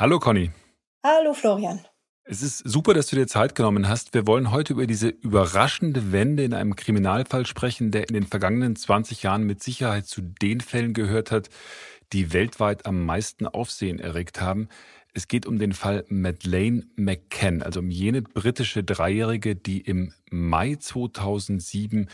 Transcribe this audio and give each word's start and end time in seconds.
Hallo 0.00 0.20
Conny. 0.20 0.52
Hallo 1.04 1.34
Florian. 1.34 1.84
Es 2.22 2.40
ist 2.40 2.58
super, 2.58 2.94
dass 2.94 3.08
du 3.08 3.16
dir 3.16 3.26
Zeit 3.26 3.56
genommen 3.56 3.88
hast. 3.88 4.14
Wir 4.14 4.28
wollen 4.28 4.52
heute 4.52 4.74
über 4.74 4.86
diese 4.86 5.08
überraschende 5.08 6.12
Wende 6.12 6.44
in 6.44 6.54
einem 6.54 6.76
Kriminalfall 6.76 7.46
sprechen, 7.46 7.90
der 7.90 8.08
in 8.08 8.14
den 8.14 8.24
vergangenen 8.24 8.76
20 8.76 9.24
Jahren 9.24 9.42
mit 9.42 9.60
Sicherheit 9.60 10.06
zu 10.06 10.22
den 10.22 10.60
Fällen 10.60 10.92
gehört 10.92 11.32
hat, 11.32 11.50
die 12.12 12.32
weltweit 12.32 12.86
am 12.86 13.04
meisten 13.06 13.48
Aufsehen 13.48 13.98
erregt 13.98 14.40
haben. 14.40 14.68
Es 15.14 15.26
geht 15.26 15.46
um 15.46 15.58
den 15.58 15.72
Fall 15.72 16.04
Madeleine 16.08 16.86
McCann, 16.94 17.60
also 17.60 17.80
um 17.80 17.90
jene 17.90 18.22
britische 18.22 18.84
Dreijährige, 18.84 19.56
die 19.56 19.80
im 19.80 20.12
Mai 20.30 20.76
2007 20.76 22.08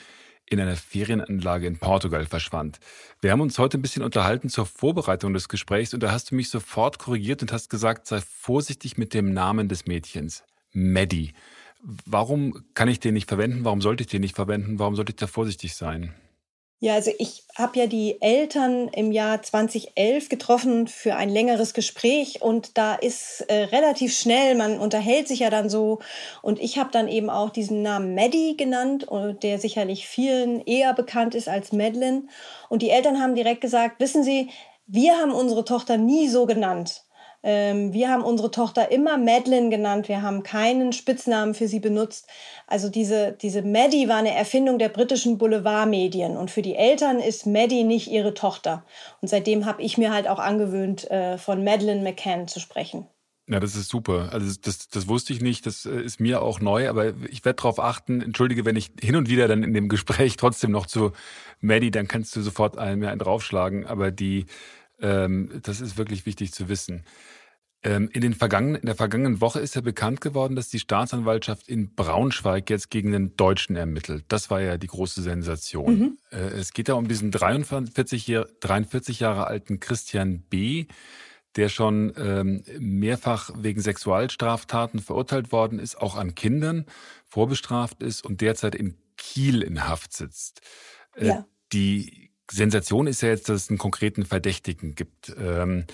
in 0.55 0.61
einer 0.61 0.77
Ferienanlage 0.77 1.66
in 1.66 1.79
Portugal 1.79 2.27
verschwand. 2.27 2.79
Wir 3.21 3.32
haben 3.32 3.41
uns 3.41 3.59
heute 3.59 3.79
ein 3.79 3.82
bisschen 3.82 4.03
unterhalten 4.03 4.48
zur 4.48 4.66
Vorbereitung 4.66 5.34
des 5.34 5.48
Gesprächs 5.48 5.93
und 5.93 6.03
da 6.03 6.11
hast 6.11 6.30
du 6.30 6.34
mich 6.34 6.48
sofort 6.48 6.98
korrigiert 6.98 7.43
und 7.43 7.53
hast 7.53 7.68
gesagt, 7.68 8.07
sei 8.07 8.21
vorsichtig 8.21 8.96
mit 8.96 9.14
dem 9.14 9.32
Namen 9.32 9.68
des 9.68 9.86
Mädchens. 9.86 10.45
Maddie. 10.72 11.32
Warum 12.07 12.64
kann 12.75 12.89
ich 12.89 12.98
den 13.00 13.14
nicht 13.14 13.29
verwenden? 13.29 13.64
Warum 13.64 13.82
sollte 13.82 14.03
ich 14.03 14.09
den 14.09 14.22
nicht 14.22 14.36
verwenden? 14.36 14.79
Warum 14.79 14.96
sollte 14.96 15.11
ich 15.11 15.17
da 15.17 15.26
vorsichtig 15.26 15.75
sein? 15.75 16.14
Ja, 16.81 16.95
also 16.95 17.13
ich 17.19 17.45
habe 17.57 17.79
ja 17.79 17.87
die 17.87 18.21
Eltern 18.21 18.89
im 18.89 19.11
Jahr 19.11 19.41
2011 19.41 20.29
getroffen 20.29 20.87
für 20.87 21.17
ein 21.17 21.31
längeres 21.31 21.73
Gespräch 21.73 22.43
und 22.43 22.77
da 22.77 22.95
ist 22.95 23.43
äh, 23.49 23.65
relativ 23.65 24.15
schnell, 24.15 24.55
man 24.55 24.79
unterhält 24.79 25.29
sich 25.29 25.39
ja 25.39 25.51
dann 25.51 25.71
so 25.71 26.01
und 26.43 26.61
ich 26.61 26.77
habe 26.77 26.91
dann 26.93 27.09
eben 27.09 27.31
auch 27.31 27.51
diesen 27.51 27.81
Namen 27.82 28.15
Maddie 28.15 28.57
genannt, 28.57 29.07
äh, 29.11 29.32
der 29.35 29.59
sicherlich 29.59 30.07
vielen 30.07 30.61
eher 30.67 30.93
bekannt 30.93 31.35
ist 31.35 31.49
als 31.49 31.73
Madeline 31.73 32.25
und 32.69 32.83
die 32.83 32.91
Eltern 32.91 33.19
haben 33.19 33.34
direkt 33.34 33.62
gesagt, 33.62 34.01
wissen 34.01 34.23
Sie, 34.23 34.51
wir 34.87 35.17
haben 35.17 35.33
unsere 35.33 35.65
Tochter 35.65 35.97
nie 35.97 36.29
so 36.29 36.45
genannt. 36.45 37.05
Ähm, 37.44 37.92
wir 37.92 38.08
haben 38.08 38.25
unsere 38.25 38.50
Tochter 38.50 38.91
immer 38.91 39.19
Madeline 39.19 39.69
genannt. 39.69 40.08
Wir 40.08 40.22
haben 40.22 40.42
keinen 40.42 40.94
Spitznamen 40.94 41.53
für 41.53 41.69
sie 41.69 41.78
benutzt. 41.78 42.27
Also 42.67 42.89
diese, 42.89 43.33
diese 43.33 43.61
Maddie 43.61 44.09
war 44.09 44.17
eine 44.17 44.34
Erfindung 44.34 44.78
der 44.78 44.89
britischen 44.89 45.36
Boulevardmedien. 45.36 46.39
Und 46.39 46.51
für 46.51 46.62
die 46.62 46.75
Eltern 46.75 47.20
ist 47.20 47.47
Maddie 47.47 47.84
nicht 47.84 48.11
ihre 48.11 48.33
Tochter. 48.33 48.84
Und 49.20 49.28
seitdem 49.28 49.67
habe 49.67 49.83
ich 49.83 49.98
mir 49.98 50.12
halt 50.12 50.27
auch 50.27 50.39
angewöhnt, 50.39 51.11
äh, 51.11 51.36
von 51.36 51.62
Madeleine 51.62 52.03
McCann 52.03 52.48
zu 52.48 52.61
sprechen. 52.61 53.06
Ja, 53.47 53.61
das 53.61 53.77
ist 53.77 53.91
super. 53.91 54.31
Also 54.33 54.58
das, 54.62 54.89
das 54.89 55.06
wusste 55.06 55.34
ich 55.34 55.42
nicht, 55.42 55.67
das 55.67 55.84
äh, 55.84 56.01
ist 56.01 56.19
mir 56.19 56.41
auch 56.41 56.61
neu, 56.61 56.89
aber 56.89 57.12
ich 57.29 57.45
werde 57.45 57.56
darauf 57.56 57.79
achten. 57.79 58.23
Entschuldige, 58.23 58.64
wenn 58.64 58.77
ich 58.77 58.92
hin 58.98 59.17
und 59.17 59.29
wieder 59.29 59.48
dann 59.48 59.62
in 59.62 59.75
dem 59.75 59.91
Gespräch 59.91 60.36
trotzdem 60.39 60.70
noch 60.70 60.86
zu 60.86 61.12
Maddie, 61.61 61.91
dann 61.91 62.08
kannst 62.08 62.34
du 62.36 62.41
sofort 62.41 62.77
mir 62.77 63.11
einen 63.11 63.19
draufschlagen. 63.19 63.84
Aber 63.84 64.11
die, 64.11 64.47
ähm, 65.05 65.61
das 65.63 65.81
ist 65.81 65.99
wirklich 65.99 66.27
wichtig 66.27 66.53
zu 66.53 66.69
wissen. 66.69 67.05
Ähm, 67.83 68.09
in, 68.13 68.23
den 68.23 68.33
vergangenen, 68.33 68.81
in 68.81 68.87
der 68.87 68.95
vergangenen 68.95 69.43
Woche 69.43 69.61
ist 69.61 69.75
ja 69.75 69.83
bekannt 69.83 70.23
geworden, 70.23 70.57
dass 70.57 70.71
die 70.71 70.79
Staatsanwaltschaft 70.79 71.69
in 71.69 71.95
Braunschweig 71.95 72.71
jetzt 72.71 72.91
gegen 72.91 73.13
den 73.13 73.37
Deutschen 73.37 73.77
ermittelt. 73.77 74.25
Das 74.29 74.51
war 74.51 74.63
ja 74.63 74.79
die 74.79 74.87
große 74.87 75.21
Sensation. 75.21 75.99
Mhm. 75.99 76.19
Äh, 76.31 76.39
es 76.59 76.73
geht 76.73 76.89
ja 76.89 76.95
um 76.95 77.07
diesen 77.07 77.31
43, 77.31 78.41
43 78.61 79.21
Jahre 79.21 79.47
alten 79.47 79.81
Christian 79.81 80.41
B., 80.41 80.87
der 81.57 81.69
schon 81.69 82.13
ähm, 82.17 82.65
mehrfach 82.81 83.51
wegen 83.57 83.81
Sexualstraftaten 83.81 84.99
verurteilt 84.99 85.53
worden 85.53 85.79
ist, 85.79 85.97
auch 86.01 86.17
an 86.17 86.35
Kindern 86.35 86.85
vorbestraft 87.27 88.03
ist 88.03 88.25
und 88.25 88.41
derzeit 88.41 88.75
in 88.75 88.97
Kiel 89.17 89.63
in 89.63 89.87
Haft 89.87 90.15
sitzt. 90.15 90.63
Äh, 91.15 91.29
ja. 91.29 91.47
Die 91.73 92.23
Sensation 92.50 93.06
ist 93.06 93.23
ja 93.23 93.28
jetzt, 93.28 93.48
dass 93.48 93.64
es 93.64 93.69
einen 93.70 93.78
konkreten 93.78 94.25
Verdächtigen 94.25 94.95
gibt. 94.95 95.34
Ähm, 95.39 95.87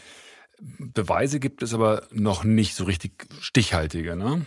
Beweise 0.60 1.40
gibt 1.40 1.62
es 1.62 1.72
aber 1.72 2.06
noch 2.12 2.44
nicht 2.44 2.74
so 2.74 2.84
richtig 2.84 3.26
stichhaltige, 3.40 4.16
ne? 4.16 4.44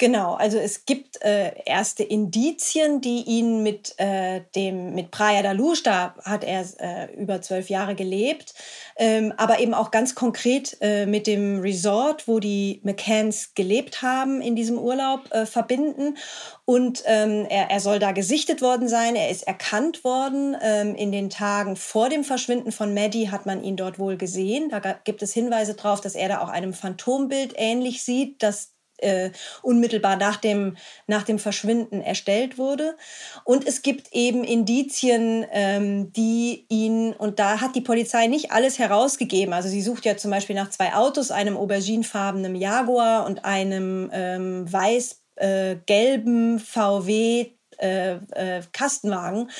Genau, 0.00 0.32
also 0.32 0.56
es 0.56 0.86
gibt 0.86 1.22
äh, 1.22 1.52
erste 1.66 2.02
Indizien, 2.02 3.02
die 3.02 3.20
ihn 3.20 3.62
mit 3.62 3.92
äh, 3.98 4.40
dem 4.56 4.94
mit 4.94 5.10
Praia 5.10 5.42
da 5.42 5.52
Luz, 5.52 5.82
da 5.82 6.14
hat 6.24 6.42
er 6.42 6.64
äh, 6.78 7.14
über 7.20 7.42
zwölf 7.42 7.68
Jahre 7.68 7.94
gelebt, 7.94 8.54
ähm, 8.96 9.34
aber 9.36 9.60
eben 9.60 9.74
auch 9.74 9.90
ganz 9.90 10.14
konkret 10.14 10.78
äh, 10.80 11.04
mit 11.04 11.26
dem 11.26 11.60
Resort, 11.60 12.26
wo 12.28 12.40
die 12.40 12.80
McCanns 12.82 13.52
gelebt 13.54 14.00
haben 14.00 14.40
in 14.40 14.56
diesem 14.56 14.78
Urlaub, 14.78 15.30
äh, 15.32 15.44
verbinden. 15.44 16.16
Und 16.64 17.02
ähm, 17.04 17.46
er, 17.50 17.70
er 17.70 17.80
soll 17.80 17.98
da 17.98 18.12
gesichtet 18.12 18.62
worden 18.62 18.88
sein, 18.88 19.16
er 19.16 19.28
ist 19.28 19.46
erkannt 19.46 20.02
worden. 20.02 20.56
Ähm, 20.62 20.94
in 20.94 21.12
den 21.12 21.28
Tagen 21.28 21.76
vor 21.76 22.08
dem 22.08 22.24
Verschwinden 22.24 22.72
von 22.72 22.94
Maddie 22.94 23.28
hat 23.28 23.44
man 23.44 23.62
ihn 23.62 23.76
dort 23.76 23.98
wohl 23.98 24.16
gesehen. 24.16 24.70
Da 24.70 24.80
gibt 25.04 25.20
es 25.20 25.34
Hinweise 25.34 25.74
darauf, 25.74 26.00
dass 26.00 26.14
er 26.14 26.30
da 26.30 26.40
auch 26.40 26.48
einem 26.48 26.72
Phantombild 26.72 27.52
ähnlich 27.56 28.02
sieht, 28.02 28.42
das 28.42 28.72
äh, 29.02 29.30
unmittelbar 29.62 30.16
nach 30.16 30.36
dem, 30.36 30.76
nach 31.06 31.22
dem 31.22 31.38
Verschwinden 31.38 32.00
erstellt 32.00 32.58
wurde. 32.58 32.96
Und 33.44 33.66
es 33.66 33.82
gibt 33.82 34.12
eben 34.12 34.44
Indizien, 34.44 35.46
ähm, 35.52 36.12
die 36.12 36.66
ihn, 36.68 37.12
und 37.12 37.38
da 37.38 37.60
hat 37.60 37.74
die 37.74 37.80
Polizei 37.80 38.26
nicht 38.26 38.52
alles 38.52 38.78
herausgegeben. 38.78 39.52
Also 39.52 39.68
sie 39.68 39.82
sucht 39.82 40.04
ja 40.04 40.16
zum 40.16 40.30
Beispiel 40.30 40.56
nach 40.56 40.70
zwei 40.70 40.94
Autos, 40.94 41.30
einem 41.30 41.56
auberginefarbenen 41.56 42.54
Jaguar 42.54 43.26
und 43.26 43.44
einem 43.44 44.10
ähm, 44.12 44.72
weiß-gelben 44.72 46.56
äh, 46.56 46.60
VW 46.60 47.46
äh, 47.78 48.16
äh, 48.32 48.62
Kastenwagen. 48.72 49.50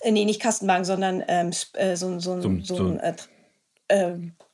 Äh, 0.00 0.12
nee, 0.12 0.24
nicht 0.24 0.40
Kastenwagen, 0.40 0.84
sondern 0.84 1.24
ähm, 1.28 1.50
äh, 1.74 1.96
so, 1.96 2.18
so, 2.18 2.40
so, 2.40 2.50
so, 2.62 2.76
so 2.76 2.86
ein 2.86 3.00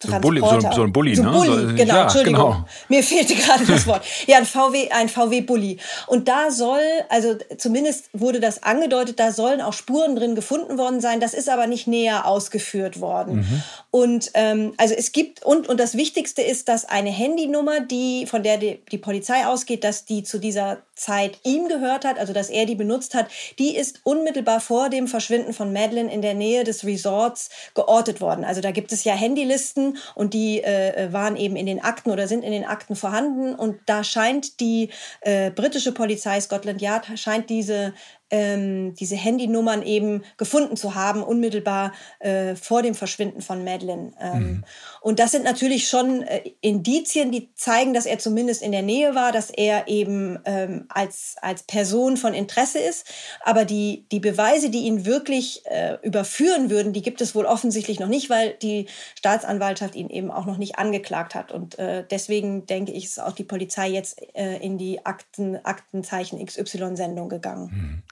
äh, 0.05 0.09
ähm, 0.09 0.11
so 0.11 0.15
ein, 0.15 0.21
Bulli, 0.21 0.41
so, 0.41 0.61
so 0.61 0.83
ein 0.83 0.93
Bulli, 0.93 1.17
so 1.17 1.23
ne? 1.23 1.31
Bulli, 1.31 1.69
so, 1.71 1.75
genau, 1.75 1.95
ja, 1.95 2.03
Entschuldigung. 2.03 2.43
Genau. 2.43 2.65
Mir 2.89 3.03
fehlte 3.03 3.35
gerade 3.35 3.65
das 3.65 3.87
Wort. 3.87 4.03
Ja, 4.27 4.39
ein 4.39 4.47
VW, 4.47 4.91
ein 4.91 5.09
VW-Bulli. 5.09 5.79
Und 6.07 6.29
da 6.29 6.51
soll, 6.51 6.81
also 7.09 7.37
zumindest 7.57 8.11
wurde 8.13 8.41
das 8.41 8.63
angedeutet, 8.63 9.21
da 9.21 9.31
sollen 9.31 9.61
auch 9.61 9.73
Spuren 9.73 10.17
drin 10.17 10.35
gefunden 10.35 10.79
worden 10.79 11.01
sein. 11.01 11.21
Das 11.21 11.33
ist 11.33 11.49
aber 11.49 11.67
nicht 11.67 11.87
näher 11.87 12.27
ausgeführt 12.27 13.01
worden. 13.01 13.37
Mhm. 13.37 13.63
Und 13.91 14.31
ähm, 14.35 14.75
also 14.77 14.95
es 14.95 15.13
gibt, 15.13 15.45
und, 15.45 15.69
und 15.69 15.79
das 15.79 15.97
Wichtigste 15.97 16.43
ist, 16.43 16.69
dass 16.69 16.85
eine 16.85 17.11
Handynummer, 17.11 17.81
die, 17.81 18.27
von 18.27 18.43
der 18.43 18.59
die, 18.59 18.81
die 18.91 18.99
Polizei 18.99 19.47
ausgeht, 19.47 19.85
dass 19.85 20.05
die 20.05 20.25
zu 20.25 20.39
dieser 20.39 20.79
Zeit 20.97 21.39
ihm 21.45 21.69
gehört 21.69 22.05
hat, 22.05 22.19
also 22.19 22.33
dass 22.33 22.49
er 22.49 22.67
die 22.67 22.75
benutzt 22.75 23.15
hat, 23.15 23.29
die 23.59 23.77
ist 23.77 24.01
unmittelbar 24.03 24.61
vor 24.61 24.89
dem 24.89 25.07
Verschwinden 25.07 25.53
von 25.53 25.73
Madeline 25.73 26.13
in 26.13 26.23
der 26.23 26.35
Nähe 26.35 26.65
des 26.65 26.85
Resorts 26.85 27.51
geortet 27.75 28.21
worden. 28.21 28.45
Also 28.45 28.61
da 28.61 28.71
gibt 28.71 28.93
es 28.93 29.05
ja 29.05 29.15
Handylisten 29.15 29.86
und 30.15 30.35
die 30.35 30.63
äh, 30.63 31.13
waren 31.13 31.37
eben 31.37 31.57
in 31.57 31.67
den 31.67 31.83
Akten 31.83 32.11
oder 32.11 32.29
sind 32.29 32.43
in 32.45 32.53
den 32.53 32.65
Akten 32.65 32.97
vorhanden. 32.97 33.55
Und 33.55 33.81
da 33.87 34.05
scheint 34.05 34.61
die 34.61 34.91
äh, 35.21 35.51
britische 35.51 35.93
Polizei 35.93 36.41
Scotland 36.41 36.81
Yard 36.81 37.19
scheint 37.19 37.51
diese 37.51 37.95
ähm, 38.31 38.95
diese 38.95 39.17
Handynummern 39.17 39.83
eben 39.83 40.25
gefunden 40.37 40.77
zu 40.77 40.95
haben, 40.95 41.23
unmittelbar 41.23 41.93
äh, 42.19 42.57
vor 42.57 42.83
dem 42.83 42.95
Verschwinden 42.95 43.41
von 43.41 43.65
Madeline. 43.65 44.13
Ähm, 44.21 44.39
mhm. 44.39 44.65
Und 45.01 45.19
das 45.21 45.31
sind 45.31 45.45
natürlich 45.45 45.89
schon 45.89 46.23
äh, 46.23 46.51
Indizien, 46.61 47.31
die 47.31 47.55
zeigen, 47.55 47.95
dass 47.95 48.07
er 48.07 48.19
zumindest 48.19 48.63
in 48.63 48.73
der 48.73 48.83
Nähe 48.83 49.15
war, 49.15 49.31
dass 49.31 49.51
er 49.51 49.87
eben 49.87 50.39
ähm, 50.45 50.87
als, 50.89 51.37
als 51.41 51.63
Person 51.63 52.17
von 52.17 52.35
Interesse 52.35 52.79
ist. 52.79 53.07
Aber 53.45 53.65
die, 53.65 54.07
die 54.11 54.21
Beweise, 54.21 54.71
die 54.71 54.87
ihn 54.87 55.07
wirklich 55.07 55.63
äh, 55.67 55.99
überführen 56.03 56.71
würden, 56.71 56.93
die 56.93 57.03
gibt 57.03 57.21
es 57.21 57.35
wohl 57.35 57.47
offensichtlich 57.47 58.01
noch 58.01 58.09
nicht, 58.09 58.29
weil 58.29 58.55
die 58.63 58.87
Staatsanwaltschaft 59.17 59.95
ihn 59.95 60.11
eben 60.11 60.31
auch 60.33 60.47
noch 60.47 60.59
nicht 60.59 60.79
angeklagt 60.79 61.35
hat. 61.37 61.53
Und 61.53 61.79
äh, 61.79 62.05
deswegen 62.11 62.67
denke 62.67 62.93
ich, 62.93 63.05
ist 63.05 63.21
auch 63.21 63.33
die 63.33 63.45
Polizei 63.45 63.89
jetzt 63.89 64.21
äh, 64.35 64.57
in 64.57 64.79
die 64.79 65.07
Akten, 65.07 65.57
Aktenzeichen 65.65 66.45
XY-Sendung 66.45 67.29
gegangen. 67.29 67.71
Mhm. 67.73 68.03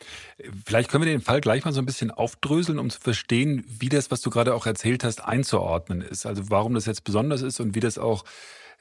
Vielleicht 0.65 0.91
können 0.91 1.05
wir 1.05 1.11
den 1.11 1.21
Fall 1.21 1.41
gleich 1.41 1.65
mal 1.65 1.73
so 1.73 1.81
ein 1.81 1.87
bisschen 1.87 2.11
aufdröseln, 2.11 2.79
um 2.79 2.91
zu 2.91 3.01
verstehen, 3.01 3.65
wie 3.67 3.89
das, 3.89 4.11
was 4.11 4.21
du 4.21 4.31
gerade 4.31 4.55
auch 4.55 4.67
erzählt 4.67 5.05
hast, 5.05 5.25
einzuordnen 5.25 6.01
ist. 6.01 6.27
Also 6.27 6.51
warum 6.51 6.75
das 6.75 6.87
jetzt 6.87 7.05
besonders 7.05 7.43
ist 7.43 7.61
und 7.61 7.75
wie 7.75 7.81
das 7.81 7.99
auch, 7.99 8.25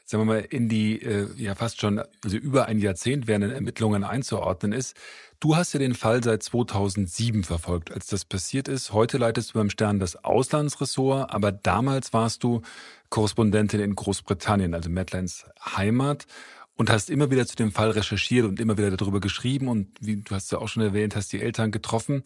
sagen 0.05 0.21
wir 0.21 0.33
mal, 0.33 0.39
in 0.41 0.69
die 0.69 1.01
äh, 1.01 1.27
ja 1.37 1.55
fast 1.55 1.79
schon 1.81 2.01
also 2.23 2.37
über 2.37 2.65
ein 2.65 2.79
Jahrzehnt 2.79 3.27
währenden 3.27 3.51
Ermittlungen 3.51 4.03
einzuordnen 4.03 4.73
ist. 4.73 4.95
Du 5.39 5.55
hast 5.57 5.73
ja 5.73 5.79
den 5.79 5.93
Fall 5.93 6.23
seit 6.23 6.41
2007 6.41 7.43
verfolgt, 7.43 7.91
als 7.91 8.07
das 8.07 8.23
passiert 8.23 8.67
ist. 8.67 8.93
Heute 8.93 9.17
leitest 9.17 9.49
du 9.49 9.59
beim 9.59 9.69
Stern 9.69 9.99
das 9.99 10.23
Auslandsressort, 10.23 11.31
aber 11.31 11.51
damals 11.51 12.13
warst 12.13 12.43
du 12.43 12.61
Korrespondentin 13.09 13.79
in 13.81 13.93
Großbritannien, 13.95 14.73
also 14.73 14.89
Madeleines 14.89 15.45
Heimat 15.75 16.25
und 16.75 16.89
hast 16.89 17.09
immer 17.09 17.29
wieder 17.31 17.45
zu 17.45 17.55
dem 17.55 17.71
Fall 17.71 17.91
recherchiert 17.91 18.45
und 18.45 18.59
immer 18.59 18.77
wieder 18.77 18.91
darüber 18.91 19.19
geschrieben 19.19 19.67
und 19.67 19.89
wie 19.99 20.17
du 20.17 20.35
hast 20.35 20.51
ja 20.51 20.59
auch 20.59 20.67
schon 20.67 20.83
erwähnt, 20.83 21.15
hast 21.15 21.31
die 21.33 21.41
Eltern 21.41 21.71
getroffen. 21.71 22.23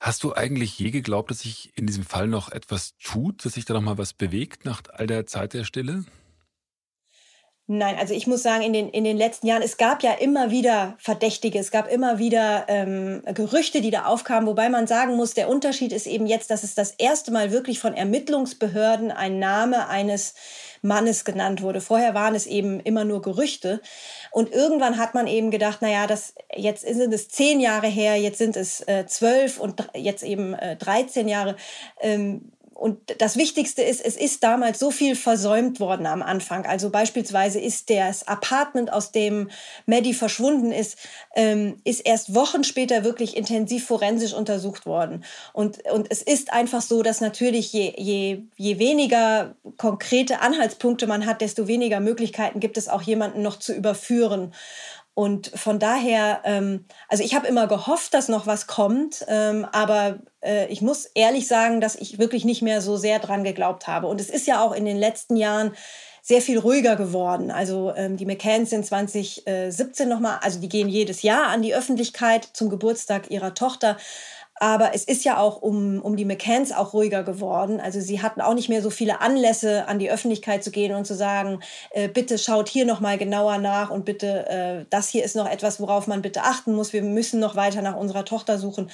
Hast 0.00 0.24
du 0.24 0.34
eigentlich 0.34 0.78
je 0.78 0.90
geglaubt, 0.90 1.30
dass 1.30 1.40
sich 1.40 1.72
in 1.76 1.86
diesem 1.86 2.04
Fall 2.04 2.26
noch 2.26 2.50
etwas 2.50 2.96
tut, 2.98 3.44
dass 3.44 3.54
sich 3.54 3.64
da 3.64 3.74
noch 3.74 3.82
mal 3.82 3.98
was 3.98 4.12
bewegt 4.12 4.64
nach 4.64 4.82
all 4.92 5.06
der 5.06 5.26
Zeit 5.26 5.52
der 5.52 5.64
Stille? 5.64 6.04
Nein, 7.68 7.96
also 7.96 8.12
ich 8.12 8.26
muss 8.26 8.42
sagen, 8.42 8.64
in 8.64 8.72
den, 8.72 8.88
in 8.90 9.04
den 9.04 9.16
letzten 9.16 9.46
Jahren, 9.46 9.62
es 9.62 9.76
gab 9.76 10.02
ja 10.02 10.12
immer 10.12 10.50
wieder 10.50 10.96
Verdächtige, 10.98 11.60
es 11.60 11.70
gab 11.70 11.90
immer 11.90 12.18
wieder 12.18 12.66
ähm, 12.66 13.22
Gerüchte, 13.32 13.80
die 13.80 13.90
da 13.90 14.06
aufkamen, 14.06 14.48
wobei 14.48 14.68
man 14.68 14.88
sagen 14.88 15.16
muss, 15.16 15.34
der 15.34 15.48
Unterschied 15.48 15.92
ist 15.92 16.08
eben 16.08 16.26
jetzt, 16.26 16.50
dass 16.50 16.64
es 16.64 16.74
das 16.74 16.90
erste 16.90 17.30
Mal 17.30 17.52
wirklich 17.52 17.78
von 17.78 17.94
Ermittlungsbehörden 17.94 19.12
ein 19.12 19.38
Name 19.38 19.88
eines 19.88 20.34
Mannes 20.82 21.24
genannt 21.24 21.62
wurde. 21.62 21.80
Vorher 21.80 22.14
waren 22.14 22.34
es 22.34 22.46
eben 22.46 22.80
immer 22.80 23.04
nur 23.04 23.22
Gerüchte. 23.22 23.80
Und 24.30 24.52
irgendwann 24.52 24.98
hat 24.98 25.14
man 25.14 25.26
eben 25.26 25.50
gedacht, 25.50 25.80
naja, 25.80 26.06
das, 26.06 26.34
jetzt 26.54 26.82
sind 26.82 27.14
es 27.14 27.28
zehn 27.28 27.60
Jahre 27.60 27.86
her, 27.86 28.16
jetzt 28.16 28.38
sind 28.38 28.56
es 28.56 28.80
äh, 28.88 29.06
zwölf 29.06 29.58
und 29.58 29.88
jetzt 29.94 30.22
eben 30.22 30.54
äh, 30.54 30.76
13 30.76 31.28
Jahre. 31.28 31.56
Ähm, 32.00 32.52
und 32.74 32.98
das 33.18 33.36
Wichtigste 33.36 33.82
ist, 33.82 34.04
es 34.04 34.16
ist 34.16 34.42
damals 34.42 34.78
so 34.78 34.90
viel 34.90 35.16
versäumt 35.16 35.80
worden 35.80 36.06
am 36.06 36.22
Anfang. 36.22 36.66
Also 36.66 36.90
beispielsweise 36.90 37.60
ist 37.60 37.90
das 37.90 38.26
Apartment, 38.26 38.92
aus 38.92 39.12
dem 39.12 39.50
Maddie 39.86 40.14
verschwunden 40.14 40.72
ist, 40.72 40.98
ähm, 41.34 41.76
ist 41.84 42.00
erst 42.00 42.34
Wochen 42.34 42.64
später 42.64 43.04
wirklich 43.04 43.36
intensiv 43.36 43.86
forensisch 43.86 44.32
untersucht 44.32 44.86
worden. 44.86 45.24
Und, 45.52 45.78
und 45.90 46.08
es 46.10 46.22
ist 46.22 46.52
einfach 46.52 46.82
so, 46.82 47.02
dass 47.02 47.20
natürlich 47.20 47.72
je, 47.72 47.92
je, 47.96 48.42
je 48.56 48.78
weniger 48.78 49.54
konkrete 49.76 50.40
Anhaltspunkte 50.40 51.06
man 51.06 51.26
hat, 51.26 51.40
desto 51.40 51.68
weniger 51.68 52.00
Möglichkeiten 52.00 52.60
gibt 52.60 52.76
es 52.76 52.88
auch 52.88 53.02
jemanden 53.02 53.42
noch 53.42 53.58
zu 53.58 53.74
überführen. 53.74 54.52
Und 55.14 55.48
von 55.54 55.78
daher, 55.78 56.40
ähm, 56.44 56.86
also 57.08 57.22
ich 57.22 57.34
habe 57.34 57.46
immer 57.46 57.66
gehofft, 57.66 58.14
dass 58.14 58.28
noch 58.28 58.46
was 58.46 58.66
kommt, 58.66 59.24
ähm, 59.28 59.66
aber 59.70 60.20
äh, 60.42 60.66
ich 60.68 60.80
muss 60.80 61.04
ehrlich 61.04 61.46
sagen, 61.46 61.82
dass 61.82 61.96
ich 61.96 62.18
wirklich 62.18 62.46
nicht 62.46 62.62
mehr 62.62 62.80
so 62.80 62.96
sehr 62.96 63.18
dran 63.18 63.44
geglaubt 63.44 63.86
habe. 63.86 64.06
Und 64.06 64.20
es 64.20 64.30
ist 64.30 64.46
ja 64.46 64.62
auch 64.62 64.72
in 64.72 64.86
den 64.86 64.96
letzten 64.96 65.36
Jahren 65.36 65.72
sehr 66.22 66.40
viel 66.40 66.58
ruhiger 66.58 66.96
geworden. 66.96 67.50
Also 67.50 67.92
ähm, 67.94 68.16
die 68.16 68.24
McCanns 68.24 68.70
sind 68.70 68.86
2017 68.86 70.08
nochmal, 70.08 70.38
also 70.40 70.60
die 70.60 70.68
gehen 70.68 70.88
jedes 70.88 71.22
Jahr 71.22 71.48
an 71.48 71.62
die 71.62 71.74
Öffentlichkeit 71.74 72.48
zum 72.52 72.70
Geburtstag 72.70 73.30
ihrer 73.30 73.54
Tochter. 73.54 73.98
Aber 74.62 74.94
es 74.94 75.02
ist 75.02 75.24
ja 75.24 75.38
auch 75.38 75.60
um, 75.60 76.00
um 76.00 76.14
die 76.14 76.24
McCanns 76.24 76.70
auch 76.70 76.92
ruhiger 76.92 77.24
geworden. 77.24 77.80
Also 77.80 78.00
sie 78.00 78.22
hatten 78.22 78.40
auch 78.40 78.54
nicht 78.54 78.68
mehr 78.68 78.80
so 78.80 78.90
viele 78.90 79.20
Anlässe, 79.20 79.88
an 79.88 79.98
die 79.98 80.08
Öffentlichkeit 80.08 80.62
zu 80.62 80.70
gehen 80.70 80.94
und 80.94 81.04
zu 81.04 81.16
sagen, 81.16 81.58
äh, 81.90 82.06
bitte 82.06 82.38
schaut 82.38 82.68
hier 82.68 82.86
noch 82.86 83.00
mal 83.00 83.18
genauer 83.18 83.58
nach 83.58 83.90
und 83.90 84.04
bitte, 84.04 84.48
äh, 84.48 84.84
das 84.88 85.08
hier 85.08 85.24
ist 85.24 85.34
noch 85.34 85.50
etwas, 85.50 85.80
worauf 85.80 86.06
man 86.06 86.22
bitte 86.22 86.44
achten 86.44 86.74
muss. 86.74 86.92
Wir 86.92 87.02
müssen 87.02 87.40
noch 87.40 87.56
weiter 87.56 87.82
nach 87.82 87.96
unserer 87.96 88.24
Tochter 88.24 88.56
suchen. 88.56 88.88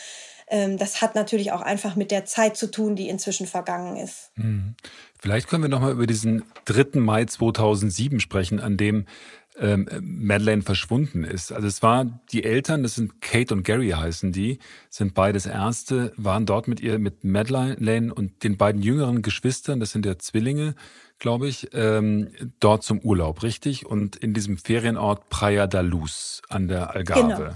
Ähm, 0.46 0.78
das 0.78 1.02
hat 1.02 1.14
natürlich 1.14 1.52
auch 1.52 1.60
einfach 1.60 1.96
mit 1.96 2.12
der 2.12 2.24
Zeit 2.24 2.56
zu 2.56 2.70
tun, 2.70 2.96
die 2.96 3.10
inzwischen 3.10 3.46
vergangen 3.46 3.98
ist. 3.98 4.30
Mhm. 4.36 4.74
Vielleicht 5.20 5.48
können 5.48 5.64
wir 5.64 5.68
noch 5.68 5.80
mal 5.80 5.92
über 5.92 6.06
diesen 6.06 6.44
3. 6.64 6.98
Mai 7.00 7.26
2007 7.26 8.20
sprechen, 8.20 8.58
an 8.58 8.78
dem 8.78 9.04
ähm, 9.60 9.88
Madeleine 10.00 10.62
verschwunden 10.62 11.24
ist. 11.24 11.52
Also 11.52 11.66
es 11.66 11.82
war 11.82 12.20
die 12.32 12.44
Eltern, 12.44 12.82
das 12.82 12.94
sind 12.94 13.20
Kate 13.20 13.54
und 13.54 13.64
Gary 13.64 13.90
heißen 13.90 14.32
die, 14.32 14.58
sind 14.90 15.14
beides 15.14 15.46
Ärzte, 15.46 16.12
waren 16.16 16.46
dort 16.46 16.68
mit 16.68 16.80
ihr, 16.80 16.98
mit 16.98 17.24
Madeleine 17.24 18.12
und 18.12 18.44
den 18.44 18.56
beiden 18.56 18.82
jüngeren 18.82 19.22
Geschwistern, 19.22 19.80
das 19.80 19.90
sind 19.90 20.06
ja 20.06 20.18
Zwillinge, 20.18 20.74
glaube 21.18 21.48
ich, 21.48 21.68
ähm, 21.72 22.28
dort 22.60 22.84
zum 22.84 23.00
Urlaub, 23.00 23.42
richtig? 23.42 23.86
Und 23.86 24.16
in 24.16 24.34
diesem 24.34 24.56
Ferienort 24.56 25.28
Praia 25.28 25.66
da 25.66 25.80
Luz 25.80 26.42
an 26.48 26.68
der 26.68 26.94
Algarve. 26.94 27.34
Genau. 27.34 27.54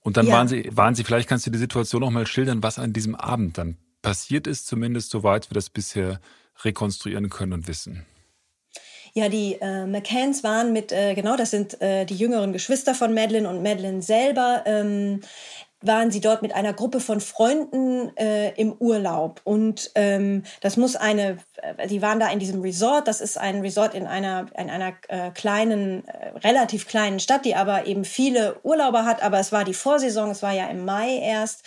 Und 0.00 0.16
dann 0.16 0.26
ja. 0.26 0.32
waren 0.32 0.48
sie, 0.48 0.68
waren 0.72 0.94
sie, 0.94 1.04
vielleicht 1.04 1.28
kannst 1.28 1.46
du 1.46 1.50
die 1.50 1.58
Situation 1.58 2.00
noch 2.00 2.10
mal 2.10 2.26
schildern, 2.26 2.62
was 2.62 2.78
an 2.78 2.92
diesem 2.92 3.14
Abend 3.14 3.58
dann 3.58 3.76
passiert 4.02 4.46
ist, 4.46 4.66
zumindest 4.66 5.10
soweit 5.10 5.50
wir 5.50 5.54
das 5.54 5.70
bisher 5.70 6.20
rekonstruieren 6.64 7.28
können 7.30 7.52
und 7.52 7.68
wissen. 7.68 8.06
Ja, 9.14 9.28
die 9.28 9.58
äh, 9.60 9.86
McCanns 9.86 10.44
waren 10.44 10.72
mit, 10.72 10.92
äh, 10.92 11.14
genau, 11.14 11.36
das 11.36 11.50
sind 11.50 11.80
äh, 11.80 12.04
die 12.04 12.16
jüngeren 12.16 12.52
Geschwister 12.52 12.94
von 12.94 13.14
Madeline 13.14 13.48
und 13.48 13.62
Madeline 13.62 14.02
selber, 14.02 14.62
ähm, 14.66 15.20
waren 15.80 16.10
sie 16.10 16.20
dort 16.20 16.42
mit 16.42 16.52
einer 16.54 16.72
Gruppe 16.72 16.98
von 16.98 17.20
Freunden 17.20 18.16
äh, 18.16 18.50
im 18.54 18.72
Urlaub. 18.72 19.40
Und 19.44 19.92
ähm, 19.94 20.42
das 20.60 20.76
muss 20.76 20.96
eine, 20.96 21.38
äh, 21.76 21.86
die 21.86 22.02
waren 22.02 22.18
da 22.18 22.28
in 22.30 22.40
diesem 22.40 22.60
Resort, 22.62 23.06
das 23.06 23.20
ist 23.20 23.38
ein 23.38 23.60
Resort 23.60 23.94
in 23.94 24.06
einer, 24.06 24.46
in 24.58 24.70
einer 24.70 24.94
äh, 25.08 25.30
kleinen, 25.30 26.06
äh, 26.08 26.30
relativ 26.42 26.88
kleinen 26.88 27.20
Stadt, 27.20 27.44
die 27.44 27.54
aber 27.54 27.86
eben 27.86 28.04
viele 28.04 28.56
Urlauber 28.64 29.04
hat, 29.04 29.22
aber 29.22 29.38
es 29.38 29.52
war 29.52 29.64
die 29.64 29.74
Vorsaison, 29.74 30.30
es 30.30 30.42
war 30.42 30.52
ja 30.52 30.66
im 30.66 30.84
Mai 30.84 31.18
erst. 31.18 31.62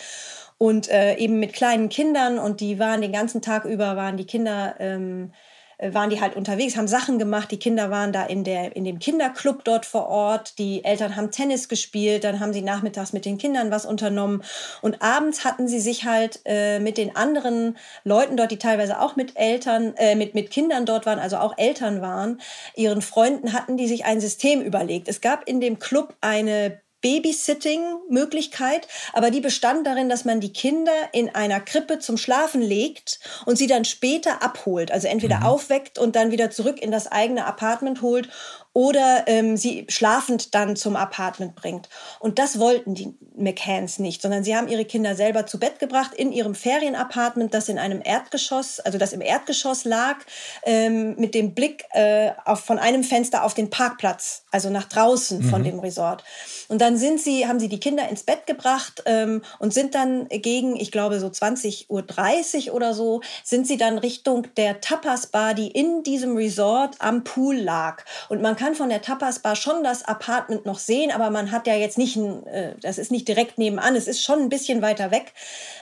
Und 0.58 0.88
äh, 0.90 1.16
eben 1.16 1.40
mit 1.40 1.54
kleinen 1.54 1.88
Kindern. 1.88 2.38
Und 2.38 2.60
die 2.60 2.78
waren 2.78 3.00
den 3.00 3.10
ganzen 3.10 3.42
Tag 3.42 3.64
über, 3.64 3.96
waren 3.96 4.16
die 4.16 4.26
Kinder 4.26 4.76
ähm, 4.78 5.32
äh, 5.32 5.51
waren 5.90 6.10
die 6.10 6.20
halt 6.20 6.36
unterwegs, 6.36 6.76
haben 6.76 6.88
Sachen 6.88 7.18
gemacht. 7.18 7.50
Die 7.50 7.58
Kinder 7.58 7.90
waren 7.90 8.12
da 8.12 8.24
in, 8.24 8.44
der, 8.44 8.76
in 8.76 8.84
dem 8.84 8.98
Kinderclub 8.98 9.64
dort 9.64 9.86
vor 9.86 10.08
Ort. 10.08 10.58
Die 10.58 10.84
Eltern 10.84 11.16
haben 11.16 11.30
Tennis 11.30 11.68
gespielt. 11.68 12.24
Dann 12.24 12.40
haben 12.40 12.52
sie 12.52 12.62
nachmittags 12.62 13.12
mit 13.12 13.24
den 13.24 13.38
Kindern 13.38 13.70
was 13.70 13.86
unternommen. 13.86 14.42
Und 14.80 15.02
abends 15.02 15.44
hatten 15.44 15.68
sie 15.68 15.80
sich 15.80 16.04
halt 16.04 16.40
äh, 16.44 16.78
mit 16.78 16.98
den 16.98 17.16
anderen 17.16 17.76
Leuten 18.04 18.36
dort, 18.36 18.50
die 18.50 18.58
teilweise 18.58 19.00
auch 19.00 19.16
mit 19.16 19.36
Eltern, 19.36 19.94
äh, 19.96 20.14
mit, 20.14 20.34
mit 20.34 20.50
Kindern 20.50 20.86
dort 20.86 21.06
waren, 21.06 21.18
also 21.18 21.38
auch 21.38 21.56
Eltern 21.56 22.02
waren, 22.02 22.40
ihren 22.76 23.02
Freunden 23.02 23.52
hatten 23.52 23.76
die 23.76 23.88
sich 23.88 24.04
ein 24.04 24.20
System 24.20 24.60
überlegt. 24.60 25.08
Es 25.08 25.20
gab 25.20 25.48
in 25.48 25.60
dem 25.60 25.78
Club 25.78 26.14
eine 26.20 26.81
Babysitting-Möglichkeit, 27.02 28.88
aber 29.12 29.30
die 29.30 29.40
bestand 29.40 29.86
darin, 29.86 30.08
dass 30.08 30.24
man 30.24 30.40
die 30.40 30.52
Kinder 30.52 30.92
in 31.12 31.34
einer 31.34 31.60
Krippe 31.60 31.98
zum 31.98 32.16
Schlafen 32.16 32.62
legt 32.62 33.20
und 33.44 33.56
sie 33.56 33.66
dann 33.66 33.84
später 33.84 34.42
abholt. 34.42 34.90
Also 34.90 35.08
entweder 35.08 35.38
mhm. 35.38 35.42
aufweckt 35.44 35.98
und 35.98 36.16
dann 36.16 36.30
wieder 36.30 36.50
zurück 36.50 36.80
in 36.80 36.90
das 36.90 37.06
eigene 37.06 37.44
Apartment 37.44 38.00
holt 38.00 38.28
oder 38.74 39.24
ähm, 39.26 39.56
sie 39.56 39.86
schlafend 39.88 40.54
dann 40.54 40.76
zum 40.76 40.96
Apartment 40.96 41.54
bringt. 41.54 41.88
Und 42.20 42.38
das 42.38 42.58
wollten 42.58 42.94
die 42.94 43.14
McCanns 43.36 43.98
nicht, 43.98 44.22
sondern 44.22 44.44
sie 44.44 44.56
haben 44.56 44.68
ihre 44.68 44.84
Kinder 44.84 45.14
selber 45.14 45.46
zu 45.46 45.58
Bett 45.58 45.78
gebracht 45.78 46.14
in 46.14 46.32
ihrem 46.32 46.54
Ferienapartment, 46.54 47.52
das 47.52 47.68
in 47.68 47.78
einem 47.78 48.00
Erdgeschoss, 48.02 48.80
also 48.80 48.98
das 48.98 49.12
im 49.12 49.20
Erdgeschoss 49.20 49.84
lag, 49.84 50.16
ähm, 50.64 51.16
mit 51.16 51.34
dem 51.34 51.54
Blick 51.54 51.84
äh, 51.90 52.30
auf, 52.44 52.60
von 52.60 52.78
einem 52.78 53.04
Fenster 53.04 53.44
auf 53.44 53.54
den 53.54 53.70
Parkplatz, 53.70 54.44
also 54.50 54.70
nach 54.70 54.84
draußen 54.84 55.40
mhm. 55.40 55.50
von 55.50 55.64
dem 55.64 55.78
Resort. 55.78 56.24
Und 56.68 56.80
dann 56.80 56.96
sind 56.96 57.20
sie, 57.20 57.46
haben 57.46 57.60
sie 57.60 57.68
die 57.68 57.80
Kinder 57.80 58.08
ins 58.08 58.22
Bett 58.22 58.46
gebracht 58.46 59.02
ähm, 59.06 59.42
und 59.58 59.74
sind 59.74 59.94
dann 59.94 60.28
gegen, 60.28 60.76
ich 60.76 60.90
glaube, 60.90 61.20
so 61.20 61.26
20.30 61.26 62.68
Uhr 62.68 62.74
oder 62.74 62.94
so, 62.94 63.20
sind 63.44 63.66
sie 63.66 63.76
dann 63.76 63.98
Richtung 63.98 64.46
der 64.56 64.80
Tapas-Bar, 64.80 65.54
die 65.54 65.68
in 65.68 66.02
diesem 66.02 66.36
Resort 66.36 66.96
am 67.00 67.24
Pool 67.24 67.56
lag. 67.56 68.04
Und 68.28 68.40
man 68.40 68.56
kann 68.62 68.76
von 68.76 68.90
der 68.90 69.02
Tapas-Bar 69.02 69.56
schon 69.56 69.82
das 69.82 70.04
Apartment 70.04 70.66
noch 70.66 70.78
sehen, 70.78 71.10
aber 71.10 71.30
man 71.30 71.50
hat 71.50 71.66
ja 71.66 71.74
jetzt 71.74 71.98
nicht, 71.98 72.14
ein, 72.14 72.46
äh, 72.46 72.76
das 72.80 72.96
ist 72.96 73.10
nicht 73.10 73.26
direkt 73.26 73.58
nebenan, 73.58 73.96
es 73.96 74.06
ist 74.06 74.22
schon 74.22 74.38
ein 74.38 74.48
bisschen 74.48 74.82
weiter 74.82 75.10
weg. 75.10 75.32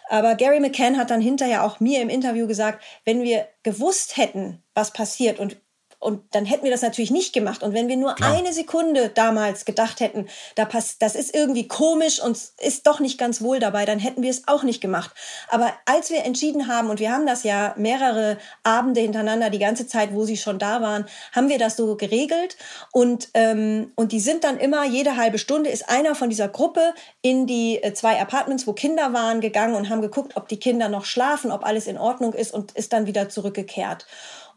Aber 0.08 0.34
Gary 0.34 0.60
McCann 0.60 0.96
hat 0.96 1.10
dann 1.10 1.20
hinterher 1.20 1.62
auch 1.62 1.78
mir 1.80 2.00
im 2.00 2.08
Interview 2.08 2.46
gesagt, 2.46 2.82
wenn 3.04 3.22
wir 3.22 3.46
gewusst 3.64 4.16
hätten, 4.16 4.62
was 4.72 4.94
passiert 4.94 5.38
und 5.38 5.58
und 6.00 6.22
dann 6.34 6.46
hätten 6.46 6.64
wir 6.64 6.70
das 6.70 6.80
natürlich 6.80 7.10
nicht 7.10 7.34
gemacht. 7.34 7.62
Und 7.62 7.74
wenn 7.74 7.86
wir 7.88 7.98
nur 7.98 8.14
Klar. 8.14 8.34
eine 8.34 8.54
Sekunde 8.54 9.10
damals 9.10 9.66
gedacht 9.66 10.00
hätten, 10.00 10.28
da 10.54 10.64
passt, 10.64 11.02
das 11.02 11.14
ist 11.14 11.34
irgendwie 11.34 11.68
komisch 11.68 12.22
und 12.22 12.38
ist 12.58 12.86
doch 12.86 13.00
nicht 13.00 13.18
ganz 13.18 13.42
wohl 13.42 13.58
dabei, 13.58 13.84
dann 13.84 13.98
hätten 13.98 14.22
wir 14.22 14.30
es 14.30 14.48
auch 14.48 14.62
nicht 14.62 14.80
gemacht. 14.80 15.10
Aber 15.50 15.70
als 15.84 16.08
wir 16.10 16.24
entschieden 16.24 16.68
haben, 16.68 16.88
und 16.88 17.00
wir 17.00 17.12
haben 17.12 17.26
das 17.26 17.42
ja 17.42 17.74
mehrere 17.76 18.38
Abende 18.62 19.02
hintereinander, 19.02 19.50
die 19.50 19.58
ganze 19.58 19.86
Zeit, 19.86 20.14
wo 20.14 20.24
sie 20.24 20.38
schon 20.38 20.58
da 20.58 20.80
waren, 20.80 21.04
haben 21.32 21.50
wir 21.50 21.58
das 21.58 21.76
so 21.76 21.94
geregelt. 21.96 22.56
Und, 22.92 23.28
ähm, 23.34 23.92
und 23.94 24.12
die 24.12 24.20
sind 24.20 24.42
dann 24.42 24.58
immer, 24.58 24.86
jede 24.86 25.18
halbe 25.18 25.38
Stunde 25.38 25.68
ist 25.68 25.90
einer 25.90 26.14
von 26.14 26.30
dieser 26.30 26.48
Gruppe 26.48 26.94
in 27.20 27.46
die 27.46 27.82
äh, 27.82 27.92
zwei 27.92 28.18
Apartments, 28.18 28.66
wo 28.66 28.72
Kinder 28.72 29.12
waren, 29.12 29.42
gegangen 29.42 29.74
und 29.74 29.90
haben 29.90 30.00
geguckt, 30.00 30.34
ob 30.36 30.48
die 30.48 30.58
Kinder 30.58 30.88
noch 30.88 31.04
schlafen, 31.04 31.52
ob 31.52 31.66
alles 31.66 31.86
in 31.86 31.98
Ordnung 31.98 32.32
ist 32.32 32.54
und 32.54 32.72
ist 32.72 32.94
dann 32.94 33.06
wieder 33.06 33.28
zurückgekehrt. 33.28 34.06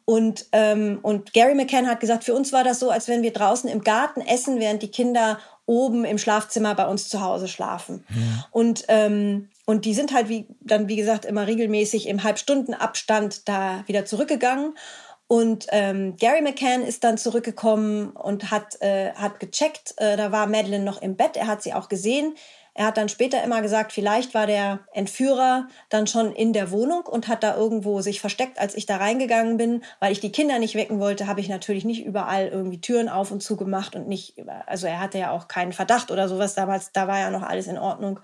Und, 0.05 0.47
ähm, 0.51 0.99
und 1.01 1.33
Gary 1.33 1.55
McCann 1.55 1.87
hat 1.87 1.99
gesagt, 1.99 2.23
für 2.23 2.33
uns 2.33 2.51
war 2.51 2.63
das 2.63 2.79
so, 2.79 2.89
als 2.89 3.07
wenn 3.07 3.23
wir 3.23 3.31
draußen 3.31 3.69
im 3.69 3.81
Garten 3.81 4.21
essen, 4.21 4.59
während 4.59 4.81
die 4.83 4.91
Kinder 4.91 5.39
oben 5.65 6.03
im 6.03 6.17
Schlafzimmer 6.17 6.75
bei 6.75 6.87
uns 6.87 7.07
zu 7.07 7.21
Hause 7.21 7.47
schlafen. 7.47 8.05
Ja. 8.09 8.47
Und, 8.51 8.85
ähm, 8.89 9.49
und 9.65 9.85
die 9.85 9.93
sind 9.93 10.13
halt, 10.13 10.27
wie, 10.27 10.45
dann 10.59 10.89
wie 10.89 10.97
gesagt, 10.97 11.23
immer 11.23 11.47
regelmäßig 11.47 12.07
im 12.07 12.23
Halbstundenabstand 12.23 13.47
da 13.47 13.83
wieder 13.87 14.05
zurückgegangen. 14.05 14.73
Und 15.27 15.67
ähm, 15.71 16.17
Gary 16.17 16.41
McCann 16.41 16.83
ist 16.83 17.03
dann 17.05 17.17
zurückgekommen 17.17 18.09
und 18.11 18.51
hat, 18.51 18.81
äh, 18.81 19.13
hat 19.13 19.39
gecheckt. 19.39 19.93
Äh, 19.97 20.17
da 20.17 20.33
war 20.33 20.47
Madeline 20.47 20.83
noch 20.83 21.01
im 21.01 21.15
Bett. 21.15 21.37
Er 21.37 21.47
hat 21.47 21.63
sie 21.63 21.73
auch 21.73 21.87
gesehen. 21.87 22.35
Er 22.75 22.87
hat 22.87 22.97
dann 22.97 23.07
später 23.09 23.43
immer 23.43 23.61
gesagt, 23.61 23.91
vielleicht 23.91 24.33
war 24.33 24.47
der 24.47 24.79
Entführer 24.93 25.67
dann 25.89 26.07
schon 26.07 26.31
in 26.31 26.53
der 26.53 26.71
Wohnung 26.71 27.05
und 27.05 27.27
hat 27.27 27.43
da 27.43 27.55
irgendwo 27.55 28.01
sich 28.01 28.19
versteckt, 28.19 28.57
als 28.57 28.73
ich 28.73 28.87
da 28.87 28.97
reingegangen 28.97 29.57
bin, 29.57 29.83
weil 29.99 30.11
ich 30.11 30.19
die 30.19 30.31
Kinder 30.31 30.57
nicht 30.57 30.73
wecken 30.73 30.99
wollte, 30.99 31.27
habe 31.27 31.39
ich 31.39 31.49
natürlich 31.49 31.85
nicht 31.85 32.03
überall 32.03 32.47
irgendwie 32.47 32.81
Türen 32.81 33.09
auf 33.09 33.29
und 33.31 33.43
zu 33.43 33.57
gemacht 33.57 33.95
und 33.95 34.07
nicht, 34.07 34.35
also 34.65 34.87
er 34.87 34.99
hatte 34.99 35.19
ja 35.19 35.31
auch 35.31 35.47
keinen 35.47 35.73
Verdacht 35.73 36.09
oder 36.09 36.27
sowas 36.27 36.55
damals, 36.55 36.91
da 36.91 37.07
war 37.07 37.19
ja 37.19 37.29
noch 37.29 37.43
alles 37.43 37.67
in 37.67 37.77
Ordnung. 37.77 38.19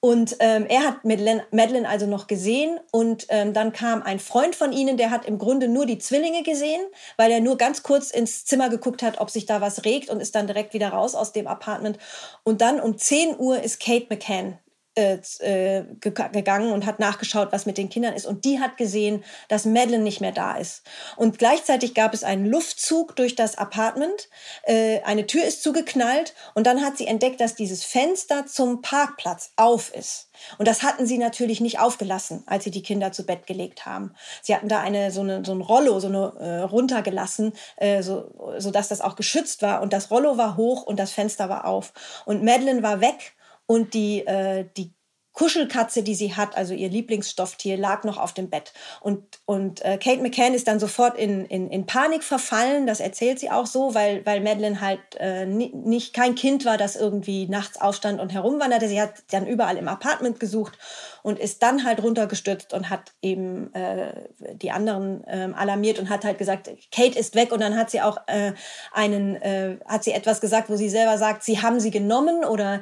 Und 0.00 0.36
ähm, 0.40 0.66
er 0.68 0.84
hat 0.84 1.04
Madeline 1.04 1.88
also 1.88 2.06
noch 2.06 2.26
gesehen 2.26 2.78
und 2.92 3.26
ähm, 3.28 3.52
dann 3.52 3.72
kam 3.72 4.02
ein 4.02 4.18
Freund 4.18 4.54
von 4.54 4.72
ihnen, 4.72 4.96
der 4.96 5.10
hat 5.10 5.24
im 5.24 5.38
Grunde 5.38 5.68
nur 5.68 5.86
die 5.86 5.98
Zwillinge 5.98 6.42
gesehen, 6.42 6.80
weil 7.16 7.32
er 7.32 7.40
nur 7.40 7.56
ganz 7.56 7.82
kurz 7.82 8.10
ins 8.10 8.44
Zimmer 8.44 8.68
geguckt 8.68 9.02
hat, 9.02 9.20
ob 9.20 9.30
sich 9.30 9.46
da 9.46 9.60
was 9.60 9.84
regt 9.84 10.10
und 10.10 10.20
ist 10.20 10.34
dann 10.34 10.46
direkt 10.46 10.74
wieder 10.74 10.90
raus 10.90 11.14
aus 11.14 11.32
dem 11.32 11.46
Apartment. 11.46 11.98
Und 12.44 12.60
dann 12.60 12.78
um 12.78 12.98
10 12.98 13.38
Uhr 13.38 13.62
ist 13.62 13.80
Kate 13.80 14.06
McCann 14.10 14.58
äh, 14.96 15.18
äh 15.40 15.84
gegangen 16.00 16.72
und 16.72 16.86
hat 16.86 16.98
nachgeschaut, 16.98 17.52
was 17.52 17.66
mit 17.66 17.78
den 17.78 17.88
Kindern 17.88 18.14
ist. 18.14 18.26
Und 18.26 18.44
die 18.44 18.60
hat 18.60 18.76
gesehen, 18.76 19.24
dass 19.48 19.64
Madeline 19.64 20.02
nicht 20.02 20.20
mehr 20.20 20.32
da 20.32 20.56
ist. 20.56 20.82
Und 21.16 21.38
gleichzeitig 21.38 21.94
gab 21.94 22.14
es 22.14 22.24
einen 22.24 22.46
Luftzug 22.46 23.16
durch 23.16 23.34
das 23.34 23.58
Apartment. 23.58 24.28
Äh, 24.62 25.02
eine 25.02 25.26
Tür 25.26 25.44
ist 25.44 25.62
zugeknallt 25.62 26.34
und 26.54 26.66
dann 26.66 26.84
hat 26.84 26.96
sie 26.98 27.06
entdeckt, 27.06 27.40
dass 27.40 27.54
dieses 27.54 27.84
Fenster 27.84 28.46
zum 28.46 28.82
Parkplatz 28.82 29.52
auf 29.56 29.94
ist. 29.94 30.28
Und 30.58 30.68
das 30.68 30.82
hatten 30.82 31.06
sie 31.06 31.18
natürlich 31.18 31.60
nicht 31.60 31.78
aufgelassen, 31.78 32.42
als 32.46 32.64
sie 32.64 32.70
die 32.70 32.82
Kinder 32.82 33.12
zu 33.12 33.24
Bett 33.24 33.46
gelegt 33.46 33.86
haben. 33.86 34.14
Sie 34.42 34.54
hatten 34.54 34.68
da 34.68 34.80
eine 34.80 35.10
so, 35.10 35.22
eine, 35.22 35.44
so 35.44 35.52
ein 35.52 35.60
Rollo 35.60 36.00
so 36.00 36.08
eine, 36.08 36.32
äh, 36.38 36.62
runtergelassen, 36.62 37.52
äh, 37.76 38.02
so, 38.02 38.30
so 38.58 38.70
das 38.70 39.00
auch 39.00 39.16
geschützt 39.16 39.62
war. 39.62 39.82
Und 39.82 39.92
das 39.92 40.10
Rollo 40.10 40.36
war 40.36 40.56
hoch 40.56 40.82
und 40.82 40.98
das 40.98 41.12
Fenster 41.12 41.48
war 41.48 41.64
auf. 41.64 41.92
Und 42.24 42.42
Madeline 42.42 42.82
war 42.82 43.00
weg 43.00 43.35
und 43.66 43.94
die, 43.94 44.26
äh, 44.26 44.66
die 44.76 44.96
Kuschelkatze, 45.36 46.02
die 46.02 46.14
sie 46.14 46.34
hat, 46.34 46.56
also 46.56 46.72
ihr 46.72 46.88
Lieblingsstofftier, 46.88 47.76
lag 47.76 48.04
noch 48.04 48.16
auf 48.16 48.32
dem 48.32 48.48
Bett. 48.48 48.72
Und, 49.02 49.22
und 49.44 49.84
äh, 49.84 49.98
Kate 49.98 50.22
McCann 50.22 50.54
ist 50.54 50.66
dann 50.66 50.80
sofort 50.80 51.18
in, 51.18 51.44
in, 51.44 51.68
in 51.68 51.84
Panik 51.84 52.24
verfallen. 52.24 52.86
Das 52.86 53.00
erzählt 53.00 53.38
sie 53.38 53.50
auch 53.50 53.66
so, 53.66 53.94
weil, 53.94 54.24
weil 54.24 54.40
Madeline 54.40 54.80
halt 54.80 55.00
äh, 55.18 55.44
nicht 55.44 56.14
kein 56.14 56.36
Kind 56.36 56.64
war, 56.64 56.78
das 56.78 56.96
irgendwie 56.96 57.46
nachts 57.48 57.78
aufstand 57.78 58.18
und 58.18 58.32
herumwanderte. 58.32 58.88
Sie 58.88 58.98
hat 58.98 59.24
dann 59.30 59.46
überall 59.46 59.76
im 59.76 59.88
Apartment 59.88 60.40
gesucht 60.40 60.78
und 61.22 61.38
ist 61.38 61.62
dann 61.62 61.84
halt 61.84 62.02
runtergestürzt 62.02 62.72
und 62.72 62.88
hat 62.88 63.12
eben 63.20 63.74
äh, 63.74 64.28
die 64.54 64.70
anderen 64.70 65.22
äh, 65.24 65.50
alarmiert 65.54 65.98
und 65.98 66.08
hat 66.08 66.24
halt 66.24 66.38
gesagt, 66.38 66.70
Kate 66.90 67.18
ist 67.18 67.34
weg. 67.34 67.52
Und 67.52 67.60
dann 67.60 67.76
hat 67.76 67.90
sie 67.90 68.00
auch 68.00 68.16
äh, 68.26 68.54
einen, 68.90 69.36
äh, 69.36 69.76
hat 69.84 70.02
sie 70.02 70.12
etwas 70.12 70.40
gesagt, 70.40 70.70
wo 70.70 70.76
sie 70.76 70.88
selber 70.88 71.18
sagt, 71.18 71.42
sie 71.42 71.60
haben 71.60 71.78
sie 71.78 71.90
genommen 71.90 72.42
oder 72.42 72.80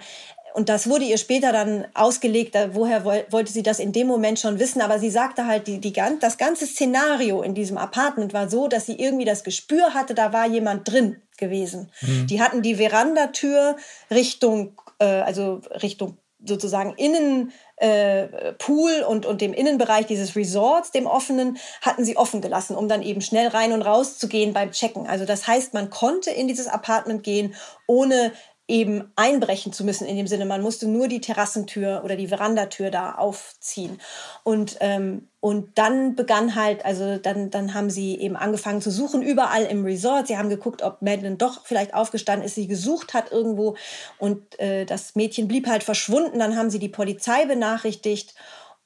und 0.54 0.68
das 0.68 0.88
wurde 0.88 1.04
ihr 1.04 1.18
später 1.18 1.50
dann 1.50 1.84
ausgelegt, 1.94 2.56
woher 2.74 3.04
wollte 3.04 3.52
sie 3.52 3.64
das 3.64 3.80
in 3.80 3.90
dem 3.90 4.06
Moment 4.06 4.38
schon 4.38 4.60
wissen. 4.60 4.80
Aber 4.82 5.00
sie 5.00 5.10
sagte 5.10 5.48
halt, 5.48 5.66
die, 5.66 5.80
die, 5.80 5.92
das 6.20 6.38
ganze 6.38 6.64
Szenario 6.64 7.42
in 7.42 7.54
diesem 7.54 7.76
Apartment 7.76 8.32
war 8.32 8.48
so, 8.48 8.68
dass 8.68 8.86
sie 8.86 8.94
irgendwie 8.94 9.24
das 9.24 9.42
Gespür 9.42 9.94
hatte, 9.94 10.14
da 10.14 10.32
war 10.32 10.46
jemand 10.46 10.88
drin 10.88 11.20
gewesen. 11.38 11.90
Mhm. 12.02 12.28
Die 12.28 12.40
hatten 12.40 12.62
die 12.62 12.76
Verandatür 12.76 13.74
Richtung, 14.12 14.80
äh, 15.00 15.06
also 15.06 15.60
Richtung 15.82 16.18
sozusagen 16.46 16.94
innen 16.98 17.52
äh, 17.76 18.52
Pool 18.52 19.04
und, 19.08 19.26
und 19.26 19.40
dem 19.40 19.54
Innenbereich 19.54 20.06
dieses 20.06 20.36
Resorts, 20.36 20.92
dem 20.92 21.06
offenen, 21.06 21.58
hatten 21.82 22.04
sie 22.04 22.16
offen 22.16 22.40
gelassen, 22.40 22.76
um 22.76 22.88
dann 22.88 23.02
eben 23.02 23.22
schnell 23.22 23.48
rein 23.48 23.72
und 23.72 23.82
raus 23.82 24.18
zu 24.18 24.28
gehen 24.28 24.52
beim 24.52 24.70
Checken. 24.70 25.08
Also 25.08 25.24
das 25.24 25.48
heißt, 25.48 25.74
man 25.74 25.90
konnte 25.90 26.30
in 26.30 26.46
dieses 26.46 26.68
Apartment 26.68 27.24
gehen, 27.24 27.56
ohne 27.88 28.30
eben 28.66 29.12
einbrechen 29.14 29.74
zu 29.74 29.84
müssen 29.84 30.06
in 30.06 30.16
dem 30.16 30.26
Sinne. 30.26 30.46
Man 30.46 30.62
musste 30.62 30.88
nur 30.88 31.06
die 31.06 31.20
Terrassentür 31.20 32.00
oder 32.02 32.16
die 32.16 32.28
Verandatür 32.28 32.90
da 32.90 33.14
aufziehen. 33.14 34.00
Und, 34.42 34.78
ähm, 34.80 35.28
und 35.40 35.76
dann 35.76 36.14
begann 36.14 36.54
halt, 36.54 36.82
also 36.86 37.18
dann, 37.18 37.50
dann 37.50 37.74
haben 37.74 37.90
sie 37.90 38.18
eben 38.18 38.36
angefangen 38.36 38.80
zu 38.80 38.90
suchen, 38.90 39.20
überall 39.20 39.64
im 39.64 39.84
Resort. 39.84 40.28
Sie 40.28 40.38
haben 40.38 40.48
geguckt, 40.48 40.80
ob 40.80 41.02
Madeline 41.02 41.36
doch 41.36 41.66
vielleicht 41.66 41.92
aufgestanden 41.92 42.46
ist, 42.46 42.54
sie 42.54 42.66
gesucht 42.66 43.12
hat 43.12 43.30
irgendwo. 43.30 43.76
Und 44.18 44.58
äh, 44.58 44.86
das 44.86 45.14
Mädchen 45.14 45.46
blieb 45.46 45.66
halt 45.66 45.82
verschwunden. 45.82 46.38
Dann 46.38 46.56
haben 46.56 46.70
sie 46.70 46.78
die 46.78 46.88
Polizei 46.88 47.44
benachrichtigt. 47.44 48.34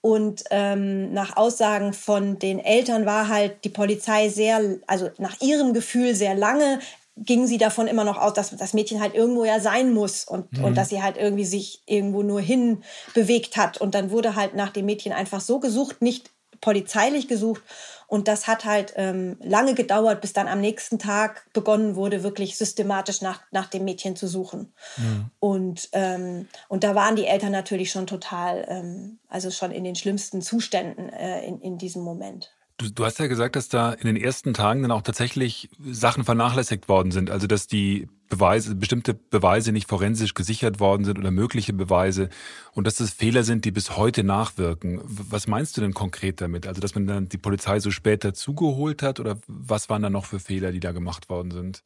Und 0.00 0.44
ähm, 0.50 1.12
nach 1.12 1.36
Aussagen 1.36 1.92
von 1.92 2.38
den 2.38 2.60
Eltern 2.60 3.04
war 3.04 3.28
halt 3.28 3.64
die 3.64 3.68
Polizei 3.68 4.28
sehr, 4.28 4.78
also 4.86 5.10
nach 5.18 5.40
ihrem 5.40 5.74
Gefühl 5.74 6.14
sehr 6.14 6.36
lange 6.36 6.78
ging 7.24 7.46
sie 7.46 7.58
davon 7.58 7.86
immer 7.86 8.04
noch 8.04 8.18
aus, 8.18 8.34
dass 8.34 8.56
das 8.56 8.74
Mädchen 8.74 9.00
halt 9.00 9.14
irgendwo 9.14 9.44
ja 9.44 9.60
sein 9.60 9.92
muss 9.92 10.24
und, 10.24 10.52
mhm. 10.52 10.64
und 10.64 10.74
dass 10.76 10.88
sie 10.88 11.02
halt 11.02 11.16
irgendwie 11.16 11.44
sich 11.44 11.82
irgendwo 11.86 12.22
nur 12.22 12.40
hin 12.40 12.82
bewegt 13.14 13.56
hat. 13.56 13.78
Und 13.78 13.94
dann 13.94 14.10
wurde 14.10 14.36
halt 14.36 14.54
nach 14.54 14.70
dem 14.70 14.86
Mädchen 14.86 15.12
einfach 15.12 15.40
so 15.40 15.58
gesucht, 15.60 16.02
nicht 16.02 16.30
polizeilich 16.60 17.28
gesucht. 17.28 17.62
Und 18.06 18.26
das 18.26 18.46
hat 18.46 18.64
halt 18.64 18.94
ähm, 18.96 19.36
lange 19.40 19.74
gedauert, 19.74 20.22
bis 20.22 20.32
dann 20.32 20.48
am 20.48 20.62
nächsten 20.62 20.98
Tag 20.98 21.46
begonnen 21.52 21.94
wurde, 21.94 22.22
wirklich 22.22 22.56
systematisch 22.56 23.20
nach, 23.20 23.42
nach 23.50 23.66
dem 23.66 23.84
Mädchen 23.84 24.16
zu 24.16 24.26
suchen. 24.26 24.72
Mhm. 24.96 25.30
Und, 25.40 25.88
ähm, 25.92 26.48
und 26.68 26.84
da 26.84 26.94
waren 26.94 27.16
die 27.16 27.26
Eltern 27.26 27.52
natürlich 27.52 27.90
schon 27.90 28.06
total, 28.06 28.64
ähm, 28.68 29.18
also 29.28 29.50
schon 29.50 29.72
in 29.72 29.84
den 29.84 29.94
schlimmsten 29.94 30.40
Zuständen 30.40 31.10
äh, 31.10 31.44
in, 31.44 31.60
in 31.60 31.76
diesem 31.76 32.02
Moment. 32.02 32.50
Du, 32.78 32.88
du 32.90 33.04
hast 33.04 33.18
ja 33.18 33.26
gesagt, 33.26 33.56
dass 33.56 33.68
da 33.68 33.92
in 33.92 34.06
den 34.06 34.16
ersten 34.16 34.54
Tagen 34.54 34.82
dann 34.82 34.92
auch 34.92 35.02
tatsächlich 35.02 35.68
Sachen 35.84 36.24
vernachlässigt 36.24 36.88
worden 36.88 37.10
sind. 37.10 37.28
Also 37.28 37.48
dass 37.48 37.66
die 37.66 38.08
Beweise, 38.28 38.76
bestimmte 38.76 39.14
Beweise 39.14 39.72
nicht 39.72 39.88
forensisch 39.88 40.34
gesichert 40.34 40.78
worden 40.78 41.04
sind 41.04 41.18
oder 41.18 41.32
mögliche 41.32 41.72
Beweise 41.72 42.28
und 42.72 42.86
dass 42.86 42.96
das 42.96 43.10
Fehler 43.10 43.42
sind, 43.42 43.64
die 43.64 43.72
bis 43.72 43.96
heute 43.96 44.22
nachwirken. 44.22 45.00
Was 45.04 45.48
meinst 45.48 45.76
du 45.76 45.80
denn 45.80 45.92
konkret 45.92 46.40
damit? 46.40 46.68
Also 46.68 46.80
dass 46.80 46.94
man 46.94 47.08
dann 47.08 47.28
die 47.28 47.38
Polizei 47.38 47.80
so 47.80 47.90
später 47.90 48.32
zugeholt 48.32 49.02
hat 49.02 49.18
oder 49.18 49.38
was 49.48 49.88
waren 49.88 50.02
da 50.02 50.10
noch 50.10 50.26
für 50.26 50.38
Fehler, 50.38 50.70
die 50.70 50.80
da 50.80 50.92
gemacht 50.92 51.28
worden 51.28 51.50
sind? 51.50 51.82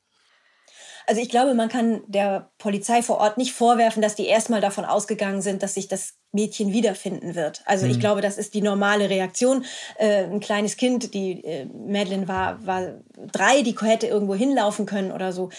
Also 1.06 1.20
ich 1.20 1.28
glaube, 1.28 1.54
man 1.54 1.68
kann 1.68 2.02
der 2.06 2.50
Polizei 2.58 3.02
vor 3.02 3.18
Ort 3.18 3.38
nicht 3.38 3.52
vorwerfen, 3.52 4.02
dass 4.02 4.14
die 4.14 4.26
erstmal 4.26 4.60
davon 4.60 4.84
ausgegangen 4.84 5.42
sind, 5.42 5.62
dass 5.62 5.74
sich 5.74 5.88
das 5.88 6.14
Mädchen 6.32 6.72
wiederfinden 6.72 7.34
wird. 7.34 7.62
Also 7.66 7.84
mhm. 7.84 7.92
ich 7.92 8.00
glaube, 8.00 8.22
das 8.22 8.38
ist 8.38 8.54
die 8.54 8.62
normale 8.62 9.10
Reaktion. 9.10 9.64
Äh, 9.98 10.24
ein 10.24 10.40
kleines 10.40 10.76
Kind, 10.76 11.12
die 11.12 11.44
äh, 11.44 11.66
Madeline 11.66 12.26
war, 12.26 12.66
war 12.66 13.00
drei, 13.30 13.62
die 13.62 13.76
hätte 13.78 14.06
irgendwo 14.06 14.34
hinlaufen 14.34 14.86
können 14.86 15.12
oder 15.12 15.32
so. 15.32 15.50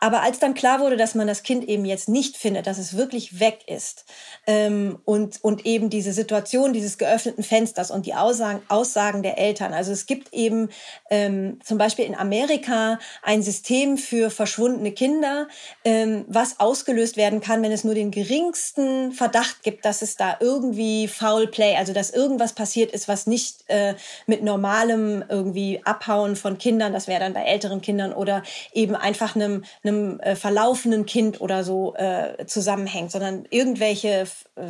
Aber 0.00 0.22
als 0.22 0.38
dann 0.38 0.54
klar 0.54 0.80
wurde, 0.80 0.96
dass 0.96 1.14
man 1.14 1.26
das 1.26 1.42
Kind 1.42 1.68
eben 1.68 1.84
jetzt 1.84 2.08
nicht 2.08 2.38
findet, 2.38 2.66
dass 2.66 2.78
es 2.78 2.96
wirklich 2.96 3.38
weg 3.38 3.60
ist 3.66 4.06
ähm, 4.46 4.98
und, 5.04 5.44
und 5.44 5.66
eben 5.66 5.90
diese 5.90 6.14
Situation 6.14 6.72
dieses 6.72 6.96
geöffneten 6.96 7.44
Fensters 7.44 7.90
und 7.90 8.06
die 8.06 8.14
Aussagen, 8.14 8.62
Aussagen 8.68 9.22
der 9.22 9.36
Eltern. 9.36 9.74
Also 9.74 9.92
es 9.92 10.06
gibt 10.06 10.32
eben 10.32 10.70
ähm, 11.10 11.60
zum 11.62 11.76
Beispiel 11.76 12.06
in 12.06 12.14
Amerika 12.14 12.98
ein 13.22 13.42
System 13.42 13.98
für 13.98 14.30
verschwundene 14.30 14.92
Kinder, 14.92 15.48
ähm, 15.84 16.24
was 16.28 16.60
ausgelöst 16.60 17.18
werden 17.18 17.42
kann, 17.42 17.62
wenn 17.62 17.72
es 17.72 17.84
nur 17.84 17.94
den 17.94 18.10
geringsten 18.10 19.12
Verdacht 19.12 19.62
gibt, 19.62 19.84
dass 19.84 20.00
es 20.00 20.16
da 20.16 20.38
irgendwie 20.40 21.08
Foul 21.08 21.46
Play, 21.46 21.76
also 21.76 21.92
dass 21.92 22.08
irgendwas 22.08 22.54
passiert 22.54 22.92
ist, 22.92 23.06
was 23.06 23.26
nicht 23.26 23.64
äh, 23.68 23.94
mit 24.26 24.42
normalem 24.42 25.22
irgendwie 25.28 25.82
Abhauen 25.84 26.36
von 26.36 26.56
Kindern, 26.56 26.94
das 26.94 27.06
wäre 27.06 27.20
dann 27.20 27.34
bei 27.34 27.42
älteren 27.42 27.82
Kindern 27.82 28.14
oder 28.14 28.42
eben 28.72 28.96
einfach 28.96 29.36
einem, 29.36 29.64
einem 29.82 29.89
einem 29.90 30.20
äh, 30.20 30.34
verlaufenden 30.34 31.06
Kind 31.06 31.40
oder 31.40 31.64
so 31.64 31.94
äh, 31.96 32.46
zusammenhängt, 32.46 33.10
sondern 33.12 33.44
irgendwelche 33.50 34.26
äh, 34.56 34.62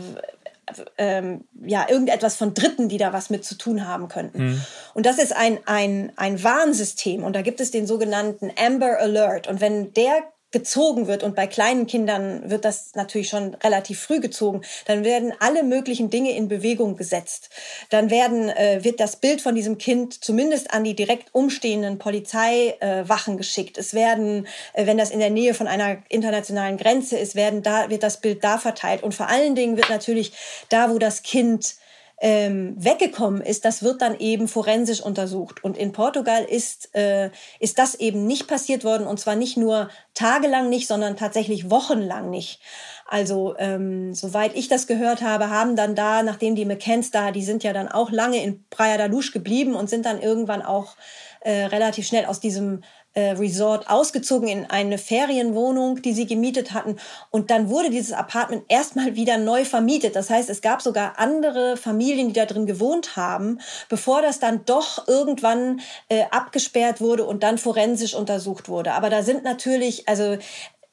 ähm, 0.99 1.45
ja, 1.65 1.87
irgendetwas 1.89 2.37
von 2.37 2.55
Dritten, 2.55 2.89
die 2.89 2.99
da 2.99 3.13
was 3.13 3.31
mit 3.31 3.45
zu 3.45 3.57
tun 3.57 3.87
haben 3.87 4.09
könnten. 4.09 4.45
Mhm. 4.45 4.65
Und 4.95 5.07
das 5.07 5.19
ist 5.19 5.35
ein, 5.35 5.59
ein, 5.67 6.13
ein 6.17 6.43
Warnsystem. 6.43 7.25
Und 7.25 7.35
da 7.35 7.43
gibt 7.43 7.61
es 7.61 7.71
den 7.71 7.87
sogenannten 7.87 8.53
Amber 8.57 8.99
Alert. 8.99 9.49
Und 9.49 9.61
wenn 9.61 9.93
der 9.95 10.23
gezogen 10.53 11.07
wird 11.07 11.23
und 11.23 11.37
bei 11.37 11.47
kleinen 11.47 11.87
Kindern 11.87 12.51
wird 12.51 12.65
das 12.65 12.95
natürlich 12.95 13.29
schon 13.29 13.55
relativ 13.55 14.01
früh 14.01 14.21
gezogen, 14.21 14.63
dann 14.87 15.05
werden 15.05 15.33
alle 15.39 15.63
möglichen 15.63 16.11
Dinge 16.11 16.33
in 16.37 16.49
Bewegung 16.49 16.97
gesetzt. 16.97 17.51
Dann 17.91 18.11
werden 18.11 18.49
äh, 18.49 18.81
wird 18.83 19.01
das 19.01 19.17
Bild 19.17 19.41
von 19.41 19.55
diesem 19.55 19.79
Kind 19.79 20.25
zumindest 20.25 20.73
an 20.73 20.85
die 20.85 20.95
direkt 20.95 21.35
umstehenden 21.35 21.99
Polizeiwachen 21.99 23.35
äh, 23.35 23.37
geschickt. 23.37 23.79
Es 23.79 23.95
werden, 23.95 24.47
äh, 24.73 24.87
wenn 24.87 24.99
das 24.99 25.11
in 25.11 25.21
der 25.21 25.31
Nähe 25.31 25.55
von 25.55 25.69
einer 25.69 25.99
internationalen 26.09 26.77
Grenze 26.77 27.17
ist, 27.17 27.35
werden 27.35 27.63
da 27.63 27.89
wird 27.89 28.03
das 28.03 28.21
Bild 28.21 28.43
da 28.43 28.59
verteilt 28.59 29.03
und 29.03 29.15
vor 29.15 29.29
allen 29.29 29.55
Dingen 29.55 29.77
wird 29.77 29.89
natürlich 29.89 30.33
da, 30.69 30.91
wo 30.91 30.99
das 30.99 31.23
Kind 31.23 31.77
ähm, 32.21 32.75
weggekommen 32.79 33.41
ist, 33.41 33.65
das 33.65 33.83
wird 33.83 34.03
dann 34.03 34.19
eben 34.19 34.47
forensisch 34.47 35.01
untersucht. 35.01 35.65
Und 35.65 35.79
in 35.79 35.93
Portugal 35.93 36.45
ist, 36.45 36.95
äh, 36.95 37.31
ist 37.59 37.79
das 37.79 37.95
eben 37.95 38.27
nicht 38.27 38.47
passiert 38.47 38.85
worden 38.85 39.07
und 39.07 39.19
zwar 39.19 39.37
nicht 39.37 39.57
nur 39.57 39.89
tagelang 40.13 40.69
nicht, 40.69 40.87
sondern 40.87 41.17
tatsächlich 41.17 41.71
wochenlang 41.71 42.29
nicht. 42.29 42.61
Also 43.07 43.57
ähm, 43.59 44.15
soweit 44.15 44.55
ich 44.55 44.69
das 44.69 44.87
gehört 44.87 45.23
habe, 45.23 45.51
haben 45.51 45.75
dann 45.77 45.95
da, 45.95 46.23
nachdem 46.23 46.55
die 46.55 46.67
McCanns 46.67 47.11
da, 47.11 47.33
die 47.33 47.43
sind 47.43 47.65
ja 47.65 47.73
dann 47.73 47.89
auch 47.89 48.13
lange 48.13 48.43
in 48.43 48.65
Praia 48.69 48.99
da 48.99 49.07
Luz 49.07 49.33
geblieben 49.33 49.75
und 49.75 49.91
sind 49.91 50.05
dann 50.05 50.21
irgendwann 50.21 50.63
auch 50.63 50.97
äh, 51.41 51.65
relativ 51.65 52.07
schnell 52.07 52.27
aus 52.27 52.39
diesem 52.39 52.83
äh, 53.15 53.31
Resort 53.31 53.91
ausgezogen 53.91 54.49
in 54.49 54.67
eine 54.67 54.99
Ferienwohnung, 54.99 56.01
die 56.03 56.13
sie 56.13 56.27
gemietet 56.27 56.73
hatten. 56.73 56.97
Und 57.31 57.51
dann 57.51 57.69
wurde 57.69 57.91
dieses 57.91 58.13
Apartment 58.13 58.65
erstmal 58.69 59.17
wieder 59.17 59.37
neu 59.37 59.65
vermietet. 59.65 60.15
Das 60.17 60.31
heißt, 60.31 60.49
es 60.49 60.61
gab 60.61 60.81
sogar 60.83 61.19
andere 61.19 61.77
Familien, 61.77 62.29
die 62.29 62.35
da 62.35 62.47
drin 62.47 62.67
gewohnt 62.67 63.17
haben, 63.17 63.59
bevor 63.89 64.23
das 64.23 64.39
dann 64.39 64.65
doch 64.65 65.09
irgendwann 65.09 65.81
äh, 66.09 66.25
abgesperrt 66.31 67.01
wurde 67.01 67.25
und 67.25 67.43
dann 67.43 67.59
forensisch 67.59 68.15
untersucht 68.15 68.69
wurde. 68.69 68.93
Aber 68.93 69.11
da 69.11 69.23
sind 69.23 69.43
natürlich, 69.43 70.09
also 70.09 70.39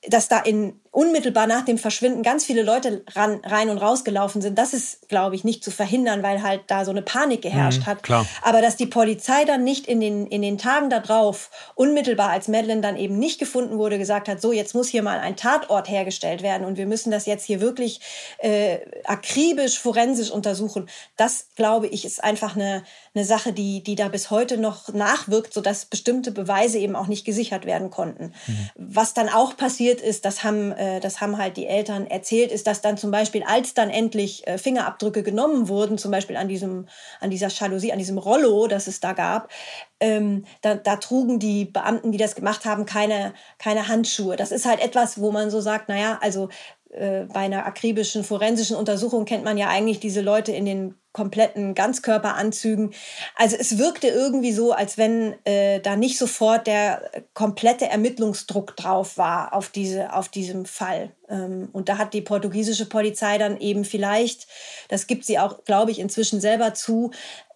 dass 0.07 0.27
da 0.27 0.39
in 0.39 0.79
unmittelbar 0.97 1.45
nach 1.45 1.63
dem 1.63 1.77
Verschwinden 1.77 2.23
ganz 2.23 2.43
viele 2.43 2.63
Leute 2.63 3.03
ran, 3.13 3.39
rein 3.43 3.69
und 3.69 3.77
rausgelaufen 3.77 4.41
sind, 4.41 4.57
das 4.57 4.73
ist, 4.73 5.07
glaube 5.09 5.35
ich, 5.35 5.43
nicht 5.43 5.63
zu 5.63 5.69
verhindern, 5.69 6.23
weil 6.23 6.41
halt 6.41 6.61
da 6.65 6.85
so 6.85 6.89
eine 6.89 7.03
Panik 7.03 7.43
geherrscht 7.43 7.81
mhm, 7.81 7.85
hat. 7.85 8.01
Klar. 8.01 8.25
Aber 8.41 8.63
dass 8.63 8.77
die 8.77 8.87
Polizei 8.87 9.45
dann 9.45 9.63
nicht 9.63 9.85
in 9.85 10.01
den, 10.01 10.25
in 10.25 10.41
den 10.41 10.57
Tagen 10.57 10.89
darauf, 10.89 11.51
unmittelbar 11.75 12.31
als 12.31 12.47
Madeleine 12.47 12.81
dann 12.81 12.97
eben 12.97 13.19
nicht 13.19 13.37
gefunden 13.37 13.77
wurde, 13.77 13.99
gesagt 13.99 14.27
hat, 14.27 14.41
so, 14.41 14.51
jetzt 14.51 14.73
muss 14.73 14.87
hier 14.87 15.03
mal 15.03 15.19
ein 15.19 15.35
Tatort 15.35 15.87
hergestellt 15.87 16.41
werden 16.41 16.65
und 16.65 16.79
wir 16.79 16.87
müssen 16.87 17.11
das 17.11 17.27
jetzt 17.27 17.45
hier 17.45 17.61
wirklich 17.61 17.99
äh, 18.39 18.79
akribisch, 19.03 19.77
forensisch 19.77 20.31
untersuchen, 20.31 20.89
das, 21.15 21.49
glaube 21.55 21.85
ich, 21.85 22.05
ist 22.05 22.23
einfach 22.23 22.55
eine, 22.55 22.81
eine 23.13 23.23
Sache, 23.23 23.53
die, 23.53 23.83
die 23.83 23.93
da 23.93 24.07
bis 24.07 24.31
heute 24.31 24.57
noch 24.57 24.91
nachwirkt, 24.91 25.53
sodass 25.53 25.85
bestimmte 25.85 26.31
Beweise 26.31 26.79
eben 26.79 26.95
auch 26.95 27.05
nicht 27.05 27.23
gesichert 27.23 27.67
werden 27.67 27.91
konnten. 27.91 28.33
Mhm. 28.47 28.69
Was 28.75 29.13
dann 29.13 29.29
auch 29.29 29.55
passiert 29.55 30.01
ist, 30.01 30.25
das 30.25 30.43
haben 30.43 30.71
äh, 30.71 30.86
äh, 30.87 30.99
das 30.99 31.21
haben 31.21 31.37
halt 31.37 31.57
die 31.57 31.67
Eltern 31.67 32.07
erzählt, 32.07 32.51
ist, 32.51 32.67
dass 32.67 32.81
dann 32.81 32.97
zum 32.97 33.11
Beispiel, 33.11 33.43
als 33.43 33.73
dann 33.73 33.89
endlich 33.89 34.47
äh, 34.47 34.57
Fingerabdrücke 34.57 35.23
genommen 35.23 35.67
wurden, 35.67 35.97
zum 35.97 36.11
Beispiel 36.11 36.37
an 36.37 36.47
diesem, 36.47 36.87
an 37.19 37.29
dieser 37.29 37.49
Jalousie, 37.49 37.91
an 37.91 37.99
diesem 37.99 38.17
Rollo, 38.17 38.67
das 38.67 38.87
es 38.87 38.99
da 38.99 39.13
gab, 39.13 39.49
ähm, 39.99 40.45
da, 40.61 40.75
da 40.75 40.97
trugen 40.97 41.39
die 41.39 41.65
Beamten, 41.65 42.11
die 42.11 42.17
das 42.17 42.35
gemacht 42.35 42.65
haben, 42.65 42.85
keine, 42.85 43.33
keine 43.57 43.87
Handschuhe. 43.87 44.35
Das 44.35 44.51
ist 44.51 44.65
halt 44.65 44.79
etwas, 44.79 45.19
wo 45.19 45.31
man 45.31 45.49
so 45.49 45.59
sagt, 45.59 45.89
naja, 45.89 46.19
also 46.21 46.49
äh, 46.97 47.27
bei 47.31 47.41
einer 47.41 47.65
akribischen 47.65 48.23
forensischen 48.23 48.75
Untersuchung 48.75 49.25
kennt 49.25 49.43
man 49.43 49.57
ja 49.57 49.69
eigentlich 49.69 49.99
diese 49.99 50.21
Leute 50.21 50.51
in 50.51 50.65
den 50.65 50.95
kompletten 51.13 51.73
Ganzkörperanzügen. 51.73 52.93
Also 53.35 53.55
es 53.59 53.79
wirkte 53.79 54.07
irgendwie 54.07 54.51
so, 54.51 54.71
als 54.71 54.99
wenn 54.99 55.33
äh, 55.45 55.79
da 55.79 55.95
nicht 55.95 56.17
sofort 56.19 56.67
der 56.67 57.09
komplette 57.33 57.87
Ermittlungsdruck 57.87 58.75
drauf 58.75 59.17
war 59.17 59.53
auf, 59.53 59.69
diese, 59.69 60.13
auf 60.13 60.29
diesem 60.29 60.65
Fall. 60.65 61.11
Ähm, 61.27 61.69
und 61.73 61.89
da 61.89 61.97
hat 61.97 62.13
die 62.13 62.21
portugiesische 62.21 62.87
Polizei 62.87 63.39
dann 63.39 63.59
eben 63.59 63.83
vielleicht, 63.83 64.47
das 64.89 65.07
gibt 65.07 65.25
sie 65.25 65.39
auch, 65.39 65.63
glaube 65.63 65.89
ich, 65.89 65.99
inzwischen 65.99 66.39
selber 66.39 66.75
zu, 66.75 67.11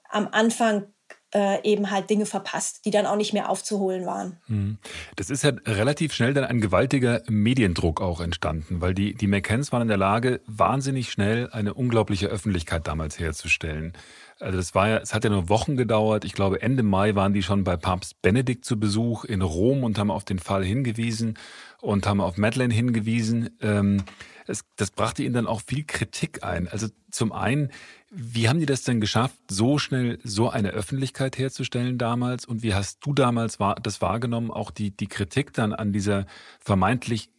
am 0.09 0.27
Anfang 0.31 0.87
äh, 1.33 1.63
eben 1.63 1.91
halt 1.91 2.09
Dinge 2.09 2.25
verpasst, 2.25 2.85
die 2.85 2.91
dann 2.91 3.05
auch 3.05 3.15
nicht 3.15 3.33
mehr 3.33 3.49
aufzuholen 3.49 4.05
waren. 4.05 4.37
Mhm. 4.47 4.77
Das 5.15 5.29
ist 5.29 5.43
ja 5.43 5.51
relativ 5.65 6.13
schnell 6.13 6.33
dann 6.33 6.43
ein 6.43 6.61
gewaltiger 6.61 7.21
Mediendruck 7.27 8.01
auch 8.01 8.21
entstanden, 8.21 8.81
weil 8.81 8.93
die, 8.93 9.13
die 9.13 9.27
McCanns 9.27 9.71
waren 9.71 9.83
in 9.83 9.87
der 9.87 9.97
Lage, 9.97 10.41
wahnsinnig 10.45 11.11
schnell 11.11 11.49
eine 11.51 11.73
unglaubliche 11.73 12.27
Öffentlichkeit 12.27 12.87
damals 12.87 13.19
herzustellen. 13.19 13.93
Also 14.39 14.57
das 14.57 14.73
war 14.73 14.89
ja, 14.89 14.97
es 14.97 15.13
hat 15.13 15.23
ja 15.23 15.29
nur 15.29 15.49
Wochen 15.49 15.77
gedauert. 15.77 16.25
Ich 16.25 16.33
glaube, 16.33 16.61
Ende 16.61 16.83
Mai 16.83 17.15
waren 17.15 17.33
die 17.33 17.43
schon 17.43 17.63
bei 17.63 17.77
Papst 17.77 18.21
Benedikt 18.21 18.65
zu 18.65 18.79
Besuch 18.79 19.23
in 19.23 19.41
Rom 19.41 19.83
und 19.83 19.99
haben 19.99 20.09
auf 20.11 20.23
den 20.23 20.39
Fall 20.39 20.65
hingewiesen 20.65 21.37
und 21.79 22.07
haben 22.07 22.21
auf 22.21 22.37
Madeleine 22.37 22.73
hingewiesen. 22.73 23.57
Ähm, 23.61 24.03
es, 24.47 24.65
das 24.75 24.91
brachte 24.91 25.23
ihnen 25.23 25.33
dann 25.33 25.47
auch 25.47 25.61
viel 25.61 25.83
Kritik 25.85 26.43
ein. 26.43 26.67
Also 26.67 26.87
zum 27.11 27.31
einen, 27.31 27.69
wie 28.13 28.49
haben 28.49 28.59
die 28.59 28.65
das 28.65 28.83
denn 28.83 28.99
geschafft, 28.99 29.37
so 29.49 29.77
schnell 29.77 30.19
so 30.23 30.49
eine 30.49 30.71
Öffentlichkeit 30.71 31.37
herzustellen 31.37 31.97
damals? 31.97 32.45
Und 32.45 32.61
wie 32.61 32.73
hast 32.73 32.99
du 33.05 33.13
damals 33.13 33.57
das 33.81 34.01
wahrgenommen, 34.01 34.51
auch 34.51 34.69
die, 34.69 34.91
die 34.91 35.07
Kritik 35.07 35.53
dann 35.53 35.73
an 35.73 35.93
dieser 35.93 36.25
vermeintlich 36.59 37.29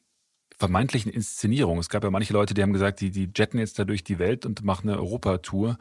vermeintlichen 0.59 1.11
Inszenierung. 1.11 1.79
Es 1.79 1.88
gab 1.88 2.05
ja 2.05 2.11
manche 2.11 2.33
Leute, 2.33 2.55
die 2.55 2.62
haben 2.62 2.73
gesagt, 2.73 3.00
die, 3.00 3.11
die 3.11 3.29
jetten 3.37 3.59
jetzt 3.59 3.81
da 3.81 3.85
durch 3.85 4.05
die 4.05 4.21
Welt 4.21 4.47
und 4.47 4.62
machen 4.62 4.88
eine 4.88 4.99
Europatour. 4.99 5.76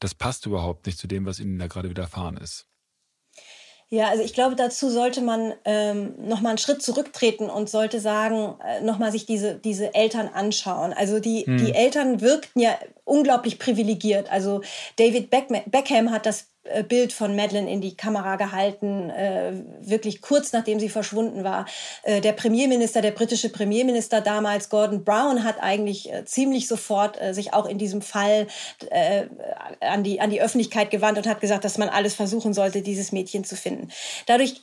Das 0.00 0.16
passt 0.16 0.46
überhaupt 0.46 0.86
nicht 0.86 0.98
zu 0.98 1.06
dem, 1.06 1.24
was 1.24 1.38
ihnen 1.38 1.56
da 1.56 1.68
gerade 1.68 1.88
widerfahren 1.88 2.36
ist. 2.36 2.66
Ja, 3.90 4.08
also 4.08 4.22
ich 4.22 4.34
glaube, 4.34 4.56
dazu 4.56 4.90
sollte 4.90 5.20
man 5.20 5.54
ähm, 5.64 6.14
nochmal 6.18 6.50
einen 6.50 6.58
Schritt 6.58 6.82
zurücktreten 6.82 7.48
und 7.48 7.68
sollte 7.70 8.00
sagen, 8.00 8.54
äh, 8.64 8.80
nochmal 8.80 9.12
sich 9.12 9.26
diese, 9.26 9.54
diese 9.54 9.94
Eltern 9.94 10.28
anschauen. 10.28 10.92
Also 10.92 11.20
die, 11.20 11.46
hm. 11.46 11.58
die 11.58 11.74
Eltern 11.74 12.20
wirkten 12.20 12.60
ja 12.60 12.76
unglaublich 13.04 13.58
privilegiert. 13.58 14.32
Also 14.32 14.62
David 14.96 15.30
Beckham 15.30 16.10
hat 16.10 16.26
das 16.26 16.48
Bild 16.88 17.12
von 17.12 17.36
Madeleine 17.36 17.70
in 17.70 17.80
die 17.80 17.96
Kamera 17.96 18.36
gehalten, 18.36 19.10
äh, 19.10 19.52
wirklich 19.80 20.22
kurz 20.22 20.52
nachdem 20.52 20.80
sie 20.80 20.88
verschwunden 20.88 21.44
war. 21.44 21.66
Äh, 22.02 22.20
der 22.20 22.32
Premierminister, 22.32 23.02
der 23.02 23.10
britische 23.10 23.50
Premierminister 23.50 24.20
damals, 24.20 24.70
Gordon 24.70 25.04
Brown, 25.04 25.44
hat 25.44 25.62
eigentlich 25.62 26.12
äh, 26.12 26.24
ziemlich 26.24 26.66
sofort 26.66 27.20
äh, 27.20 27.34
sich 27.34 27.52
auch 27.52 27.66
in 27.66 27.78
diesem 27.78 28.00
Fall 28.00 28.46
äh, 28.90 29.26
an, 29.80 30.02
die, 30.04 30.20
an 30.20 30.30
die 30.30 30.40
Öffentlichkeit 30.40 30.90
gewandt 30.90 31.18
und 31.18 31.26
hat 31.26 31.40
gesagt, 31.40 31.64
dass 31.64 31.78
man 31.78 31.88
alles 31.88 32.14
versuchen 32.14 32.54
sollte, 32.54 32.82
dieses 32.82 33.12
Mädchen 33.12 33.44
zu 33.44 33.56
finden. 33.56 33.90
Dadurch 34.26 34.62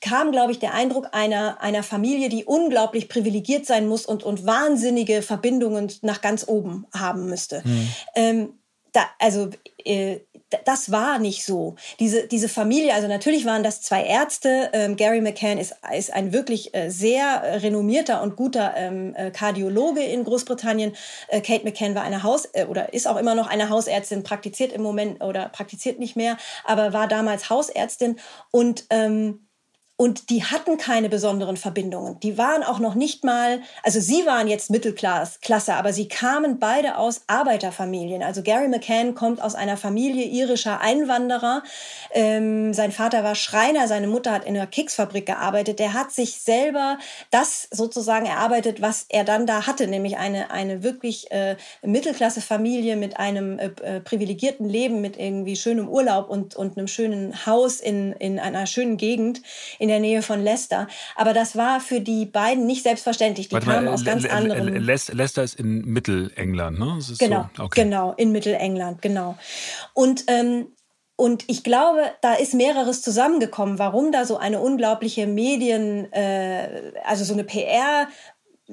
kam, 0.00 0.32
glaube 0.32 0.52
ich, 0.52 0.58
der 0.58 0.74
Eindruck 0.74 1.08
einer, 1.12 1.62
einer 1.62 1.82
Familie, 1.82 2.28
die 2.28 2.44
unglaublich 2.44 3.08
privilegiert 3.08 3.66
sein 3.66 3.86
muss 3.86 4.04
und, 4.04 4.22
und 4.24 4.46
wahnsinnige 4.46 5.22
Verbindungen 5.22 5.92
nach 6.02 6.20
ganz 6.20 6.46
oben 6.48 6.86
haben 6.92 7.26
müsste. 7.26 7.62
Mhm. 7.64 7.88
Ähm, 8.14 8.58
da, 8.96 9.06
also 9.18 9.50
äh, 9.84 10.20
das 10.64 10.92
war 10.92 11.18
nicht 11.18 11.44
so. 11.44 11.74
Diese, 11.98 12.28
diese 12.28 12.48
Familie, 12.48 12.94
also 12.94 13.08
natürlich 13.08 13.44
waren 13.44 13.62
das 13.62 13.82
zwei 13.82 14.04
Ärzte. 14.04 14.70
Ähm, 14.72 14.96
Gary 14.96 15.20
McCann 15.20 15.58
ist, 15.58 15.74
ist 15.96 16.12
ein 16.12 16.32
wirklich 16.32 16.74
äh, 16.74 16.90
sehr 16.90 17.62
renommierter 17.62 18.22
und 18.22 18.36
guter 18.36 18.74
ähm, 18.76 19.14
äh, 19.16 19.30
Kardiologe 19.30 20.02
in 20.02 20.24
Großbritannien. 20.24 20.94
Äh, 21.28 21.40
Kate 21.40 21.64
McCann 21.64 21.94
war 21.94 22.02
eine 22.02 22.22
Haus- 22.22 22.48
äh, 22.52 22.66
oder 22.66 22.92
ist 22.92 23.08
auch 23.08 23.16
immer 23.16 23.34
noch 23.34 23.48
eine 23.48 23.70
Hausärztin, 23.70 24.22
praktiziert 24.22 24.72
im 24.72 24.82
Moment 24.82 25.22
oder 25.22 25.48
praktiziert 25.48 25.98
nicht 25.98 26.16
mehr, 26.16 26.36
aber 26.64 26.92
war 26.92 27.08
damals 27.08 27.50
Hausärztin 27.50 28.16
und 28.52 28.84
ähm, 28.90 29.45
und 29.98 30.28
die 30.28 30.44
hatten 30.44 30.76
keine 30.76 31.08
besonderen 31.08 31.56
Verbindungen. 31.56 32.20
Die 32.20 32.36
waren 32.36 32.62
auch 32.62 32.78
noch 32.80 32.94
nicht 32.94 33.24
mal, 33.24 33.62
also 33.82 33.98
sie 33.98 34.26
waren 34.26 34.46
jetzt 34.46 34.68
Mittelklasse, 34.68 35.74
aber 35.74 35.94
sie 35.94 36.06
kamen 36.06 36.58
beide 36.58 36.98
aus 36.98 37.22
Arbeiterfamilien. 37.28 38.22
Also 38.22 38.42
Gary 38.42 38.68
McCann 38.68 39.14
kommt 39.14 39.40
aus 39.40 39.54
einer 39.54 39.78
Familie 39.78 40.26
irischer 40.26 40.82
Einwanderer. 40.82 41.62
Ähm, 42.12 42.74
sein 42.74 42.92
Vater 42.92 43.24
war 43.24 43.34
Schreiner, 43.34 43.88
seine 43.88 44.06
Mutter 44.06 44.32
hat 44.32 44.44
in 44.44 44.54
einer 44.54 44.66
Keksfabrik 44.66 45.24
gearbeitet. 45.24 45.78
Der 45.78 45.94
hat 45.94 46.12
sich 46.12 46.40
selber 46.42 46.98
das 47.30 47.66
sozusagen 47.70 48.26
erarbeitet, 48.26 48.82
was 48.82 49.06
er 49.08 49.24
dann 49.24 49.46
da 49.46 49.66
hatte, 49.66 49.86
nämlich 49.86 50.18
eine, 50.18 50.50
eine 50.50 50.82
wirklich 50.82 51.30
äh, 51.30 51.56
Mittelklasse-Familie 51.82 52.96
mit 52.96 53.18
einem 53.18 53.58
äh, 53.58 53.70
äh 53.82 54.00
privilegierten 54.00 54.68
Leben, 54.68 55.00
mit 55.00 55.16
irgendwie 55.16 55.56
schönem 55.56 55.88
Urlaub 55.88 56.28
und, 56.28 56.54
und 56.54 56.76
einem 56.76 56.86
schönen 56.86 57.46
Haus 57.46 57.80
in, 57.80 58.12
in 58.12 58.38
einer 58.38 58.66
schönen 58.66 58.98
Gegend 58.98 59.40
in 59.86 59.88
der 59.88 60.00
Nähe 60.00 60.22
von 60.22 60.42
Leicester. 60.42 60.88
Aber 61.14 61.32
das 61.32 61.56
war 61.56 61.80
für 61.80 62.00
die 62.00 62.26
beiden 62.26 62.66
nicht 62.66 62.82
selbstverständlich. 62.82 63.48
Die 63.48 63.54
Warte 63.54 63.66
kamen 63.66 63.84
mal, 63.84 63.94
aus 63.94 64.04
ganz 64.04 64.24
anderen. 64.26 64.74
Leicester 64.84 65.44
ist 65.44 65.54
in 65.54 65.84
Mittelengland, 65.84 66.78
ne? 66.78 66.98
genau, 67.18 67.48
so? 67.56 67.62
okay. 67.62 67.84
genau, 67.84 68.12
in 68.16 68.32
Mittelengland, 68.32 69.00
genau. 69.00 69.38
Und 69.94 70.24
ähm, 70.26 70.66
und 71.18 71.44
ich 71.46 71.64
glaube, 71.64 72.02
da 72.20 72.34
ist 72.34 72.52
mehreres 72.52 73.00
zusammengekommen, 73.00 73.78
warum 73.78 74.12
da 74.12 74.26
so 74.26 74.36
eine 74.36 74.60
unglaubliche 74.60 75.26
Medien, 75.26 76.12
äh, 76.12 76.92
also 77.04 77.24
so 77.24 77.32
eine 77.32 77.44
PR 77.44 78.08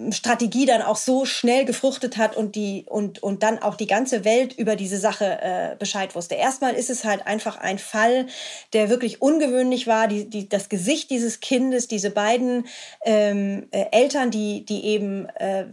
Strategie 0.10 0.66
dann 0.66 0.82
auch 0.82 0.96
so 0.96 1.24
schnell 1.26 1.66
gefruchtet 1.66 2.18
hat 2.18 2.36
und 2.36 2.56
die 2.56 2.86
und 2.90 3.22
und 3.22 3.44
dann 3.44 3.60
auch 3.60 3.76
die 3.76 3.86
ganze 3.86 4.26
Welt 4.26 4.54
über 4.54 4.76
diese 4.76 4.98
Sache 4.98 5.40
äh, 5.42 5.76
Bescheid 5.78 6.16
wusste. 6.16 6.34
Erstmal 6.34 6.74
ist 6.74 6.90
es 6.90 7.06
halt 7.06 7.28
einfach 7.28 7.58
ein 7.58 7.78
Fall, 7.78 8.26
der 8.74 8.90
wirklich 8.90 9.22
ungewöhnlich 9.22 9.86
war. 9.86 10.08
Die, 10.08 10.28
die 10.28 10.50
das 10.50 10.70
Gesicht 10.70 11.12
dieses 11.12 11.42
Kindes, 11.42 11.88
diese 11.88 12.10
beiden 12.10 12.66
ähm, 13.06 13.68
äh, 13.70 13.86
Eltern, 13.92 14.32
die 14.32 14.66
die 14.66 14.84
eben 14.86 15.28
äh, 15.36 15.66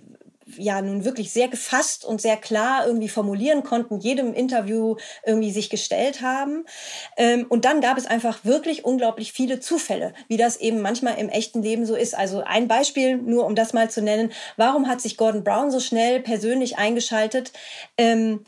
ja 0.56 0.80
nun 0.82 1.04
wirklich 1.04 1.32
sehr 1.32 1.48
gefasst 1.48 2.04
und 2.04 2.20
sehr 2.20 2.36
klar 2.36 2.86
irgendwie 2.86 3.08
formulieren 3.08 3.62
konnten, 3.62 4.00
jedem 4.00 4.34
Interview 4.34 4.96
irgendwie 5.24 5.50
sich 5.50 5.70
gestellt 5.70 6.22
haben. 6.22 6.64
Ähm, 7.16 7.46
und 7.48 7.64
dann 7.64 7.80
gab 7.80 7.98
es 7.98 8.06
einfach 8.06 8.44
wirklich 8.44 8.84
unglaublich 8.84 9.32
viele 9.32 9.60
Zufälle, 9.60 10.14
wie 10.28 10.36
das 10.36 10.56
eben 10.56 10.80
manchmal 10.80 11.18
im 11.18 11.28
echten 11.28 11.62
Leben 11.62 11.86
so 11.86 11.94
ist. 11.94 12.16
Also 12.16 12.42
ein 12.44 12.68
Beispiel, 12.68 13.16
nur 13.16 13.46
um 13.46 13.54
das 13.54 13.72
mal 13.72 13.90
zu 13.90 14.02
nennen, 14.02 14.32
warum 14.56 14.88
hat 14.88 15.00
sich 15.00 15.16
Gordon 15.16 15.44
Brown 15.44 15.70
so 15.70 15.80
schnell 15.80 16.20
persönlich 16.20 16.78
eingeschaltet? 16.78 17.52
Ähm, 17.96 18.44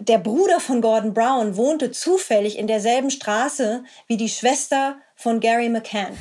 der 0.00 0.18
Bruder 0.18 0.60
von 0.60 0.80
Gordon 0.80 1.14
Brown 1.14 1.56
wohnte 1.56 1.90
zufällig 1.90 2.58
in 2.58 2.66
derselben 2.66 3.10
Straße 3.10 3.84
wie 4.06 4.16
die 4.16 4.28
Schwester 4.28 4.96
von 5.14 5.40
Gary 5.40 5.68
McCann. 5.68 6.16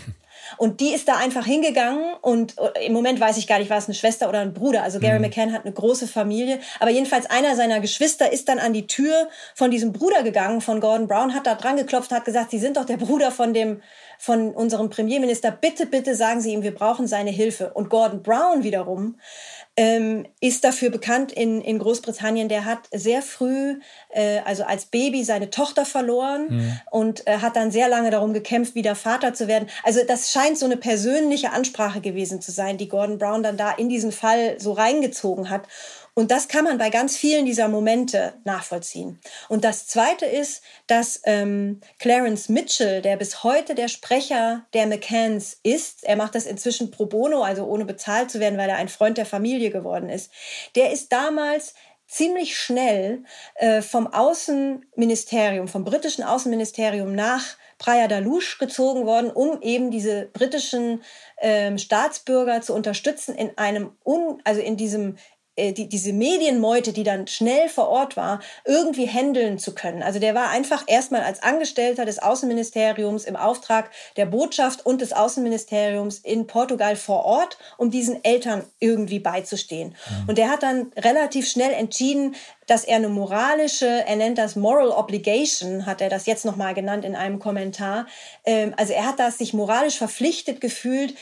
Und 0.58 0.80
die 0.80 0.94
ist 0.94 1.08
da 1.08 1.18
einfach 1.18 1.46
hingegangen 1.46 2.14
und 2.22 2.56
äh, 2.58 2.86
im 2.86 2.94
Moment 2.94 3.20
weiß 3.20 3.38
ich 3.38 3.48
gar 3.48 3.60
nicht, 3.60 3.70
war 3.70 3.78
es 3.78 3.86
eine 3.86 3.96
Schwester 3.96 4.30
oder 4.30 4.40
ein 4.40 4.54
Bruder. 4.54 4.84
Also 4.84 5.00
Gary 5.00 5.20
mhm. 5.20 5.26
McCann 5.26 5.54
hat 5.54 5.66
eine 5.66 5.74
große 5.74 6.08
Familie. 6.08 6.60
Aber 6.80 6.92
jedenfalls 6.92 7.26
einer 7.26 7.56
seiner 7.56 7.80
Geschwister 7.80 8.32
ist 8.32 8.50
dann 8.50 8.60
an 8.60 8.74
die 8.74 8.88
Tür 8.88 9.28
von 9.56 9.72
diesem 9.72 9.94
Bruder 9.94 10.24
gegangen, 10.24 10.62
von 10.62 10.80
Gordon 10.80 11.08
Brown, 11.08 11.34
hat 11.34 11.46
da 11.46 11.56
dran 11.56 11.78
geklopft, 11.78 12.12
hat 12.12 12.26
gesagt, 12.26 12.52
Sie 12.52 12.60
sind 12.60 12.78
doch 12.78 12.86
der 12.86 12.98
Bruder 12.98 13.32
von 13.32 13.54
dem, 13.54 13.82
von 14.18 14.54
unserem 14.54 14.90
Premierminister. 14.90 15.52
Bitte, 15.52 15.86
bitte 15.86 16.16
sagen 16.16 16.42
Sie 16.42 16.54
ihm, 16.54 16.64
wir 16.64 16.74
brauchen 16.74 17.08
seine 17.08 17.32
Hilfe. 17.32 17.72
Und 17.74 17.90
Gordon 17.90 18.24
Brown 18.24 18.64
wiederum 18.64 19.20
ähm, 19.80 20.26
ist 20.42 20.64
dafür 20.64 20.90
bekannt 20.90 21.32
in, 21.32 21.62
in 21.62 21.78
Großbritannien. 21.78 22.50
Der 22.50 22.66
hat 22.66 22.80
sehr 22.92 23.22
früh, 23.22 23.80
äh, 24.10 24.40
also 24.44 24.64
als 24.64 24.88
Baby, 24.88 25.24
seine 25.24 25.52
Tochter 25.52 25.86
verloren 25.86 26.48
mhm. 26.50 26.80
und 26.90 27.28
äh, 27.28 27.38
hat 27.38 27.56
dann 27.56 27.70
sehr 27.70 27.88
lange 27.88 28.10
darum 28.10 28.34
gekämpft, 28.34 28.74
wieder 28.74 28.96
Vater 28.96 29.36
zu 29.36 29.48
werden. 29.48 29.70
Also 29.84 30.00
das 30.06 30.32
scheint 30.32 30.58
so 30.58 30.66
eine 30.66 30.78
persönliche 30.78 31.52
Ansprache 31.52 32.02
gewesen 32.02 32.42
zu 32.42 32.52
sein, 32.52 32.78
die 32.78 32.90
Gordon 32.90 33.20
Brown 33.20 33.44
dann 33.44 33.56
da 33.56 33.72
in 33.72 33.88
diesen 33.88 34.12
Fall 34.12 34.60
so 34.60 34.72
reingezogen 34.72 35.52
hat. 35.52 35.68
Und 36.18 36.32
das 36.32 36.48
kann 36.48 36.64
man 36.64 36.80
bei 36.80 36.90
ganz 36.90 37.16
vielen 37.16 37.46
dieser 37.46 37.68
Momente 37.68 38.34
nachvollziehen. 38.44 39.20
Und 39.50 39.64
das 39.64 39.86
Zweite 39.86 40.26
ist, 40.26 40.64
dass 40.88 41.22
ähm, 41.26 41.80
Clarence 42.00 42.50
Mitchell, 42.50 43.04
der 43.04 43.18
bis 43.18 43.44
heute 43.44 43.76
der 43.76 43.88
Sprecher 43.88 44.66
der 44.74 44.88
McCanns 44.88 45.60
ist, 45.62 46.04
er 46.04 46.16
macht 46.16 46.34
das 46.34 46.48
inzwischen 46.48 46.90
pro 46.90 47.06
bono, 47.06 47.44
also 47.44 47.66
ohne 47.68 47.86
bezahlt 47.86 48.32
zu 48.32 48.40
werden, 48.40 48.58
weil 48.58 48.68
er 48.68 48.78
ein 48.78 48.90
Freund 48.90 49.20
der 49.20 49.28
Familie 49.28 49.70
geworden 49.70 50.10
ist, 50.10 50.32
der 50.76 50.92
ist 50.92 51.12
damals 51.12 51.76
ziemlich 52.08 52.58
schnell 52.58 53.24
äh, 53.54 53.84
vom 53.84 54.08
Außenministerium, 54.08 55.68
vom 55.68 55.84
britischen 55.84 56.24
Außenministerium 56.24 57.14
nach 57.14 57.44
Praia 57.78 58.08
da 58.08 58.18
Luz 58.18 58.58
gezogen 58.58 59.06
worden, 59.06 59.30
um 59.30 59.62
eben 59.62 59.92
diese 59.92 60.30
britischen 60.34 61.04
ähm, 61.40 61.78
Staatsbürger 61.78 62.62
zu 62.62 62.74
unterstützen 62.74 63.36
in 63.36 63.56
einem, 63.58 63.92
un, 64.04 64.42
also 64.46 64.62
in 64.62 64.78
diesem 64.78 65.18
die, 65.58 65.90
diese 65.90 66.14
Medienmeute, 66.14 66.94
die 66.94 67.04
dann 67.04 67.28
schnell 67.28 67.68
vor 67.68 67.90
Ort 67.90 68.16
war, 68.16 68.40
irgendwie 68.66 69.08
handeln 69.08 69.58
zu 69.58 69.74
können. 69.74 70.04
Also 70.04 70.20
der 70.20 70.36
war 70.36 70.50
einfach 70.50 70.84
erstmal 70.88 71.22
als 71.22 71.42
Angestellter 71.42 72.06
des 72.06 72.20
Außenministeriums 72.20 73.26
im 73.26 73.36
Auftrag 73.36 73.90
der 74.16 74.28
Botschaft 74.28 74.86
und 74.86 75.02
des 75.02 75.14
Außenministeriums 75.14 76.20
in 76.20 76.48
Portugal 76.48 76.96
vor 76.96 77.26
Ort, 77.26 77.58
um 77.78 77.90
diesen 77.90 78.24
Eltern 78.24 78.64
irgendwie 78.80 79.20
beizustehen. 79.20 79.90
Mhm. 80.10 80.30
Und 80.30 80.38
der 80.38 80.50
hat 80.50 80.64
dann 80.64 80.92
relativ 80.96 81.50
schnell 81.50 81.74
entschieden, 81.74 82.36
dass 82.68 82.84
er 82.84 82.98
eine 82.98 83.10
moralische, 83.10 83.88
er 83.88 84.16
nennt 84.18 84.38
das 84.38 84.56
Moral 84.56 84.90
Obligation, 84.90 85.86
hat 85.86 86.02
er 86.02 86.10
das 86.10 86.26
jetzt 86.26 86.46
nochmal 86.46 86.74
genannt 86.74 87.06
in 87.06 87.16
einem 87.16 87.40
Kommentar. 87.40 88.06
Ähm, 88.46 88.74
also 88.78 88.94
er 88.94 89.08
hat 89.08 89.20
das 89.20 89.38
sich 89.38 89.54
moralisch 89.54 89.98
verpflichtet 89.98 90.62
gefühlt, 90.62 91.16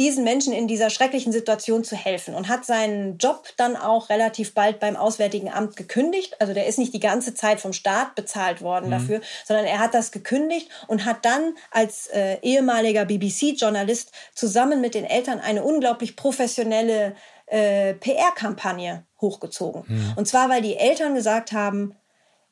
diesen 0.00 0.24
Menschen 0.24 0.54
in 0.54 0.66
dieser 0.66 0.88
schrecklichen 0.88 1.30
Situation 1.30 1.84
zu 1.84 1.94
helfen 1.94 2.34
und 2.34 2.48
hat 2.48 2.64
seinen 2.64 3.18
Job 3.18 3.44
dann 3.58 3.76
auch 3.76 4.08
relativ 4.08 4.54
bald 4.54 4.80
beim 4.80 4.96
Auswärtigen 4.96 5.50
Amt 5.50 5.76
gekündigt. 5.76 6.40
Also 6.40 6.54
der 6.54 6.66
ist 6.66 6.78
nicht 6.78 6.94
die 6.94 7.00
ganze 7.00 7.34
Zeit 7.34 7.60
vom 7.60 7.74
Staat 7.74 8.14
bezahlt 8.14 8.62
worden 8.62 8.86
mhm. 8.86 8.92
dafür, 8.92 9.20
sondern 9.44 9.66
er 9.66 9.78
hat 9.78 9.92
das 9.92 10.10
gekündigt 10.10 10.70
und 10.86 11.04
hat 11.04 11.26
dann 11.26 11.54
als 11.70 12.06
äh, 12.06 12.38
ehemaliger 12.40 13.04
BBC-Journalist 13.04 14.12
zusammen 14.34 14.80
mit 14.80 14.94
den 14.94 15.04
Eltern 15.04 15.38
eine 15.38 15.62
unglaublich 15.62 16.16
professionelle 16.16 17.14
äh, 17.44 17.92
PR-Kampagne 17.92 19.04
hochgezogen. 19.20 19.84
Mhm. 19.86 20.12
Und 20.16 20.26
zwar, 20.26 20.48
weil 20.48 20.62
die 20.62 20.78
Eltern 20.78 21.14
gesagt 21.14 21.52
haben, 21.52 21.94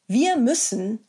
wir 0.06 0.36
müssen 0.36 1.07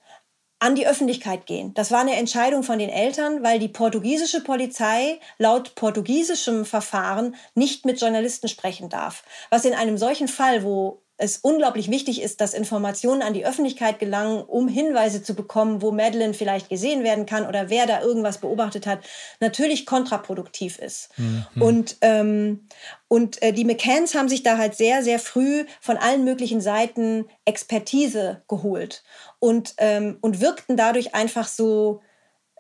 an 0.60 0.76
die 0.76 0.88
Öffentlichkeit 0.88 1.46
gehen. 1.46 1.74
Das 1.74 1.92
war 1.92 2.02
eine 2.02 2.16
Entscheidung 2.16 2.64
von 2.64 2.80
den 2.80 2.90
Eltern, 2.90 3.44
weil 3.44 3.60
die 3.60 3.70
portugiesische 3.70 4.44
Polizei 4.44 5.20
laut 5.38 5.76
portugiesischem 5.76 6.66
Verfahren 6.66 7.36
nicht 7.56 7.86
mit 7.86 8.00
Journalisten 8.00 8.50
sprechen 8.50 8.90
darf. 8.90 9.24
Was 9.50 9.66
in 9.66 9.74
einem 9.74 9.98
solchen 9.98 10.28
Fall, 10.28 10.64
wo 10.64 11.02
es 11.20 11.38
unglaublich 11.38 11.92
wichtig 11.92 12.22
ist, 12.22 12.40
dass 12.40 12.54
Informationen 12.54 13.22
an 13.22 13.34
die 13.34 13.46
Öffentlichkeit 13.46 14.00
gelangen, 14.00 14.42
um 14.42 14.70
Hinweise 14.70 15.22
zu 15.22 15.34
bekommen, 15.34 15.82
wo 15.82 15.92
Madeline 15.92 16.34
vielleicht 16.34 16.70
gesehen 16.70 17.04
werden 17.04 17.26
kann 17.26 17.46
oder 17.46 17.70
wer 17.70 17.86
da 17.86 18.02
irgendwas 18.02 18.38
beobachtet 18.38 18.88
hat, 18.88 19.00
natürlich 19.42 19.86
kontraproduktiv 19.86 20.80
ist. 20.80 21.10
Mhm. 21.18 21.62
Und, 21.62 21.98
ähm, 22.02 22.68
und 23.10 23.42
äh, 23.42 23.52
die 23.52 23.66
McCanns 23.66 24.16
haben 24.16 24.30
sich 24.30 24.44
da 24.44 24.58
halt 24.58 24.76
sehr, 24.76 25.04
sehr 25.04 25.20
früh 25.20 25.66
von 25.82 25.98
allen 25.98 26.24
möglichen 26.24 26.62
Seiten 26.62 27.26
Expertise 27.44 28.42
geholt 28.48 29.04
und, 29.40 29.74
ähm, 29.78 30.20
und 30.22 30.40
wirkten 30.40 30.78
dadurch 30.78 31.16
einfach 31.16 31.50
so 31.50 32.02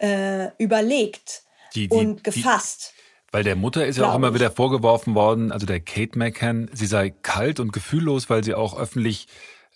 äh, 0.01 0.49
überlegt 0.57 1.43
die, 1.75 1.87
die, 1.87 1.95
und 1.95 2.25
gefasst. 2.25 2.93
Die 2.93 2.98
weil 3.31 3.43
der 3.43 3.55
Mutter 3.55 3.85
ist 3.85 3.97
ja 3.97 4.09
auch 4.09 4.15
immer 4.15 4.33
wieder 4.33 4.51
vorgeworfen 4.51 5.15
worden, 5.15 5.51
also 5.51 5.65
der 5.65 5.79
Kate 5.79 6.17
McCann, 6.17 6.69
sie 6.73 6.85
sei 6.85 7.09
kalt 7.09 7.59
und 7.59 7.73
gefühllos, 7.73 8.29
weil 8.29 8.43
sie 8.43 8.55
auch 8.55 8.77
öffentlich 8.77 9.27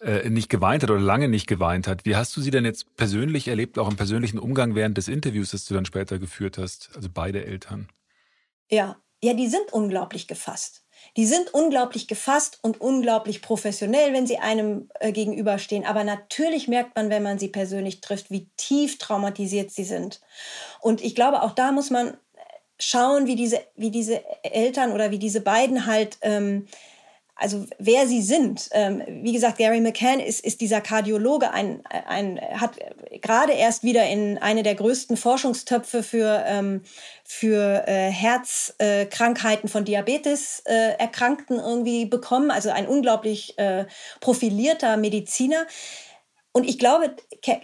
äh, 0.02 0.30
nicht 0.30 0.50
geweint 0.50 0.84
hat 0.84 0.90
oder 0.90 1.00
lange 1.00 1.28
nicht 1.28 1.48
geweint 1.48 1.88
hat. 1.88 2.06
Wie 2.06 2.16
hast 2.16 2.36
du 2.36 2.42
sie 2.42 2.52
denn 2.52 2.66
jetzt 2.66 2.96
persönlich 2.96 3.48
erlebt, 3.48 3.80
auch 3.80 3.90
im 3.90 3.96
persönlichen 3.96 4.40
Umgang 4.40 4.76
während 4.76 4.98
des 4.98 5.08
Interviews, 5.08 5.52
das 5.52 5.66
du 5.66 5.74
dann 5.74 5.86
später 5.86 6.20
geführt 6.20 6.58
hast? 6.58 6.90
Also 6.96 7.10
beide 7.14 7.46
Eltern. 7.46 7.88
Ja, 8.70 8.98
ja, 9.22 9.34
die 9.34 9.48
sind 9.48 9.72
unglaublich 9.72 10.28
gefasst. 10.28 10.84
Die 11.16 11.26
sind 11.26 11.54
unglaublich 11.54 12.08
gefasst 12.08 12.60
und 12.62 12.82
unglaublich 12.82 13.42
professionell, 13.42 14.14
wenn 14.14 14.28
sie 14.28 14.40
einem 14.40 14.90
äh, 15.00 15.12
gegenüberstehen. 15.12 15.86
Aber 15.86 16.04
natürlich 16.04 16.68
merkt 16.68 16.96
man, 16.96 17.10
wenn 17.10 17.24
man 17.24 17.40
sie 17.40 17.50
persönlich 17.50 18.02
trifft, 18.02 18.32
wie 18.32 18.50
tief 18.58 18.98
traumatisiert 18.98 19.72
sie 19.72 19.84
sind. 19.84 20.22
Und 20.82 21.02
ich 21.02 21.14
glaube, 21.16 21.44
auch 21.44 21.54
da 21.54 21.72
muss 21.72 21.90
man 21.90 22.18
schauen, 22.84 23.28
wie 23.28 23.36
diese, 23.36 23.62
wie 23.76 23.92
diese 23.92 24.22
Eltern 24.44 24.92
oder 24.92 25.12
wie 25.12 25.20
diese 25.20 25.42
beiden 25.42 25.86
halt, 25.86 26.18
ähm, 26.22 26.68
also 27.36 27.66
wer 27.80 28.08
sie 28.08 28.22
sind. 28.22 28.70
Ähm, 28.74 29.02
wie 29.08 29.34
gesagt, 29.34 29.58
Gary 29.58 29.82
McCann 29.82 30.20
ist, 30.20 30.44
ist 30.46 30.62
dieser 30.62 30.82
Kardiologe, 30.82 31.52
ein, 31.52 31.84
ein, 32.08 32.40
hat 32.40 32.78
gerade 33.22 33.54
erst 33.54 33.84
wieder 33.84 34.08
in 34.08 34.38
eine 34.38 34.64
der 34.64 34.76
größten 34.76 35.18
Forschungstöpfe 35.18 36.04
für, 36.04 36.44
ähm, 36.46 36.82
für 37.24 37.88
äh, 37.88 38.12
Herzkrankheiten 38.12 39.68
äh, 39.68 39.72
von 39.72 39.84
Diabetes 39.84 40.62
äh, 40.66 40.98
Erkrankten 41.00 41.58
irgendwie 41.60 42.06
bekommen. 42.06 42.52
Also 42.52 42.70
ein 42.70 42.88
unglaublich 42.88 43.58
äh, 43.58 43.86
profilierter 44.20 44.98
Mediziner. 44.98 45.66
Und 46.56 46.70
ich 46.70 46.78
glaube, 46.78 47.16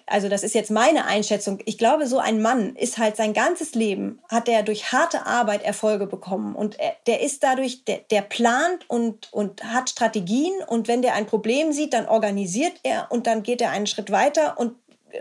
also 0.07 0.29
das 0.29 0.41
ist 0.41 0.55
jetzt 0.55 0.71
meine 0.71 1.05
Einschätzung, 1.05 1.59
ich 1.65 1.77
glaube, 1.77 2.07
so 2.07 2.17
ein 2.17 2.41
Mann 2.41 2.75
ist 2.75 2.97
halt 2.97 3.15
sein 3.15 3.33
ganzes 3.33 3.75
Leben, 3.75 4.19
hat 4.27 4.49
er 4.49 4.63
durch 4.63 4.91
harte 4.91 5.27
Arbeit 5.27 5.63
Erfolge 5.63 6.07
bekommen. 6.07 6.55
Und 6.55 6.79
er, 6.79 6.95
der 7.05 7.21
ist 7.21 7.43
dadurch, 7.43 7.85
der, 7.85 7.99
der 8.09 8.21
plant 8.21 8.89
und, 8.89 9.31
und 9.31 9.63
hat 9.63 9.91
Strategien. 9.91 10.53
Und 10.65 10.87
wenn 10.87 11.03
der 11.03 11.13
ein 11.13 11.27
Problem 11.27 11.71
sieht, 11.71 11.93
dann 11.93 12.07
organisiert 12.07 12.73
er 12.81 13.11
und 13.11 13.27
dann 13.27 13.43
geht 13.43 13.61
er 13.61 13.69
einen 13.69 13.85
Schritt 13.85 14.09
weiter 14.09 14.57
und 14.57 14.73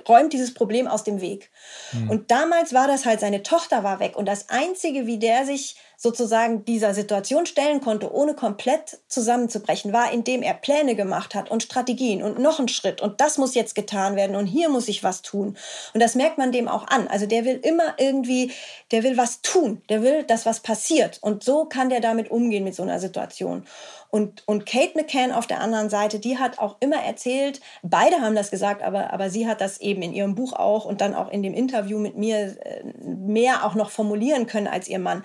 räumt 0.09 0.33
dieses 0.33 0.55
Problem 0.55 0.87
aus 0.87 1.05
dem 1.05 1.21
Weg. 1.21 1.51
Mhm. 1.93 2.11
Und 2.11 2.31
damals 2.31 2.73
war 2.73 2.87
das 2.87 3.05
halt, 3.05 3.21
seine 3.21 3.43
Tochter 3.43 3.85
war 3.85 4.01
weg. 4.01 4.17
Und 4.17 4.27
das 4.27 4.49
Einzige, 4.49 5.07
wie 5.07 5.19
der 5.19 5.45
sich 5.45 5.77
sozusagen 6.01 6.65
dieser 6.65 6.95
Situation 6.95 7.45
stellen 7.45 7.81
konnte, 7.81 8.15
ohne 8.15 8.35
komplett 8.35 9.01
zusammenzubrechen, 9.09 9.93
war, 9.93 10.13
indem 10.13 10.43
er 10.43 10.55
Pläne 10.55 10.95
gemacht 10.95 11.35
hat 11.35 11.51
und 11.51 11.65
Strategien 11.65 12.23
und 12.23 12.39
noch 12.39 12.61
einen 12.61 12.69
Schritt 12.69 13.01
und 13.01 13.21
das 13.21 13.37
muss 13.37 13.57
jetzt 13.57 13.75
getan 13.75 14.15
werden 14.15 14.37
und 14.37 14.47
hier 14.47 14.69
muss 14.69 14.87
ich 14.87 15.03
was 15.03 15.23
tun. 15.23 15.57
Und 15.95 16.01
das 16.01 16.15
merkt 16.15 16.39
man 16.39 16.53
dem 16.53 16.69
auch 16.69 16.87
an. 16.87 17.09
Also 17.09 17.27
der 17.27 17.45
will 17.45 17.57
immer 17.65 17.95
irgendwie, 17.99 18.53
der 18.93 19.03
will 19.03 19.17
was 19.17 19.43
tun, 19.43 19.83
der 19.89 20.03
will, 20.03 20.23
dass 20.23 20.47
was 20.47 20.61
passiert. 20.61 21.19
Und 21.21 21.43
so 21.43 21.65
kann 21.65 21.91
der 21.91 22.01
damit 22.01 22.31
umgehen 22.31 22.63
mit 22.63 22.77
so 22.77 22.85
einer 22.85 23.01
Situation. 23.01 23.67
Und, 24.11 24.47
und 24.47 24.67
Kate 24.67 24.97
McCann 24.97 25.33
auf 25.33 25.49
der 25.49 25.61
anderen 25.61 25.91
Seite, 25.91 26.21
die 26.21 26.39
hat 26.39 26.61
auch 26.61 26.77
immer 26.79 27.03
erzählt, 27.03 27.61
beide 27.83 28.21
haben 28.21 28.37
das 28.37 28.53
gesagt, 28.53 28.85
aber, 28.85 29.13
aber 29.13 29.31
sie 29.31 29.49
hat 29.49 29.61
das 29.61 29.81
eben 29.81 30.03
in 30.03 30.13
ihrem 30.13 30.37
Buch 30.37 30.53
auch 30.53 30.85
und 30.85 31.01
dann 31.01 31.17
auch 31.17 31.29
in 31.29 31.43
dem 31.43 31.55
Interview 31.55 31.99
mit 31.99 32.17
mir 32.17 32.57
äh, 32.65 32.85
mehr 33.05 33.67
auch 33.67 33.75
noch 33.75 33.91
formulieren 33.91 34.47
können 34.47 34.69
als 34.69 34.87
ihr 34.87 35.01
Mann 35.01 35.25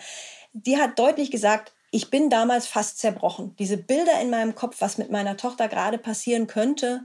die 0.53 0.77
hat 0.77 0.97
deutlich 0.97 1.31
gesagt, 1.31 1.73
ich 1.91 2.09
bin 2.09 2.29
damals 2.29 2.65
fast 2.65 2.97
zerbrochen. 2.97 3.55
Diese 3.59 3.77
Bilder 3.77 4.19
in 4.19 4.31
meinem 4.31 4.55
Kopf, 4.55 4.77
was 4.79 4.97
mit 4.97 5.11
meiner 5.11 5.37
Tochter 5.37 5.67
gerade 5.67 5.99
passieren 5.99 6.47
könnte 6.47 7.01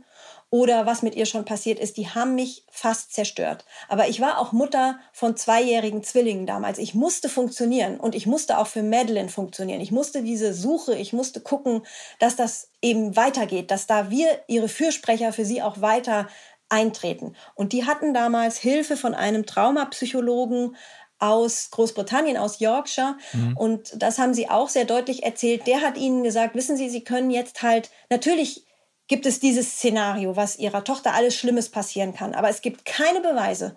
oder 0.48 0.86
was 0.86 1.02
mit 1.02 1.14
ihr 1.14 1.26
schon 1.26 1.44
passiert 1.44 1.78
ist, 1.78 1.98
die 1.98 2.08
haben 2.08 2.34
mich 2.34 2.64
fast 2.70 3.12
zerstört. 3.12 3.66
Aber 3.88 4.08
ich 4.08 4.22
war 4.22 4.38
auch 4.38 4.52
Mutter 4.52 4.98
von 5.12 5.36
zweijährigen 5.36 6.02
Zwillingen 6.02 6.46
damals. 6.46 6.78
Ich 6.78 6.94
musste 6.94 7.28
funktionieren 7.28 8.00
und 8.00 8.14
ich 8.14 8.26
musste 8.26 8.56
auch 8.56 8.66
für 8.66 8.82
Madeline 8.82 9.28
funktionieren. 9.28 9.82
Ich 9.82 9.92
musste 9.92 10.22
diese 10.22 10.54
Suche, 10.54 10.94
ich 10.94 11.12
musste 11.12 11.40
gucken, 11.40 11.82
dass 12.18 12.36
das 12.36 12.70
eben 12.80 13.14
weitergeht, 13.14 13.70
dass 13.70 13.86
da 13.86 14.08
wir 14.08 14.42
ihre 14.46 14.70
Fürsprecher 14.70 15.34
für 15.34 15.44
sie 15.44 15.60
auch 15.60 15.82
weiter 15.82 16.28
eintreten. 16.70 17.34
Und 17.54 17.72
die 17.72 17.86
hatten 17.86 18.12
damals 18.12 18.58
Hilfe 18.58 18.96
von 18.96 19.14
einem 19.14 19.46
Traumapsychologen, 19.46 20.76
aus 21.18 21.70
Großbritannien, 21.70 22.36
aus 22.36 22.60
Yorkshire. 22.60 23.16
Mhm. 23.32 23.56
Und 23.56 24.02
das 24.02 24.18
haben 24.18 24.34
sie 24.34 24.48
auch 24.48 24.68
sehr 24.68 24.84
deutlich 24.84 25.22
erzählt. 25.24 25.66
Der 25.66 25.80
hat 25.80 25.96
ihnen 25.96 26.22
gesagt, 26.22 26.54
wissen 26.54 26.76
Sie, 26.76 26.88
Sie 26.88 27.04
können 27.04 27.30
jetzt 27.30 27.62
halt, 27.62 27.90
natürlich 28.10 28.66
gibt 29.08 29.26
es 29.26 29.40
dieses 29.40 29.72
Szenario, 29.72 30.36
was 30.36 30.58
Ihrer 30.58 30.84
Tochter 30.84 31.14
alles 31.14 31.34
Schlimmes 31.34 31.70
passieren 31.70 32.14
kann. 32.14 32.34
Aber 32.34 32.48
es 32.48 32.60
gibt 32.60 32.84
keine 32.84 33.20
Beweise, 33.20 33.74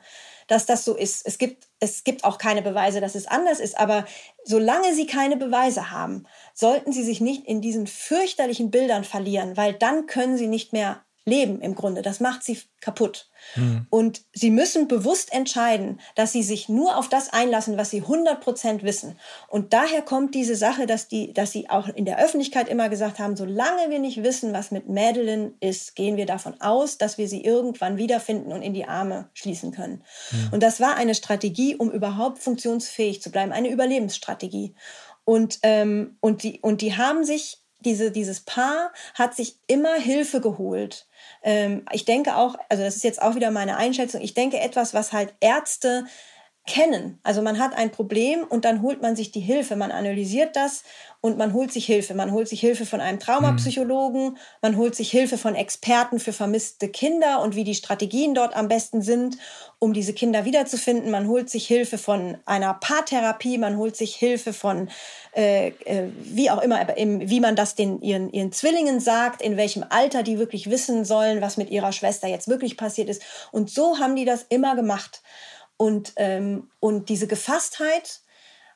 dass 0.47 0.65
das 0.65 0.83
so 0.83 0.95
ist. 0.95 1.25
Es 1.25 1.37
gibt, 1.37 1.67
es 1.79 2.03
gibt 2.03 2.25
auch 2.25 2.37
keine 2.37 2.61
Beweise, 2.61 2.99
dass 2.99 3.15
es 3.15 3.27
anders 3.27 3.59
ist. 3.59 3.79
Aber 3.79 4.05
solange 4.43 4.93
Sie 4.93 5.05
keine 5.05 5.37
Beweise 5.37 5.89
haben, 5.89 6.27
sollten 6.53 6.91
Sie 6.91 7.03
sich 7.03 7.21
nicht 7.21 7.45
in 7.47 7.61
diesen 7.61 7.87
fürchterlichen 7.87 8.69
Bildern 8.69 9.05
verlieren, 9.05 9.55
weil 9.55 9.73
dann 9.73 10.05
können 10.07 10.37
Sie 10.37 10.47
nicht 10.47 10.73
mehr 10.73 11.03
Leben 11.23 11.61
im 11.61 11.75
Grunde. 11.75 12.01
Das 12.01 12.19
macht 12.19 12.43
sie 12.43 12.57
kaputt. 12.79 13.29
Mhm. 13.55 13.85
Und 13.91 14.21
sie 14.33 14.49
müssen 14.49 14.87
bewusst 14.87 15.31
entscheiden, 15.31 15.99
dass 16.15 16.31
sie 16.31 16.41
sich 16.41 16.67
nur 16.67 16.97
auf 16.97 17.09
das 17.09 17.31
einlassen, 17.31 17.77
was 17.77 17.91
sie 17.91 18.01
100 18.01 18.41
Prozent 18.41 18.83
wissen. 18.83 19.19
Und 19.47 19.73
daher 19.73 20.01
kommt 20.01 20.33
diese 20.33 20.55
Sache, 20.55 20.87
dass, 20.87 21.07
die, 21.07 21.31
dass 21.31 21.51
sie 21.51 21.69
auch 21.69 21.87
in 21.87 22.05
der 22.05 22.17
Öffentlichkeit 22.17 22.69
immer 22.69 22.89
gesagt 22.89 23.19
haben, 23.19 23.35
solange 23.35 23.89
wir 23.89 23.99
nicht 23.99 24.23
wissen, 24.23 24.51
was 24.51 24.71
mit 24.71 24.89
Madeline 24.89 25.53
ist, 25.59 25.95
gehen 25.95 26.17
wir 26.17 26.25
davon 26.25 26.59
aus, 26.59 26.97
dass 26.97 27.19
wir 27.19 27.27
sie 27.27 27.43
irgendwann 27.43 27.97
wiederfinden 27.97 28.51
und 28.51 28.63
in 28.63 28.73
die 28.73 28.85
Arme 28.85 29.29
schließen 29.33 29.71
können. 29.71 30.03
Mhm. 30.31 30.53
Und 30.53 30.63
das 30.63 30.79
war 30.79 30.95
eine 30.95 31.13
Strategie, 31.13 31.75
um 31.75 31.91
überhaupt 31.91 32.39
funktionsfähig 32.39 33.21
zu 33.21 33.31
bleiben, 33.31 33.51
eine 33.51 33.69
Überlebensstrategie. 33.69 34.73
Und, 35.23 35.59
ähm, 35.61 36.17
und, 36.19 36.41
die, 36.41 36.59
und 36.61 36.81
die 36.81 36.97
haben 36.97 37.23
sich 37.23 37.61
diese, 37.81 38.11
dieses 38.11 38.41
Paar 38.41 38.91
hat 39.13 39.35
sich 39.35 39.57
immer 39.67 39.95
Hilfe 39.95 40.41
geholt 40.41 41.07
ich 41.91 42.05
denke 42.05 42.35
auch, 42.35 42.55
also 42.69 42.83
das 42.83 42.95
ist 42.95 43.03
jetzt 43.03 43.21
auch 43.21 43.35
wieder 43.35 43.51
meine 43.51 43.77
Einschätzung, 43.77 44.21
ich 44.21 44.33
denke 44.33 44.59
etwas, 44.59 44.93
was 44.93 45.11
halt 45.11 45.33
Ärzte 45.39 46.05
kennen. 46.67 47.19
Also 47.23 47.41
man 47.41 47.57
hat 47.59 47.75
ein 47.75 47.91
Problem 47.91 48.43
und 48.43 48.65
dann 48.65 48.81
holt 48.81 49.01
man 49.01 49.15
sich 49.15 49.31
die 49.31 49.39
Hilfe, 49.39 49.75
man 49.75 49.91
analysiert 49.91 50.55
das 50.55 50.83
und 51.19 51.37
man 51.37 51.53
holt 51.53 51.71
sich 51.71 51.85
Hilfe. 51.85 52.13
Man 52.13 52.31
holt 52.31 52.47
sich 52.47 52.59
Hilfe 52.59 52.85
von 52.85 53.01
einem 53.01 53.19
Traumapsychologen, 53.19 54.37
man 54.61 54.77
holt 54.77 54.95
sich 54.95 55.09
Hilfe 55.11 55.37
von 55.37 55.55
Experten 55.55 56.19
für 56.19 56.33
vermisste 56.33 56.89
Kinder 56.89 57.41
und 57.41 57.55
wie 57.55 57.63
die 57.63 57.75
Strategien 57.75 58.35
dort 58.35 58.55
am 58.55 58.67
besten 58.67 59.01
sind, 59.01 59.37
um 59.79 59.93
diese 59.93 60.13
Kinder 60.13 60.45
wiederzufinden. 60.45 61.09
Man 61.09 61.27
holt 61.27 61.49
sich 61.49 61.65
Hilfe 61.65 61.97
von 61.97 62.37
einer 62.45 62.75
Paartherapie, 62.75 63.57
man 63.57 63.77
holt 63.77 63.95
sich 63.95 64.15
Hilfe 64.15 64.53
von 64.53 64.89
äh, 65.33 65.69
äh, 65.85 66.09
wie 66.23 66.49
auch 66.49 66.61
immer, 66.61 66.87
wie 66.97 67.39
man 67.39 67.55
das 67.55 67.75
den, 67.75 68.01
ihren, 68.01 68.31
ihren 68.31 68.51
Zwillingen 68.51 68.99
sagt, 68.99 69.41
in 69.41 69.57
welchem 69.57 69.85
Alter 69.89 70.23
die 70.23 70.37
wirklich 70.37 70.69
wissen 70.69 71.05
sollen, 71.05 71.41
was 71.41 71.57
mit 71.57 71.69
ihrer 71.69 71.91
Schwester 71.91 72.27
jetzt 72.27 72.47
wirklich 72.47 72.77
passiert 72.77 73.09
ist. 73.09 73.21
Und 73.51 73.69
so 73.69 73.99
haben 73.99 74.15
die 74.15 74.25
das 74.25 74.45
immer 74.49 74.75
gemacht. 74.75 75.21
Und, 75.81 76.13
ähm, 76.17 76.69
und 76.79 77.09
diese 77.09 77.25
Gefasstheit 77.25 78.19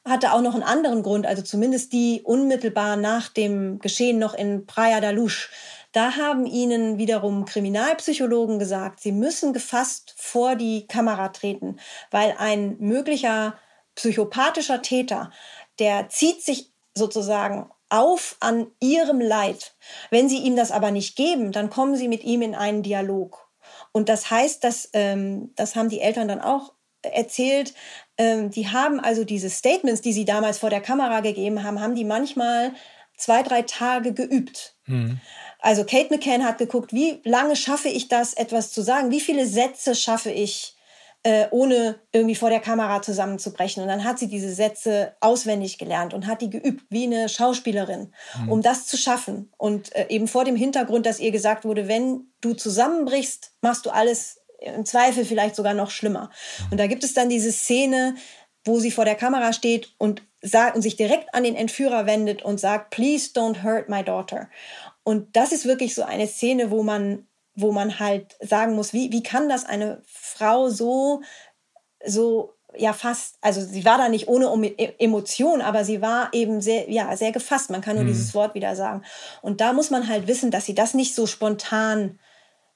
hatte 0.06 0.34
auch 0.34 0.42
noch 0.42 0.56
einen 0.56 0.64
anderen 0.64 1.04
Grund, 1.04 1.28
also 1.28 1.44
zumindest 1.44 1.94
die 1.94 2.24
unmittelbar 2.24 2.96
nach 2.96 3.30
dem 3.30 3.78
Geschehen 3.78 4.18
noch 4.18 4.34
in 4.34 4.66
Praia 4.66 5.02
da 5.02 5.12
Luz. 5.12 5.50
Da 5.92 6.16
haben 6.16 6.48
ihnen 6.48 6.98
wiederum 6.98 7.46
Kriminalpsychologen 7.46 8.58
gesagt, 8.58 9.02
sie 9.02 9.12
müssen 9.12 9.54
gefasst 9.54 10.16
vor 10.18 10.56
die 10.56 10.88
Kamera 10.88 11.30
treten, 11.30 11.78
weil 12.10 12.34
ein 12.40 12.76
möglicher 12.80 13.54
psychopathischer 13.94 14.82
Täter, 14.82 15.30
der 15.78 16.10
zieht 16.10 16.42
sich 16.42 16.72
sozusagen 16.96 17.70
auf 17.90 18.36
an 18.40 18.66
ihrem 18.80 19.22
Leid. 19.22 19.76
Wenn 20.10 20.28
sie 20.28 20.40
ihm 20.40 20.56
das 20.56 20.72
aber 20.72 20.90
nicht 20.90 21.16
geben, 21.16 21.52
dann 21.52 21.70
kommen 21.70 21.98
sie 21.98 22.08
mit 22.08 22.24
ihm 22.24 22.42
in 22.42 22.56
einen 22.56 22.82
Dialog. 22.82 23.48
Und 23.92 24.10
das 24.10 24.32
heißt, 24.32 24.64
dass, 24.64 24.90
ähm, 24.94 25.52
das 25.56 25.76
haben 25.76 25.90
die 25.90 26.02
Eltern 26.02 26.28
dann 26.28 26.42
auch 26.42 26.74
erzählt, 27.14 27.74
ähm, 28.18 28.52
die 28.52 28.70
haben 28.70 29.00
also 29.00 29.24
diese 29.24 29.50
Statements, 29.50 30.02
die 30.02 30.14
sie 30.14 30.26
damals 30.26 30.58
vor 30.58 30.70
der 30.70 30.82
Kamera 30.82 31.20
gegeben 31.20 31.64
haben, 31.64 31.82
haben 31.82 31.96
die 31.96 32.06
manchmal 32.06 32.74
zwei, 33.18 33.44
drei 33.44 33.62
Tage 33.64 34.14
geübt. 34.14 34.76
Mhm. 34.86 35.20
Also 35.60 35.84
Kate 35.84 36.14
McCann 36.14 36.46
hat 36.46 36.58
geguckt, 36.58 36.94
wie 36.94 37.22
lange 37.24 37.56
schaffe 37.56 37.90
ich 37.90 38.08
das, 38.08 38.34
etwas 38.34 38.72
zu 38.72 38.82
sagen? 38.82 39.12
Wie 39.12 39.22
viele 39.22 39.48
Sätze 39.48 39.96
schaffe 39.96 40.32
ich, 40.32 40.76
äh, 41.24 41.48
ohne 41.50 42.00
irgendwie 42.12 42.36
vor 42.36 42.50
der 42.50 42.60
Kamera 42.60 43.02
zusammenzubrechen? 43.02 43.82
Und 43.82 43.90
dann 43.90 44.04
hat 44.04 44.20
sie 44.20 44.28
diese 44.28 44.54
Sätze 44.54 45.16
auswendig 45.22 45.78
gelernt 45.78 46.14
und 46.14 46.28
hat 46.28 46.42
die 46.42 46.52
geübt, 46.52 46.86
wie 46.90 47.06
eine 47.06 47.30
Schauspielerin, 47.30 48.14
mhm. 48.44 48.52
um 48.52 48.62
das 48.62 48.86
zu 48.86 48.96
schaffen. 48.96 49.52
Und 49.58 49.96
äh, 49.96 50.06
eben 50.10 50.28
vor 50.28 50.46
dem 50.46 50.56
Hintergrund, 50.56 51.06
dass 51.06 51.20
ihr 51.20 51.32
gesagt 51.32 51.66
wurde, 51.66 51.88
wenn 51.88 52.32
du 52.42 52.54
zusammenbrichst, 52.54 53.54
machst 53.62 53.86
du 53.86 53.90
alles 53.90 54.42
im 54.66 54.86
Zweifel 54.86 55.26
vielleicht 55.26 55.56
sogar 55.56 55.74
noch 55.74 55.92
schlimmer. 55.92 56.30
Und 56.72 56.80
da 56.80 56.88
gibt 56.88 57.04
es 57.04 57.14
dann 57.14 57.30
diese 57.30 57.52
Szene, 57.52 58.16
wo 58.64 58.80
sie 58.80 58.92
vor 58.92 59.06
der 59.06 59.16
Kamera 59.16 59.54
steht 59.54 59.94
und, 59.98 60.24
sagt, 60.42 60.76
und 60.76 60.82
sich 60.82 60.96
direkt 60.96 61.34
an 61.34 61.44
den 61.44 61.56
Entführer 61.56 62.06
wendet 62.06 62.44
und 62.44 62.60
sagt, 62.60 62.90
please 62.90 63.30
don't 63.34 63.64
hurt 63.64 63.90
my 63.90 64.04
daughter. 64.04 64.50
Und 65.04 65.36
das 65.36 65.52
ist 65.52 65.66
wirklich 65.66 65.94
so 65.94 66.04
eine 66.04 66.28
Szene, 66.28 66.72
wo 66.72 66.82
man, 66.82 67.28
wo 67.54 67.72
man 67.72 68.00
halt 68.00 68.36
sagen 68.42 68.76
muss, 68.76 68.92
wie, 68.92 69.12
wie 69.12 69.24
kann 69.24 69.50
das 69.50 69.66
eine 69.66 70.02
Frau 70.06 70.70
so, 70.70 71.22
so 72.04 72.56
ja 72.78 72.94
fast, 72.94 73.38
also 73.42 73.62
sie 73.62 73.86
war 73.86 73.98
da 73.98 74.10
nicht 74.10 74.28
ohne 74.28 74.48
e-, 74.48 74.94
Emotion, 74.98 75.62
aber 75.62 75.86
sie 75.86 76.02
war 76.02 76.30
eben 76.34 76.62
sehr, 76.62 76.90
ja, 76.90 77.16
sehr 77.16 77.32
gefasst. 77.32 77.70
Man 77.70 77.82
kann 77.82 77.96
nur 77.96 78.04
mhm. 78.04 78.10
dieses 78.10 78.34
Wort 78.34 78.56
wieder 78.56 78.76
sagen. 78.76 79.04
Und 79.42 79.62
da 79.62 79.74
muss 79.74 79.92
man 79.92 80.08
halt 80.08 80.28
wissen, 80.28 80.52
dass 80.52 80.66
sie 80.66 80.76
das 80.76 80.94
nicht 80.94 81.16
so 81.16 81.28
spontan 81.28 82.20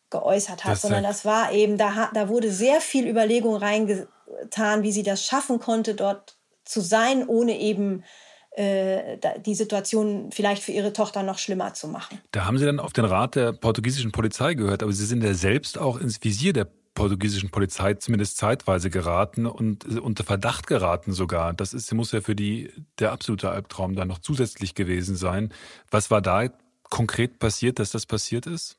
geäußert 0.09 0.65
hat, 0.65 0.73
das 0.73 0.81
sondern 0.81 1.03
das 1.03 1.25
war 1.25 1.51
eben, 1.51 1.77
da, 1.77 2.09
da 2.13 2.29
wurde 2.29 2.51
sehr 2.51 2.81
viel 2.81 3.07
Überlegung 3.07 3.55
reingetan, 3.55 4.83
wie 4.83 4.91
sie 4.91 5.03
das 5.03 5.25
schaffen 5.25 5.59
konnte, 5.59 5.95
dort 5.95 6.37
zu 6.65 6.81
sein, 6.81 7.27
ohne 7.27 7.59
eben 7.59 8.03
äh, 8.51 9.17
die 9.45 9.55
Situation 9.55 10.31
vielleicht 10.31 10.63
für 10.63 10.71
ihre 10.71 10.93
Tochter 10.93 11.23
noch 11.23 11.37
schlimmer 11.37 11.73
zu 11.73 11.87
machen. 11.87 12.19
Da 12.31 12.45
haben 12.45 12.57
Sie 12.57 12.65
dann 12.65 12.79
auf 12.79 12.93
den 12.93 13.05
Rat 13.05 13.35
der 13.35 13.53
portugiesischen 13.53 14.11
Polizei 14.11 14.53
gehört, 14.55 14.83
aber 14.83 14.91
Sie 14.91 15.05
sind 15.05 15.23
ja 15.23 15.33
selbst 15.33 15.77
auch 15.77 15.99
ins 15.99 16.23
Visier 16.23 16.53
der 16.53 16.67
portugiesischen 16.95 17.49
Polizei 17.49 17.93
zumindest 17.93 18.37
zeitweise 18.37 18.89
geraten 18.89 19.45
und 19.45 19.85
unter 19.99 20.23
Verdacht 20.23 20.67
geraten 20.67 21.13
sogar. 21.13 21.53
Das 21.53 21.73
ist, 21.73 21.93
muss 21.93 22.11
ja 22.11 22.21
für 22.21 22.35
die 22.35 22.73
der 22.97 23.11
absolute 23.11 23.49
Albtraum 23.49 23.95
da 23.95 24.03
noch 24.03 24.19
zusätzlich 24.19 24.75
gewesen 24.75 25.15
sein. 25.15 25.53
Was 25.91 26.11
war 26.11 26.21
da 26.21 26.49
konkret 26.89 27.39
passiert, 27.39 27.79
dass 27.79 27.91
das 27.91 28.05
passiert 28.05 28.47
ist? 28.47 28.77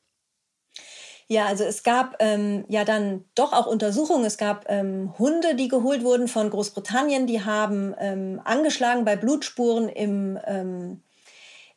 Ja, 1.31 1.45
also 1.45 1.63
es 1.63 1.83
gab 1.83 2.17
ähm, 2.19 2.65
ja 2.67 2.83
dann 2.83 3.23
doch 3.35 3.53
auch 3.53 3.65
Untersuchungen. 3.65 4.25
Es 4.25 4.37
gab 4.37 4.65
ähm, 4.67 5.17
Hunde, 5.17 5.55
die 5.55 5.69
geholt 5.69 6.03
wurden 6.03 6.27
von 6.27 6.49
Großbritannien, 6.49 7.25
die 7.25 7.45
haben 7.45 7.95
ähm, 7.99 8.41
angeschlagen 8.43 9.05
bei 9.05 9.15
Blutspuren 9.15 9.87
im 9.87 10.37
ähm, 10.45 11.03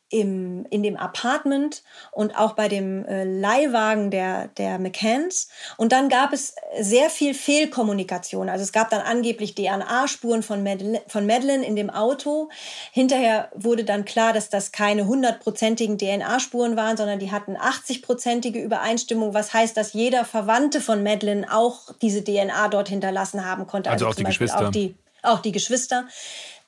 im, 0.09 0.65
in 0.69 0.83
dem 0.83 0.97
Apartment 0.97 1.83
und 2.11 2.37
auch 2.37 2.53
bei 2.53 2.67
dem 2.67 3.05
äh, 3.05 3.23
Leihwagen 3.23 4.11
der, 4.11 4.49
der 4.49 4.77
McCanns. 4.77 5.49
Und 5.77 5.91
dann 5.91 6.09
gab 6.09 6.31
es 6.31 6.55
sehr 6.79 7.09
viel 7.09 7.33
Fehlkommunikation. 7.33 8.47
Also 8.47 8.63
es 8.63 8.71
gab 8.71 8.91
dann 8.91 9.01
angeblich 9.01 9.55
DNA-Spuren 9.55 10.43
von 10.43 10.63
Madeline, 10.63 11.01
von 11.07 11.25
Madeline 11.25 11.65
in 11.65 11.75
dem 11.75 11.89
Auto. 11.89 12.49
Hinterher 12.91 13.49
wurde 13.55 13.83
dann 13.83 14.05
klar, 14.05 14.31
dass 14.31 14.49
das 14.49 14.71
keine 14.71 15.07
hundertprozentigen 15.07 15.97
DNA-Spuren 15.97 16.77
waren, 16.77 16.97
sondern 16.97 17.17
die 17.17 17.31
hatten 17.31 17.57
80-prozentige 17.57 18.61
Übereinstimmung, 18.61 19.33
was 19.33 19.53
heißt, 19.53 19.75
dass 19.75 19.93
jeder 19.93 20.23
Verwandte 20.23 20.81
von 20.81 21.01
Madeline 21.01 21.51
auch 21.51 21.93
diese 22.01 22.23
DNA 22.23 22.67
dort 22.67 22.89
hinterlassen 22.89 23.43
haben 23.43 23.65
konnte. 23.65 23.89
Also, 23.89 24.05
also 24.05 24.13
auch 24.13 24.15
die 24.15 24.23
Geschwister. 24.23 24.67
Auch 24.67 24.71
die, 24.71 24.95
auch 25.23 25.39
die 25.39 25.51
Geschwister. 25.51 26.07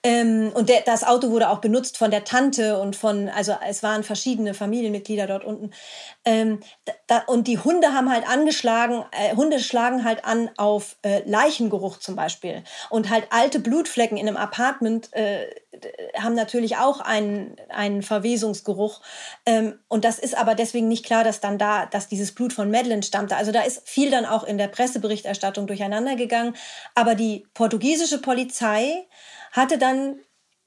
Ähm, 0.07 0.53
und 0.53 0.69
der, 0.69 0.81
das 0.81 1.03
Auto 1.03 1.31
wurde 1.31 1.49
auch 1.49 1.59
benutzt 1.59 1.97
von 1.97 2.11
der 2.11 2.23
Tante 2.23 2.79
und 2.79 2.95
von, 2.95 3.27
also 3.27 3.53
es 3.67 3.83
waren 3.83 4.03
verschiedene 4.03 4.53
Familienmitglieder 4.53 5.27
dort 5.27 5.43
unten. 5.43 5.71
Ähm, 6.23 6.61
da, 7.07 7.23
und 7.27 7.45
die 7.45 7.59
Hunde 7.59 7.93
haben 7.93 8.09
halt 8.09 8.25
angeschlagen, 8.25 9.03
äh, 9.11 9.35
Hunde 9.35 9.59
schlagen 9.59 10.05
halt 10.05 10.23
an 10.23 10.49
auf 10.55 10.95
äh, 11.01 11.23
Leichengeruch 11.25 11.97
zum 11.97 12.15
Beispiel. 12.15 12.63
Und 12.89 13.09
halt 13.09 13.27
alte 13.31 13.59
Blutflecken 13.59 14.17
in 14.17 14.29
einem 14.29 14.37
Apartment 14.37 15.11
äh, 15.11 15.47
haben 16.17 16.35
natürlich 16.35 16.77
auch 16.77 16.99
einen, 16.99 17.55
einen 17.69 18.01
Verwesungsgeruch. 18.01 19.01
Ähm, 19.45 19.79
und 19.87 20.05
das 20.05 20.19
ist 20.19 20.37
aber 20.37 20.55
deswegen 20.55 20.87
nicht 20.87 21.05
klar, 21.05 21.23
dass 21.23 21.39
dann 21.39 21.57
da, 21.57 21.85
dass 21.85 22.07
dieses 22.07 22.33
Blut 22.33 22.53
von 22.53 22.71
Madeleine 22.71 23.03
stammte. 23.03 23.35
Also 23.35 23.51
da 23.51 23.61
ist 23.61 23.87
viel 23.87 24.11
dann 24.11 24.25
auch 24.25 24.43
in 24.43 24.57
der 24.57 24.67
Presseberichterstattung 24.67 25.67
durcheinander 25.67 26.15
gegangen. 26.15 26.55
Aber 26.95 27.15
die 27.15 27.45
portugiesische 27.53 28.19
Polizei 28.21 29.07
hatte 29.51 29.77
dann 29.77 30.19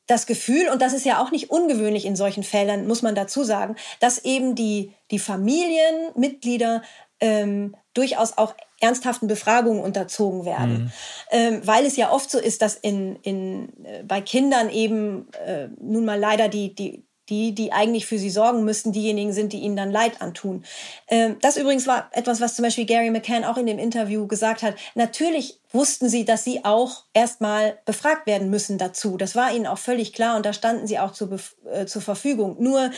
das 0.07 0.27
Gefühl, 0.27 0.69
und 0.69 0.83
das 0.83 0.93
ist 0.93 1.07
ja 1.07 1.23
auch 1.23 1.31
nicht 1.31 1.51
ungewöhnlich 1.51 2.05
in 2.05 2.17
solchen 2.17 2.43
Fällen, 2.43 2.87
muss 2.87 3.03
man 3.03 3.15
dazu 3.15 3.45
sagen, 3.45 3.77
dass 4.01 4.25
eben 4.25 4.55
die, 4.57 4.93
die 5.11 5.21
Familienmitglieder 5.21 6.83
ähm, 7.21 7.77
durchaus 7.95 8.39
auch 8.39 8.55
ernsthaften 8.81 9.27
Befragungen 9.27 9.83
unterzogen 9.83 10.45
werden. 10.45 10.73
Mhm. 10.73 10.93
Ähm, 11.31 11.61
weil 11.65 11.85
es 11.85 11.97
ja 11.97 12.11
oft 12.11 12.31
so 12.31 12.39
ist, 12.39 12.63
dass 12.63 12.77
in, 12.77 13.17
in, 13.17 13.85
äh, 13.85 14.03
bei 14.05 14.21
Kindern 14.21 14.71
eben 14.71 15.29
äh, 15.45 15.69
nun 15.81 16.05
mal 16.05 16.19
leider 16.19 16.49
die, 16.49 16.75
die, 16.75 17.05
die, 17.31 17.55
die 17.55 17.73
eigentlich 17.73 18.07
für 18.07 18.19
sie 18.19 18.31
sorgen 18.31 18.65
müssten, 18.65 18.93
diejenigen 18.93 19.33
sind, 19.33 19.53
die 19.53 19.61
ihnen 19.61 19.77
dann 19.77 19.91
Leid 19.91 20.21
antun. 20.21 20.65
Ähm, 21.09 21.37
das 21.41 21.57
übrigens 21.57 21.87
war 21.87 22.11
etwas, 22.13 22.41
was 22.41 22.57
zum 22.57 22.65
Beispiel 22.65 22.87
Gary 22.87 23.11
McCann 23.11 23.45
auch 23.45 23.57
in 23.57 23.67
dem 23.67 23.79
Interview 23.79 24.27
gesagt 24.27 24.63
hat. 24.63 24.75
Natürlich 24.95 25.61
wussten 25.73 26.09
sie, 26.09 26.25
dass 26.25 26.43
sie 26.43 26.65
auch 26.65 27.05
erstmal 27.15 27.79
befragt 27.85 28.27
werden 28.27 28.51
müssen 28.51 28.79
dazu. 28.79 29.17
Das 29.17 29.37
war 29.37 29.55
ihnen 29.55 29.67
auch 29.67 29.79
völlig 29.79 30.13
klar 30.13 30.37
und 30.37 30.45
da 30.45 30.53
standen 30.53 30.87
sie 30.87 30.99
auch 30.99 31.13
zu, 31.13 31.31
äh, 31.71 31.87
zur 31.87 32.03
Verfügung. 32.03 32.57
Nur 32.59 32.91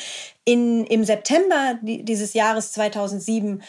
in, 0.44 0.84
im 0.86 1.04
September 1.04 1.78
dieses 1.82 2.32
Jahres 2.32 2.72
2007 2.72 3.62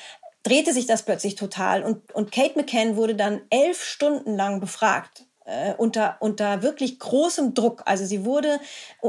drehte 0.43 0.73
sich 0.73 0.85
das 0.85 1.03
plötzlich 1.03 1.35
total 1.35 1.83
und, 1.83 2.13
und 2.13 2.31
Kate 2.31 2.57
McCann 2.57 2.95
wurde 2.95 3.15
dann 3.15 3.41
elf 3.49 3.83
Stunden 3.83 4.35
lang 4.35 4.59
befragt 4.59 5.25
äh, 5.45 5.73
unter, 5.77 6.17
unter 6.19 6.63
wirklich 6.63 6.99
großem 6.99 7.53
Druck. 7.53 7.83
Also 7.85 8.05
sie 8.05 8.25
wurde 8.25 8.59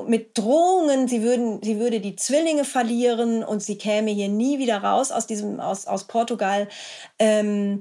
mit 0.06 0.36
Drohungen, 0.36 1.08
sie, 1.08 1.22
würden, 1.22 1.62
sie 1.62 1.78
würde 1.78 2.00
die 2.00 2.16
Zwillinge 2.16 2.64
verlieren 2.64 3.44
und 3.44 3.62
sie 3.62 3.78
käme 3.78 4.10
hier 4.10 4.28
nie 4.28 4.58
wieder 4.58 4.78
raus 4.78 5.12
aus, 5.12 5.26
diesem, 5.26 5.60
aus, 5.60 5.86
aus 5.86 6.06
Portugal. 6.06 6.68
Ähm, 7.18 7.80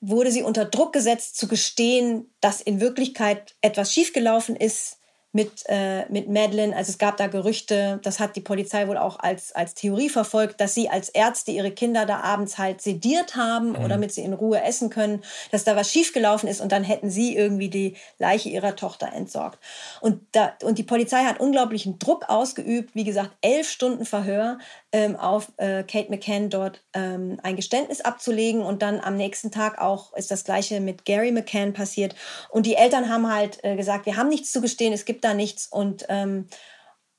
wurde 0.00 0.32
sie 0.32 0.42
unter 0.42 0.64
Druck 0.64 0.92
gesetzt 0.92 1.36
zu 1.36 1.46
gestehen, 1.46 2.28
dass 2.40 2.60
in 2.60 2.80
Wirklichkeit 2.80 3.54
etwas 3.60 3.92
schiefgelaufen 3.92 4.56
ist, 4.56 4.98
mit, 5.32 5.64
äh, 5.66 6.04
mit 6.10 6.28
Madeline. 6.28 6.76
Also 6.76 6.90
es 6.90 6.98
gab 6.98 7.16
da 7.16 7.26
Gerüchte, 7.26 7.98
das 8.02 8.20
hat 8.20 8.36
die 8.36 8.40
Polizei 8.40 8.86
wohl 8.86 8.98
auch 8.98 9.18
als, 9.18 9.52
als 9.52 9.74
Theorie 9.74 10.10
verfolgt, 10.10 10.60
dass 10.60 10.74
sie 10.74 10.90
als 10.90 11.08
Ärzte 11.08 11.50
ihre 11.52 11.70
Kinder 11.70 12.04
da 12.04 12.20
abends 12.20 12.58
halt 12.58 12.82
sediert 12.82 13.34
haben, 13.34 13.70
mhm. 13.70 13.88
damit 13.88 14.12
sie 14.12 14.22
in 14.22 14.34
Ruhe 14.34 14.62
essen 14.62 14.90
können, 14.90 15.22
dass 15.50 15.64
da 15.64 15.74
was 15.74 15.90
schiefgelaufen 15.90 16.48
ist 16.48 16.60
und 16.60 16.70
dann 16.70 16.84
hätten 16.84 17.10
sie 17.10 17.34
irgendwie 17.34 17.70
die 17.70 17.96
Leiche 18.18 18.50
ihrer 18.50 18.76
Tochter 18.76 19.12
entsorgt. 19.12 19.58
Und, 20.02 20.20
da, 20.32 20.52
und 20.62 20.78
die 20.78 20.82
Polizei 20.82 21.24
hat 21.24 21.40
unglaublichen 21.40 21.98
Druck 21.98 22.28
ausgeübt, 22.28 22.94
wie 22.94 23.04
gesagt, 23.04 23.30
elf 23.40 23.70
Stunden 23.70 24.04
Verhör 24.04 24.58
ähm, 24.92 25.16
auf 25.16 25.52
äh, 25.56 25.82
Kate 25.82 26.10
McCann 26.10 26.50
dort 26.50 26.84
ähm, 26.92 27.38
ein 27.42 27.56
Geständnis 27.56 28.02
abzulegen 28.02 28.60
und 28.60 28.82
dann 28.82 29.00
am 29.00 29.16
nächsten 29.16 29.50
Tag 29.50 29.80
auch 29.80 30.12
ist 30.14 30.30
das 30.30 30.44
gleiche 30.44 30.80
mit 30.80 31.04
Gary 31.04 31.32
McCann 31.32 31.72
passiert. 31.72 32.14
Und 32.50 32.66
die 32.66 32.74
Eltern 32.74 33.08
haben 33.08 33.32
halt 33.32 33.58
äh, 33.64 33.74
gesagt, 33.74 34.06
wir 34.06 34.16
haben 34.16 34.28
nichts 34.28 34.52
zu 34.52 34.60
gestehen, 34.60 34.92
es 34.92 35.06
gibt 35.06 35.24
da 35.24 35.32
nichts 35.32 35.66
und, 35.66 36.04
ähm, 36.10 36.46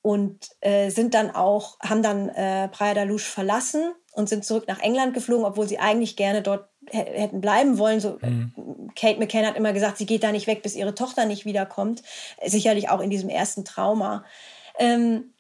und 0.04 0.50
äh, 0.62 0.90
sind 0.92 1.16
dann 1.16 1.32
auch, 1.32 1.80
haben 1.80 2.04
dann 2.04 2.30
äh, 2.30 2.68
Praia 2.68 2.94
da 2.94 3.04
Luz 3.04 3.24
verlassen 3.24 3.94
und 4.12 4.30
sind 4.30 4.46
zurück 4.46 4.66
nach 4.68 4.80
England 4.80 5.16
geflogen, 5.16 5.46
obwohl 5.46 5.68
sie 5.68 5.80
eigentlich 5.80 6.16
gerne 6.16 6.44
dort 6.44 6.70
hätten 6.90 7.42
bleiben 7.42 7.80
wollen. 7.80 8.00
So, 8.00 8.20
mhm. 8.22 8.92
Kate 8.96 9.20
McCann 9.20 9.48
hat 9.48 9.56
immer 9.56 9.74
gesagt, 9.74 9.98
sie 9.98 10.06
geht 10.06 10.24
da 10.24 10.32
nicht 10.32 10.46
weg, 10.46 10.62
bis 10.62 10.76
ihre 10.76 10.94
Tochter 10.94 11.26
nicht 11.26 11.46
wiederkommt. 11.46 12.04
Sicherlich 12.46 12.90
auch 12.90 13.00
in 13.00 13.10
diesem 13.10 13.30
ersten 13.30 13.66
Trauma. 13.66 14.24
Ähm, 14.78 15.33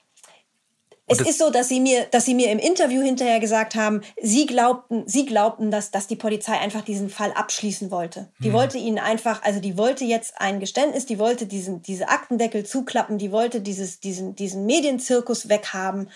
es 1.13 1.21
ist 1.21 1.39
so, 1.39 1.49
dass 1.49 1.69
sie 1.69 1.79
mir, 1.79 2.05
dass 2.11 2.25
sie 2.25 2.33
mir 2.33 2.51
im 2.51 2.59
Interview 2.59 3.01
hinterher 3.01 3.39
gesagt 3.39 3.75
haben, 3.75 4.01
sie 4.21 4.45
glaubten, 4.45 5.03
sie 5.05 5.25
glaubten, 5.25 5.71
dass, 5.71 5.91
dass 5.91 6.07
die 6.07 6.15
Polizei 6.15 6.53
einfach 6.53 6.81
diesen 6.81 7.09
Fall 7.09 7.31
abschließen 7.31 7.91
wollte. 7.91 8.29
Die 8.39 8.49
mhm. 8.49 8.53
wollte 8.53 8.77
ihnen 8.77 8.99
einfach, 8.99 9.43
also 9.43 9.59
die 9.59 9.77
wollte 9.77 10.05
jetzt 10.05 10.33
ein 10.37 10.59
Geständnis, 10.59 11.05
die 11.05 11.19
wollte 11.19 11.45
diesen, 11.45 11.81
diese 11.81 12.09
Aktendeckel 12.09 12.65
zuklappen, 12.65 13.17
die 13.17 13.31
wollte 13.31 13.61
dieses, 13.61 13.99
diesen, 13.99 14.35
diesen 14.35 14.65
Medienzirkus 14.65 15.49
weghaben. 15.49 16.09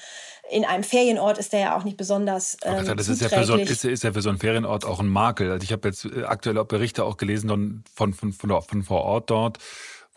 In 0.50 0.64
einem 0.64 0.84
Ferienort 0.84 1.38
ist 1.38 1.52
der 1.52 1.60
ja 1.60 1.78
auch 1.78 1.84
nicht 1.84 1.98
besonders. 1.98 2.58
Ähm, 2.64 2.86
Ach, 2.88 2.96
das 2.96 3.10
ist 3.10 3.22
ja, 3.22 3.28
für 3.30 3.44
so, 3.44 3.56
ist, 3.56 3.84
ist 3.84 4.04
ja 4.04 4.14
für 4.14 4.22
so 4.22 4.30
einen 4.30 4.40
Ferienort 4.40 4.86
auch 4.86 5.00
ein 5.00 5.10
Makel. 5.10 5.52
Also 5.52 5.64
ich 5.64 5.74
habe 5.74 5.88
jetzt 5.90 6.06
äh, 6.06 6.24
aktuelle 6.24 6.64
Berichte 6.64 7.04
auch 7.04 7.18
gelesen 7.18 7.50
von, 7.94 8.14
von, 8.14 8.34
von, 8.34 8.62
von 8.62 8.84
vor 8.84 9.04
Ort 9.04 9.30
dort 9.30 9.58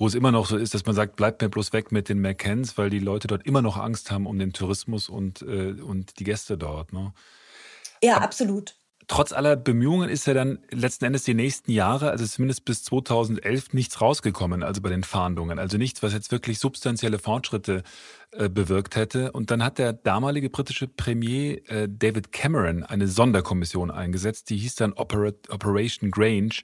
wo 0.00 0.06
es 0.06 0.14
immer 0.14 0.32
noch 0.32 0.46
so 0.46 0.56
ist, 0.56 0.72
dass 0.72 0.86
man 0.86 0.94
sagt, 0.94 1.16
bleibt 1.16 1.42
mir 1.42 1.50
bloß 1.50 1.74
weg 1.74 1.92
mit 1.92 2.08
den 2.08 2.22
McCanns, 2.22 2.78
weil 2.78 2.88
die 2.88 3.00
Leute 3.00 3.28
dort 3.28 3.46
immer 3.46 3.60
noch 3.60 3.76
Angst 3.76 4.10
haben 4.10 4.26
um 4.26 4.38
den 4.38 4.54
Tourismus 4.54 5.10
und, 5.10 5.42
äh, 5.42 5.72
und 5.72 6.18
die 6.18 6.24
Gäste 6.24 6.56
dort. 6.56 6.94
Ne? 6.94 7.12
Ja, 8.02 8.16
Aber 8.16 8.24
absolut. 8.24 8.76
Trotz 9.08 9.32
aller 9.32 9.56
Bemühungen 9.56 10.08
ist 10.08 10.26
ja 10.26 10.32
dann 10.32 10.60
letzten 10.70 11.04
Endes 11.04 11.24
die 11.24 11.34
nächsten 11.34 11.70
Jahre, 11.70 12.12
also 12.12 12.24
zumindest 12.24 12.64
bis 12.64 12.82
2011, 12.84 13.74
nichts 13.74 14.00
rausgekommen, 14.00 14.62
also 14.62 14.80
bei 14.80 14.88
den 14.88 15.04
Fahndungen. 15.04 15.58
Also 15.58 15.76
nichts, 15.76 16.02
was 16.02 16.14
jetzt 16.14 16.32
wirklich 16.32 16.60
substanzielle 16.60 17.18
Fortschritte 17.18 17.82
äh, 18.30 18.48
bewirkt 18.48 18.96
hätte. 18.96 19.32
Und 19.32 19.50
dann 19.50 19.62
hat 19.62 19.76
der 19.76 19.92
damalige 19.92 20.48
britische 20.48 20.88
Premier 20.88 21.60
äh, 21.68 21.88
David 21.90 22.32
Cameron 22.32 22.84
eine 22.84 23.06
Sonderkommission 23.06 23.90
eingesetzt, 23.90 24.48
die 24.48 24.56
hieß 24.56 24.76
dann 24.76 24.94
Operat 24.94 25.50
Operation 25.50 26.10
Grange. 26.10 26.62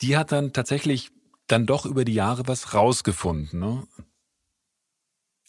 Die 0.00 0.16
hat 0.16 0.32
dann 0.32 0.52
tatsächlich 0.52 1.12
dann 1.48 1.66
doch 1.66 1.86
über 1.86 2.04
die 2.04 2.14
Jahre 2.14 2.46
was 2.46 2.74
rausgefunden. 2.74 3.58
Ne? 3.58 3.86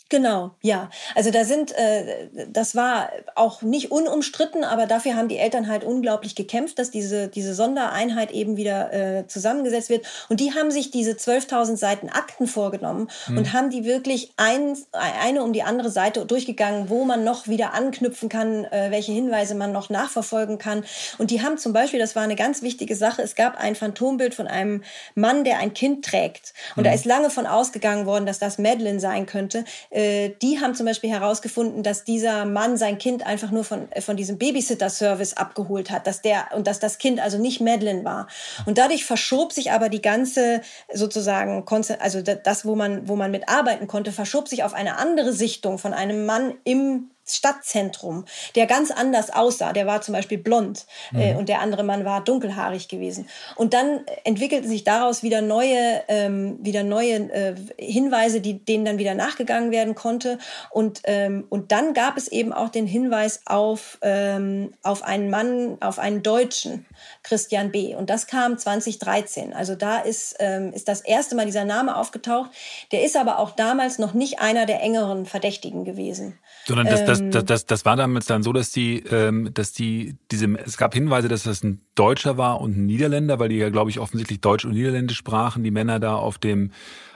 Genau, 0.10 0.56
ja. 0.64 0.90
Also 1.14 1.30
da 1.30 1.46
sind, 1.46 1.72
äh, 1.72 2.30
das 2.52 2.76
war 2.76 3.12
auch 3.36 3.62
nicht 3.62 3.92
unumstritten, 3.92 4.64
aber 4.64 4.88
dafür 4.88 5.16
haben 5.16 5.28
die 5.28 5.38
Eltern 5.38 5.68
halt 5.68 5.84
unglaublich 5.84 6.34
gekämpft, 6.34 6.80
dass 6.80 6.90
diese, 6.90 7.28
diese 7.28 7.54
Sondereinheit 7.54 8.32
eben 8.32 8.58
wieder 8.58 8.92
äh, 8.92 9.28
zusammengesetzt 9.28 9.92
wird. 9.92 10.08
Und 10.28 10.40
die 10.40 10.56
haben 10.56 10.72
sich 10.72 10.90
diese 10.90 11.12
12.000 11.12 11.78
Seiten 11.78 12.10
Akten 12.10 12.48
vorgenommen 12.48 13.08
hm. 13.26 13.38
und 13.38 13.54
haben 13.54 13.70
die 13.70 13.86
wirklich 13.86 14.34
ein, 14.36 14.76
eine 14.94 15.44
um 15.44 15.54
die 15.54 15.62
andere 15.62 15.92
Seite 15.92 16.26
durchgegangen, 16.26 16.90
wo 16.90 17.06
man 17.06 17.24
noch 17.24 17.48
wieder 17.48 17.76
anknüpfen 17.76 18.30
kann, 18.30 18.66
äh, 18.66 18.90
welche 18.90 19.12
Hinweise 19.12 19.54
man 19.54 19.72
noch 19.72 19.92
nachverfolgen 19.92 20.58
kann. 20.58 20.86
Und 21.20 21.30
die 21.30 21.44
haben 21.44 21.60
zum 21.60 21.72
Beispiel, 21.72 22.00
das 22.00 22.16
war 22.16 22.24
eine 22.24 22.36
ganz 22.36 22.64
wichtige 22.64 22.96
Sache, 22.96 23.22
es 23.22 23.36
gab 23.36 23.60
ein 23.60 23.76
Phantombild 23.76 24.34
von 24.34 24.48
einem 24.48 24.84
Mann, 25.14 25.44
der 25.44 25.60
ein 25.60 25.76
Kind 25.76 26.04
trägt. 26.04 26.56
Und 26.76 26.78
hm. 26.78 26.86
da 26.86 26.94
ist 26.94 27.06
lange 27.06 27.30
von 27.30 27.46
ausgegangen 27.46 28.08
worden, 28.08 28.26
dass 28.26 28.40
das 28.40 28.58
Madeline 28.58 29.00
sein 29.00 29.28
könnte 29.28 29.66
äh, 29.92 29.99
die 30.42 30.60
haben 30.60 30.76
zum 30.76 30.86
Beispiel 30.86 31.10
herausgefunden, 31.10 31.84
dass 31.84 32.04
dieser 32.04 32.46
Mann 32.46 32.78
sein 32.78 32.98
Kind 32.98 33.26
einfach 33.26 33.52
nur 33.52 33.64
von, 33.64 33.92
äh, 33.92 34.02
von 34.02 34.16
diesem 34.16 34.38
Babysitter-Service 34.38 35.34
abgeholt 35.34 35.92
hat, 35.92 36.08
dass 36.08 36.22
der 36.22 36.50
und 36.56 36.68
dass 36.68 36.80
das 36.80 36.98
Kind 36.98 37.20
also 37.20 37.38
nicht 37.38 37.62
Madeline 37.62 38.04
war. 38.04 38.28
Und 38.66 38.78
dadurch 38.78 39.06
verschob 39.06 39.52
sich 39.52 39.72
aber 39.72 39.90
die 39.90 40.02
ganze 40.02 40.62
sozusagen, 40.94 41.66
also 42.00 42.22
das, 42.22 42.66
wo 42.66 42.76
man, 42.76 43.08
wo 43.08 43.16
man 43.16 43.32
mitarbeiten 43.32 43.88
konnte, 43.88 44.12
verschob 44.12 44.48
sich 44.48 44.64
auf 44.64 44.74
eine 44.74 44.98
andere 44.98 45.34
Sichtung 45.34 45.78
von 45.78 45.94
einem 45.94 46.26
Mann 46.26 46.54
im 46.64 47.10
Stadtzentrum, 47.36 48.26
der 48.56 48.66
ganz 48.66 48.92
anders 48.92 49.30
aussah. 49.30 49.74
Der 49.74 49.88
war 49.88 50.02
zum 50.02 50.14
Beispiel 50.14 50.38
blond 50.38 50.86
äh, 51.14 51.34
mhm. 51.34 51.40
und 51.40 51.50
der 51.50 51.62
andere 51.62 51.84
Mann 51.84 52.06
war 52.06 52.24
dunkelhaarig 52.24 52.88
gewesen. 52.88 53.28
Und 53.56 53.74
dann 53.74 54.02
entwickelten 54.24 54.70
sich 54.70 54.84
daraus 54.84 55.24
wieder 55.24 55.42
neue, 55.42 56.04
ähm, 56.08 56.58
wieder 56.62 56.84
neue 56.84 57.32
äh, 57.32 57.56
Hinweise, 57.78 58.42
die, 58.42 58.64
denen 58.64 58.86
dann 58.86 58.98
wieder 58.98 59.16
nachgegangen 59.16 59.72
werden 59.72 59.96
konnte. 59.96 60.38
Und, 60.72 61.02
ähm, 61.06 61.46
und 61.50 61.72
dann 61.72 61.94
gab 61.94 62.18
es 62.18 62.28
eben 62.28 62.54
auch 62.54 62.70
den 62.70 62.88
Hinweis 62.88 63.42
auf, 63.46 63.98
ähm, 64.02 64.74
auf 64.84 65.04
einen 65.04 65.30
Mann, 65.30 65.78
auf 65.82 66.00
einen 66.00 66.24
Deutschen, 66.24 66.86
Christian 67.24 67.72
B. 67.72 67.96
Und 67.96 68.10
das 68.10 68.28
kam 68.28 68.58
2013. 68.58 69.54
Also 69.54 69.76
da 69.76 70.00
ist, 70.00 70.36
ähm, 70.40 70.74
ist 70.74 70.88
das 70.88 71.02
erste 71.02 71.36
Mal 71.36 71.46
dieser 71.46 71.66
Name 71.66 71.96
aufgetaucht. 71.96 72.52
Der 72.92 73.04
ist 73.04 73.16
aber 73.16 73.40
auch 73.40 73.52
damals 73.52 74.00
noch 74.00 74.14
nicht 74.14 74.40
einer 74.40 74.66
der 74.66 74.82
engeren 74.82 75.26
Verdächtigen 75.26 75.86
gewesen. 75.86 76.38
Sondern 76.66 76.88
das, 76.88 77.06
das, 77.06 77.19
das, 77.22 77.46
das, 77.46 77.66
das 77.66 77.86
war 77.86 77.96
damals 77.96 78.26
dann 78.26 78.44
so, 78.44 78.54
dass 78.54 78.72
die, 78.72 79.00
ähm, 79.12 79.50
dass 79.54 79.74
die, 79.74 80.16
diese, 80.32 80.48
es 80.60 80.78
gab 80.78 80.94
Hinweise, 80.94 81.28
dass 81.28 81.44
das 81.44 81.64
ein 81.64 81.82
Deutscher 81.96 82.38
war 82.38 82.62
und 82.62 82.78
ein 82.78 82.86
Niederländer, 82.86 83.40
weil 83.40 83.50
die 83.50 83.58
ja, 83.58 83.70
glaube 83.70 83.90
ich, 83.90 84.00
offensichtlich 84.00 84.42
Deutsch 84.42 84.66
und 84.66 84.72
Niederländisch 84.72 85.18
sprachen, 85.18 85.64
die 85.64 85.72
Männer 85.72 86.00
da 86.00 86.16
auf 86.16 86.38
dem, 86.38 86.72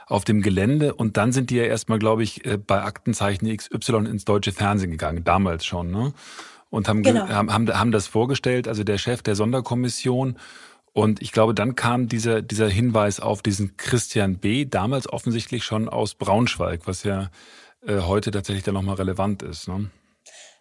auf 0.06 0.24
dem 0.24 0.42
Gelände. 0.42 0.94
Und 0.94 1.16
dann 1.16 1.32
sind 1.32 1.50
die 1.50 1.56
ja 1.56 1.64
erstmal, 1.64 1.98
glaube 1.98 2.22
ich, 2.22 2.44
äh, 2.44 2.58
bei 2.58 2.82
Aktenzeichen 2.82 3.54
XY 3.54 4.06
ins 4.06 4.24
deutsche 4.24 4.52
Fernsehen 4.52 4.90
gegangen, 4.90 5.24
damals 5.24 5.64
schon, 5.64 5.90
ne? 5.90 6.12
Und 6.70 6.88
haben, 6.88 7.04
genau. 7.04 7.28
haben, 7.28 7.52
haben, 7.52 7.68
haben 7.72 7.92
das 7.92 8.08
vorgestellt, 8.08 8.66
also 8.66 8.82
der 8.82 8.98
Chef 8.98 9.22
der 9.22 9.36
Sonderkommission. 9.36 10.36
Und 10.92 11.22
ich 11.22 11.30
glaube, 11.30 11.54
dann 11.54 11.76
kam 11.76 12.08
dieser, 12.08 12.42
dieser 12.42 12.68
Hinweis 12.68 13.20
auf 13.20 13.42
diesen 13.42 13.76
Christian 13.76 14.38
B., 14.38 14.64
damals 14.64 15.08
offensichtlich 15.12 15.64
schon 15.64 15.88
aus 15.88 16.14
Braunschweig, 16.14 16.82
was 16.86 17.04
ja 17.04 17.30
äh, 17.86 18.00
heute 18.00 18.30
tatsächlich 18.30 18.64
dann 18.64 18.74
nochmal 18.74 18.96
relevant 18.96 19.42
ist. 19.42 19.68
Ne? 19.68 19.90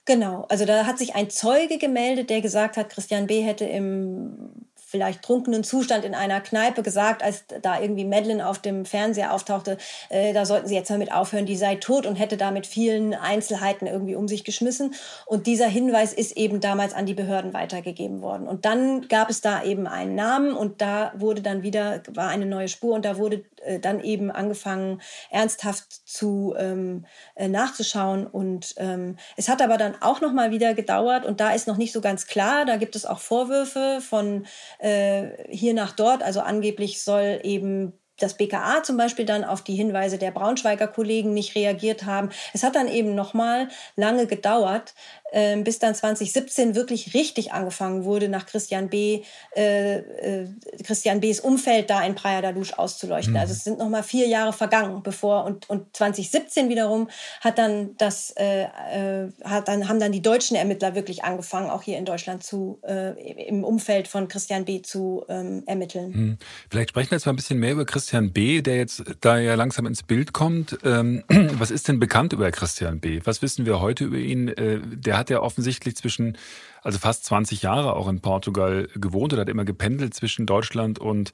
Genau, 0.05 0.45
also 0.49 0.65
da 0.65 0.85
hat 0.85 0.97
sich 0.97 1.15
ein 1.15 1.29
Zeuge 1.29 1.77
gemeldet, 1.77 2.29
der 2.29 2.41
gesagt 2.41 2.75
hat, 2.75 2.89
Christian 2.89 3.27
B. 3.27 3.41
hätte 3.41 3.65
im 3.65 4.67
vielleicht 4.93 5.23
trunkenen 5.23 5.63
Zustand 5.63 6.05
in 6.05 6.13
einer 6.13 6.39
Kneipe 6.39 6.83
gesagt, 6.83 7.23
als 7.23 7.45
da 7.63 7.81
irgendwie 7.81 8.05
Madeline 8.05 8.47
auf 8.47 8.59
dem 8.59 8.85
Fernseher 8.85 9.33
auftauchte, 9.33 9.79
äh, 10.09 10.33
da 10.33 10.45
sollten 10.45 10.67
sie 10.67 10.75
jetzt 10.75 10.91
mal 10.91 10.99
mit 10.99 11.11
aufhören, 11.11 11.47
die 11.47 11.55
sei 11.55 11.77
tot 11.77 12.05
und 12.05 12.15
hätte 12.15 12.37
da 12.37 12.51
mit 12.51 12.67
vielen 12.67 13.15
Einzelheiten 13.15 13.87
irgendwie 13.87 14.13
um 14.13 14.27
sich 14.27 14.43
geschmissen. 14.43 14.93
Und 15.25 15.47
dieser 15.47 15.65
Hinweis 15.65 16.13
ist 16.13 16.37
eben 16.37 16.59
damals 16.59 16.93
an 16.93 17.07
die 17.07 17.15
Behörden 17.15 17.55
weitergegeben 17.55 18.21
worden. 18.21 18.47
Und 18.47 18.65
dann 18.65 19.07
gab 19.07 19.31
es 19.31 19.41
da 19.41 19.63
eben 19.63 19.87
einen 19.87 20.13
Namen 20.13 20.53
und 20.53 20.79
da 20.79 21.11
wurde 21.17 21.41
dann 21.41 21.63
wieder, 21.63 22.03
war 22.13 22.27
eine 22.27 22.45
neue 22.45 22.67
Spur 22.67 22.93
und 22.93 23.03
da 23.03 23.17
wurde 23.17 23.43
äh, 23.65 23.79
dann 23.79 24.01
eben 24.01 24.31
angefangen, 24.31 25.01
ernsthaft 25.29 25.91
zu 25.91 26.53
ähm, 26.57 27.05
äh, 27.35 27.47
nachzuschauen. 27.47 28.27
Und 28.27 28.73
ähm, 28.77 29.17
es 29.37 29.49
hat 29.49 29.61
aber 29.61 29.77
dann 29.77 29.95
auch 30.01 30.21
noch 30.21 30.33
mal 30.33 30.51
wieder 30.51 30.73
gedauert 30.73 31.25
und 31.25 31.39
da 31.39 31.51
ist 31.51 31.67
noch 31.67 31.77
nicht 31.77 31.93
so 31.93 32.01
ganz 32.01 32.27
klar. 32.27 32.65
Da 32.65 32.77
gibt 32.77 32.95
es 32.95 33.05
auch 33.05 33.19
Vorwürfe 33.19 33.99
von 34.01 34.45
äh, 34.79 35.29
hier 35.49 35.73
nach 35.73 35.91
dort. 35.93 36.23
Also 36.23 36.41
angeblich 36.41 37.01
soll 37.01 37.39
eben 37.43 37.93
das 38.19 38.35
BKA 38.35 38.83
zum 38.83 38.97
Beispiel 38.97 39.25
dann 39.25 39.43
auf 39.43 39.63
die 39.63 39.75
Hinweise 39.75 40.17
der 40.17 40.31
Braunschweiger 40.31 40.87
Kollegen 40.87 41.33
nicht 41.33 41.55
reagiert 41.55 42.05
haben. 42.05 42.29
Es 42.53 42.63
hat 42.63 42.75
dann 42.75 42.87
eben 42.87 43.15
noch 43.15 43.33
mal 43.33 43.69
lange 43.95 44.27
gedauert, 44.27 44.93
äh, 45.33 45.57
bis 45.57 45.79
dann 45.79 45.95
2017 45.95 46.75
wirklich 46.75 47.13
richtig 47.13 47.51
angefangen 47.51 48.05
wurde, 48.05 48.29
nach 48.29 48.45
Christian 48.45 48.89
B. 48.89 49.23
Äh, 49.55 49.97
äh, 49.97 50.47
Christian 50.83 51.19
B.'s 51.19 51.39
Umfeld 51.39 51.89
da 51.89 52.03
in 52.03 52.13
Praia 52.13 52.41
da 52.41 52.51
Luz 52.51 52.71
auszuleuchten. 52.71 53.33
Mhm. 53.33 53.39
Also 53.39 53.53
es 53.53 53.63
sind 53.63 53.79
noch 53.79 53.89
mal 53.89 54.03
vier 54.03 54.27
Jahre 54.27 54.53
vergangen, 54.53 55.01
bevor 55.01 55.45
und, 55.45 55.69
und 55.69 55.95
2017 55.95 56.69
wiederum 56.69 57.09
hat 57.41 57.57
dann 57.57 57.97
das 57.97 58.31
äh, 58.37 58.63
äh, 58.63 59.31
hat 59.43 59.67
dann 59.67 59.89
haben 59.89 59.99
dann 59.99 60.11
die 60.11 60.21
deutschen 60.21 60.55
Ermittler 60.55 60.93
wirklich 60.93 61.23
angefangen, 61.23 61.69
auch 61.69 61.81
hier 61.81 61.97
in 61.97 62.05
Deutschland 62.05 62.43
zu 62.43 62.79
äh, 62.83 63.47
im 63.47 63.63
Umfeld 63.63 64.07
von 64.07 64.27
Christian 64.27 64.65
B. 64.65 64.83
zu 64.83 65.25
ähm, 65.29 65.63
ermitteln. 65.65 66.11
Mhm. 66.11 66.37
Vielleicht 66.69 66.89
sprechen 66.89 67.09
wir 67.09 67.17
jetzt 67.17 67.25
mal 67.25 67.33
ein 67.33 67.37
bisschen 67.37 67.59
mehr 67.59 67.71
über 67.71 67.85
Christian 67.85 68.31
B., 68.31 68.61
der 68.61 68.77
jetzt 68.77 69.03
da 69.21 69.39
ja 69.39 69.55
langsam 69.55 69.87
ins 69.87 70.03
Bild 70.03 70.31
kommt. 70.31 70.77
Ähm, 70.83 71.23
was 71.57 71.71
ist 71.71 71.87
denn 71.87 71.99
bekannt 71.99 72.33
über 72.33 72.51
Christian 72.51 72.99
B.? 72.99 73.21
Was 73.23 73.41
wissen 73.41 73.65
wir 73.65 73.81
heute 73.81 74.03
über 74.03 74.17
ihn? 74.17 74.53
Der 74.55 75.17
hat 75.17 75.22
ja 75.29 75.41
offensichtlich 75.41 75.95
zwischen, 75.95 76.37
also 76.81 76.99
fast 76.99 77.25
20 77.25 77.61
Jahre 77.61 77.95
auch 77.95 78.07
in 78.07 78.21
Portugal 78.21 78.87
gewohnt 78.95 79.33
oder 79.33 79.41
hat 79.41 79.49
immer 79.49 79.65
gependelt 79.65 80.13
zwischen 80.13 80.45
Deutschland 80.45 80.99
und 80.99 81.31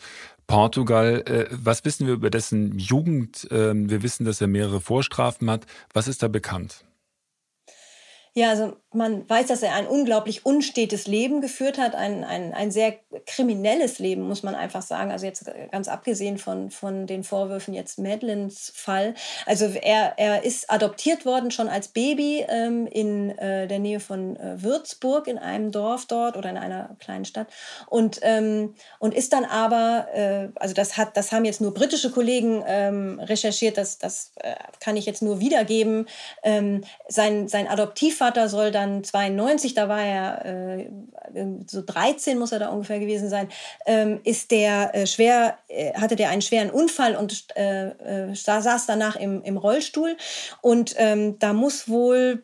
Portugal. 0.47 1.23
Äh, 1.25 1.47
was 1.51 1.85
wissen 1.85 2.07
wir 2.07 2.13
über 2.13 2.29
dessen 2.29 2.77
Jugend? 2.77 3.47
Ähm, 3.51 3.89
wir 3.89 4.03
wissen, 4.03 4.25
dass 4.25 4.41
er 4.41 4.47
mehrere 4.47 4.81
Vorstrafen 4.81 5.49
hat. 5.49 5.65
Was 5.93 6.07
ist 6.07 6.23
da 6.23 6.27
bekannt? 6.27 6.83
Ja, 8.34 8.49
also 8.49 8.73
man 8.91 9.30
weiß, 9.30 9.47
dass 9.47 9.61
er 9.61 9.75
ein 9.75 9.86
unglaublich 9.86 10.45
unstetes 10.45 11.05
Leben 11.05 11.41
geführt 11.41 11.77
hat, 11.77 11.93
ein, 11.93 12.23
ein, 12.23 12.53
ein 12.55 12.71
sehr 12.71 12.95
kriminelles 13.27 13.99
Leben, 13.99 14.23
muss 14.23 14.41
man 14.41 14.55
einfach 14.55 14.82
sagen. 14.82 15.11
Also 15.11 15.27
jetzt 15.27 15.45
ganz 15.71 15.88
abgesehen 15.88 16.39
von, 16.39 16.71
von 16.71 17.05
den 17.05 17.23
Vorwürfen 17.23 17.75
jetzt 17.75 17.99
Madeleines 17.99 18.71
Fall. 18.75 19.13
Also 19.45 19.65
er, 19.65 20.13
er 20.17 20.43
ist 20.43 20.71
adoptiert 20.71 21.25
worden 21.25 21.51
schon 21.51 21.69
als 21.69 21.89
Baby 21.89 22.45
ähm, 22.49 22.88
in 22.88 23.30
äh, 23.38 23.67
der 23.67 23.77
Nähe 23.77 23.99
von 23.99 24.36
äh, 24.38 24.61
Würzburg, 24.63 25.27
in 25.27 25.38
einem 25.38 25.71
Dorf 25.71 26.07
dort 26.07 26.36
oder 26.36 26.49
in 26.49 26.57
einer 26.57 26.95
kleinen 26.99 27.25
Stadt. 27.25 27.47
Und, 27.88 28.19
ähm, 28.23 28.73
und 28.97 29.13
ist 29.13 29.34
dann 29.34 29.45
aber, 29.45 30.07
äh, 30.13 30.49
also 30.55 30.73
das, 30.73 30.97
hat, 30.97 31.15
das 31.15 31.32
haben 31.32 31.45
jetzt 31.45 31.61
nur 31.61 31.75
britische 31.75 32.09
Kollegen 32.09 32.63
ähm, 32.65 33.19
recherchiert, 33.19 33.77
das, 33.77 33.99
das 33.99 34.32
äh, 34.38 34.55
kann 34.80 34.97
ich 34.97 35.05
jetzt 35.05 35.21
nur 35.21 35.39
wiedergeben. 35.39 36.07
Ähm, 36.41 36.84
sein, 37.07 37.47
sein 37.47 37.67
Adoptivvater 38.20 38.49
soll 38.49 38.72
dann 38.72 38.89
dann 38.89 39.03
92, 39.03 39.74
da 39.74 39.89
war 39.89 40.01
er 40.01 40.45
äh, 40.45 40.89
so 41.67 41.82
13 41.86 42.38
muss 42.38 42.51
er 42.51 42.59
da 42.59 42.70
ungefähr 42.70 42.99
gewesen 42.99 43.30
sein, 43.30 43.49
ähm, 43.86 44.20
ist 44.24 44.51
der 44.51 44.95
äh, 44.95 45.07
schwer, 45.07 45.57
äh, 45.67 45.93
hatte 45.93 46.15
der 46.15 46.30
einen 46.30 46.41
schweren 46.41 46.70
Unfall 46.70 47.15
und 47.15 47.45
äh, 47.55 47.89
äh, 48.30 48.36
saß 48.36 48.86
danach 48.86 49.15
im, 49.15 49.43
im 49.43 49.57
Rollstuhl. 49.57 50.17
Und 50.61 50.95
ähm, 50.97 51.38
da 51.39 51.53
muss 51.53 51.88
wohl, 51.89 52.43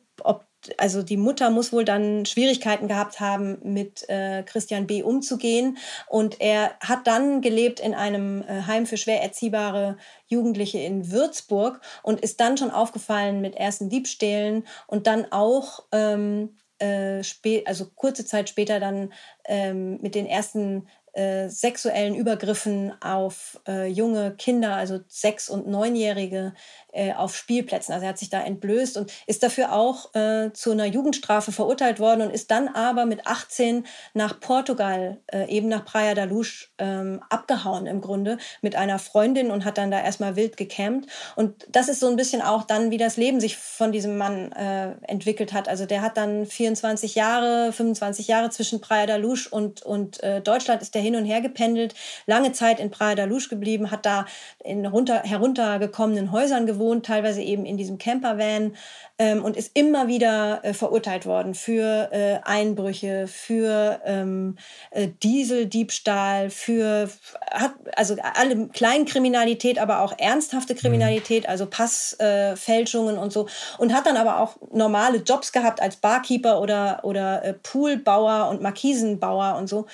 also 0.77 1.03
die 1.03 1.17
Mutter 1.17 1.49
muss 1.49 1.73
wohl 1.73 1.85
dann 1.85 2.25
Schwierigkeiten 2.25 2.87
gehabt 2.87 3.19
haben, 3.19 3.57
mit 3.63 4.07
äh, 4.09 4.43
Christian 4.43 4.87
B. 4.87 5.03
umzugehen. 5.03 5.77
Und 6.07 6.41
er 6.41 6.73
hat 6.79 7.07
dann 7.07 7.41
gelebt 7.41 7.79
in 7.79 7.93
einem 7.93 8.43
äh, 8.43 8.63
Heim 8.63 8.85
für 8.85 8.97
schwer 8.97 9.21
erziehbare 9.21 9.97
Jugendliche 10.27 10.79
in 10.79 11.11
Würzburg 11.11 11.81
und 12.03 12.21
ist 12.21 12.39
dann 12.39 12.57
schon 12.57 12.71
aufgefallen 12.71 13.41
mit 13.41 13.55
ersten 13.55 13.89
Diebstählen 13.89 14.65
und 14.87 15.07
dann 15.07 15.31
auch 15.31 15.83
ähm, 15.91 16.57
äh, 16.79 17.21
also 17.65 17.85
kurze 17.95 18.25
Zeit 18.25 18.49
später 18.49 18.79
dann 18.79 19.13
ähm, 19.45 19.99
mit 20.01 20.15
den 20.15 20.25
ersten 20.25 20.87
äh, 21.15 21.47
sexuellen 21.47 22.13
Übergriffen 22.13 22.93
auf 23.01 23.59
äh, 23.67 23.87
junge 23.87 24.35
Kinder, 24.35 24.75
also 24.75 24.99
sechs- 25.07 25.49
und 25.49 25.67
neunjährige, 25.67 26.53
äh, 26.95 27.13
auf 27.13 27.35
Spielplätzen. 27.35 27.93
Also 27.93 28.05
er 28.05 28.09
hat 28.09 28.17
sich 28.17 28.29
da 28.29 28.41
entblößt 28.41 28.97
und 28.97 29.11
ist 29.27 29.43
dafür 29.43 29.73
auch 29.73 30.13
äh, 30.15 30.51
zu 30.53 30.71
einer 30.71 30.85
Jugendstrafe 30.85 31.51
verurteilt 31.51 31.99
worden 31.99 32.21
und 32.21 32.31
ist 32.31 32.51
dann 32.51 32.67
aber 32.69 33.05
mit 33.05 33.27
18 33.27 33.85
nach 34.13 34.39
Portugal, 34.39 35.17
äh, 35.27 35.49
eben 35.49 35.67
nach 35.67 35.85
Praia 35.85 36.15
da 36.15 36.23
Luz, 36.23 36.69
ähm, 36.77 37.21
abgehauen 37.29 37.85
im 37.85 38.01
Grunde 38.01 38.37
mit 38.61 38.75
einer 38.75 38.99
Freundin 38.99 39.51
und 39.51 39.65
hat 39.65 39.77
dann 39.77 39.91
da 39.91 40.01
erstmal 40.01 40.35
wild 40.35 40.57
gecampt. 40.57 41.09
Und 41.35 41.65
das 41.69 41.89
ist 41.89 41.99
so 41.99 42.07
ein 42.07 42.15
bisschen 42.15 42.41
auch 42.41 42.63
dann, 42.63 42.91
wie 42.91 42.97
das 42.97 43.17
Leben 43.17 43.39
sich 43.39 43.57
von 43.57 43.91
diesem 43.91 44.17
Mann 44.17 44.51
äh, 44.51 44.95
entwickelt 45.01 45.53
hat. 45.53 45.67
Also 45.67 45.85
der 45.85 46.01
hat 46.01 46.17
dann 46.17 46.45
24 46.45 47.15
Jahre, 47.15 47.71
25 47.71 48.27
Jahre 48.27 48.49
zwischen 48.49 48.81
Praia 48.81 49.05
da 49.05 49.15
Luz 49.15 49.47
und, 49.47 49.81
und 49.81 50.21
Deutschland 50.43 50.81
ist 50.81 50.95
der 50.95 51.01
hin 51.05 51.15
und 51.15 51.25
her 51.25 51.41
gependelt, 51.41 51.93
lange 52.25 52.51
Zeit 52.51 52.79
in 52.79 52.91
Praia 52.91 53.15
da 53.15 53.25
Luz 53.25 53.49
geblieben, 53.49 53.91
hat 53.91 54.05
da 54.05 54.25
in 54.63 54.85
runter, 54.85 55.21
heruntergekommenen 55.23 56.31
Häusern 56.31 56.65
gewohnt 56.65 57.05
teilweise 57.05 57.41
eben 57.41 57.65
in 57.65 57.77
diesem 57.77 57.97
Campervan 57.97 58.75
ähm, 59.17 59.43
und 59.43 59.55
ist 59.55 59.71
immer 59.75 60.07
wieder 60.07 60.59
äh, 60.63 60.73
verurteilt 60.73 61.25
worden 61.25 61.53
für 61.53 62.09
äh, 62.11 62.39
Einbrüche, 62.43 63.27
für 63.27 64.01
ähm, 64.05 64.57
äh, 64.91 65.07
Dieseldiebstahl, 65.23 66.49
für 66.49 67.09
hat 67.51 67.73
also 67.95 68.15
alle 68.33 68.67
Kleinkriminalität, 68.67 69.79
aber 69.79 70.01
auch 70.01 70.13
ernsthafte 70.17 70.73
mhm. 70.73 70.79
Kriminalität, 70.79 71.47
also 71.47 71.65
Passfälschungen 71.65 73.17
und 73.17 73.31
so 73.31 73.47
und 73.77 73.93
hat 73.93 74.05
dann 74.05 74.17
aber 74.17 74.39
auch 74.39 74.57
normale 74.71 75.19
Jobs 75.19 75.51
gehabt 75.51 75.81
als 75.81 75.95
Barkeeper 75.95 76.61
oder 76.61 76.99
oder 77.03 77.43
äh, 77.43 77.53
Poolbauer 77.53 78.49
und 78.49 78.61
Markisenbauer 78.61 79.55
und 79.57 79.67
so. 79.67 79.85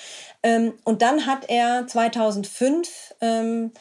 Ähm, 0.44 0.74
und 0.84 1.02
dann 1.02 1.28
hat 1.28 1.50
er 1.50 1.86
2005 1.86 3.16
ähm, 3.22 3.72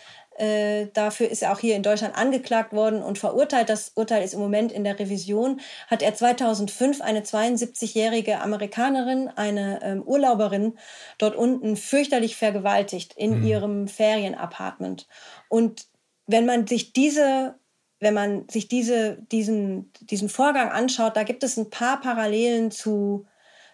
äh, 0.41 0.89
dafür 0.95 1.29
ist 1.29 1.43
er 1.43 1.53
auch 1.53 1.59
hier 1.59 1.77
in 1.77 1.83
Deutschland 1.83 2.17
angeklagt 2.17 2.73
worden 2.73 3.03
und 3.03 3.19
verurteilt. 3.19 3.69
Das 3.69 3.93
Urteil 3.95 4.25
ist 4.25 4.33
im 4.33 4.41
Moment 4.41 4.73
in 4.73 4.85
der 4.85 4.99
Revision. 4.99 5.61
Hat 5.89 6.01
er 6.01 6.15
2005 6.15 7.03
eine 7.03 7.21
72-jährige 7.21 8.41
Amerikanerin, 8.41 9.29
eine 9.29 9.81
ähm, 9.83 10.03
Urlauberin, 10.03 10.79
dort 11.19 11.37
unten 11.37 11.77
fürchterlich 11.77 12.37
vergewaltigt 12.37 13.13
in 13.17 13.41
mhm. 13.41 13.47
ihrem 13.47 13.89
Ferienapartment. 13.89 15.07
Und 15.49 15.87
wenn 16.27 16.47
man 16.47 16.67
sich 16.67 16.95
diese 16.95 17.57
wenn 18.03 18.15
man 18.15 18.49
sich 18.49 18.67
diese, 18.67 19.19
diesen, 19.31 19.93
diesen 20.01 20.31
Vorgang 20.31 20.71
anschaut, 20.71 21.19
da 21.19 21.23
gibt 21.23 21.45
es 21.45 21.59
ein 21.59 21.69
paar 21.69 22.01
Parallelen 22.01 22.71
zu 22.71 23.27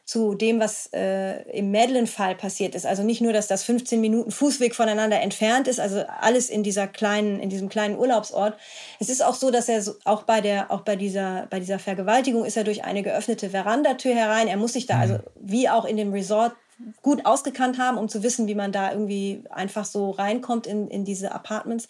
zu 0.07 0.35
dem, 0.35 0.61
was 0.61 0.89
äh, 0.93 1.43
im 1.51 1.73
Madeleine-Fall 1.73 2.37
passiert 2.37 2.77
ist. 2.77 2.87
Also 2.87 3.03
nicht 3.03 3.21
nur, 3.21 3.33
dass 3.33 3.49
das 3.49 3.65
15 3.65 4.01
Minuten 4.01 4.31
Fußweg 4.31 4.77
voneinander 4.77 5.21
entfernt 5.21 5.67
ist, 5.67 5.81
also 5.81 6.05
alles 6.21 6.49
in 6.49 6.63
dieser 6.63 6.87
kleinen, 6.87 7.41
in 7.41 7.51
diesem 7.51 7.69
kleinen 7.69 7.99
Urlaubsort. 7.99 8.57
Es 9.01 9.09
ist 9.09 9.25
auch 9.25 9.35
so, 9.35 9.51
dass 9.51 9.69
er 9.69 9.83
so, 9.83 9.95
auch 10.05 10.23
bei 10.23 10.41
der, 10.41 10.71
auch 10.71 10.83
bei 10.83 10.95
dieser, 10.95 11.49
bei 11.51 11.59
dieser 11.59 11.81
Vergewaltigung 11.81 12.45
ist 12.45 12.57
er 12.57 12.63
durch 12.63 12.85
eine 12.85 13.03
geöffnete 13.03 13.51
Verandatür 13.51 14.15
herein. 14.15 14.47
Er 14.47 14.57
muss 14.57 14.75
sich 14.75 14.87
da 14.87 14.95
mhm. 14.95 15.01
also 15.01 15.19
wie 15.41 15.69
auch 15.69 15.85
in 15.85 15.97
dem 15.97 16.13
Resort 16.13 16.53
gut 17.01 17.25
ausgekannt 17.25 17.79
haben, 17.79 17.97
um 17.97 18.09
zu 18.09 18.23
wissen, 18.23 18.47
wie 18.47 18.55
man 18.55 18.71
da 18.71 18.93
irgendwie 18.93 19.43
einfach 19.51 19.87
so 19.87 20.11
reinkommt 20.11 20.67
in, 20.67 20.89
in 20.89 21.05
diese 21.05 21.33
Apartments. 21.33 21.89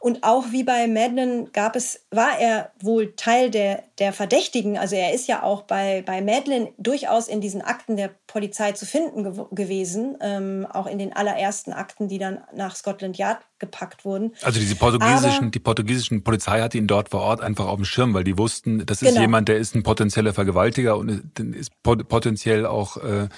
Und 0.00 0.24
auch 0.24 0.46
wie 0.50 0.64
bei 0.64 0.88
Madeleine 0.88 1.44
gab 1.52 1.76
es, 1.76 2.00
war 2.10 2.38
er 2.40 2.72
wohl 2.80 3.14
Teil 3.14 3.50
der, 3.50 3.84
der 3.98 4.12
Verdächtigen. 4.12 4.78
Also 4.78 4.96
er 4.96 5.12
ist 5.12 5.28
ja 5.28 5.42
auch 5.42 5.62
bei, 5.62 6.02
bei 6.04 6.22
Madeleine 6.22 6.72
durchaus 6.78 7.28
in 7.28 7.40
diesen 7.40 7.60
Akten 7.60 7.96
der 7.96 8.10
Polizei 8.26 8.72
zu 8.72 8.86
finden 8.86 9.22
gew 9.22 9.46
gewesen, 9.52 10.16
ähm, 10.20 10.66
auch 10.72 10.86
in 10.86 10.98
den 10.98 11.12
allerersten 11.12 11.72
Akten, 11.72 12.08
die 12.08 12.18
dann 12.18 12.40
nach 12.54 12.74
Scotland 12.74 13.18
Yard 13.18 13.42
gepackt 13.58 14.04
wurden. 14.04 14.32
Also 14.42 14.58
diese 14.58 14.76
portugiesischen, 14.76 15.44
Aber, 15.44 15.50
die 15.50 15.60
portugiesischen 15.60 16.24
Polizei 16.24 16.60
hatte 16.60 16.78
ihn 16.78 16.86
dort 16.86 17.10
vor 17.10 17.20
Ort 17.20 17.42
einfach 17.42 17.66
auf 17.66 17.76
dem 17.76 17.84
Schirm, 17.84 18.14
weil 18.14 18.24
die 18.24 18.38
wussten, 18.38 18.84
das 18.86 19.02
ist 19.02 19.10
genau. 19.10 19.20
jemand, 19.20 19.48
der 19.48 19.58
ist 19.58 19.74
ein 19.74 19.82
potenzieller 19.82 20.32
Vergewaltiger 20.32 20.96
und 20.96 21.38
ist 21.54 21.70
potenziell 21.82 22.66
auch 22.66 22.96
äh, 22.96 23.28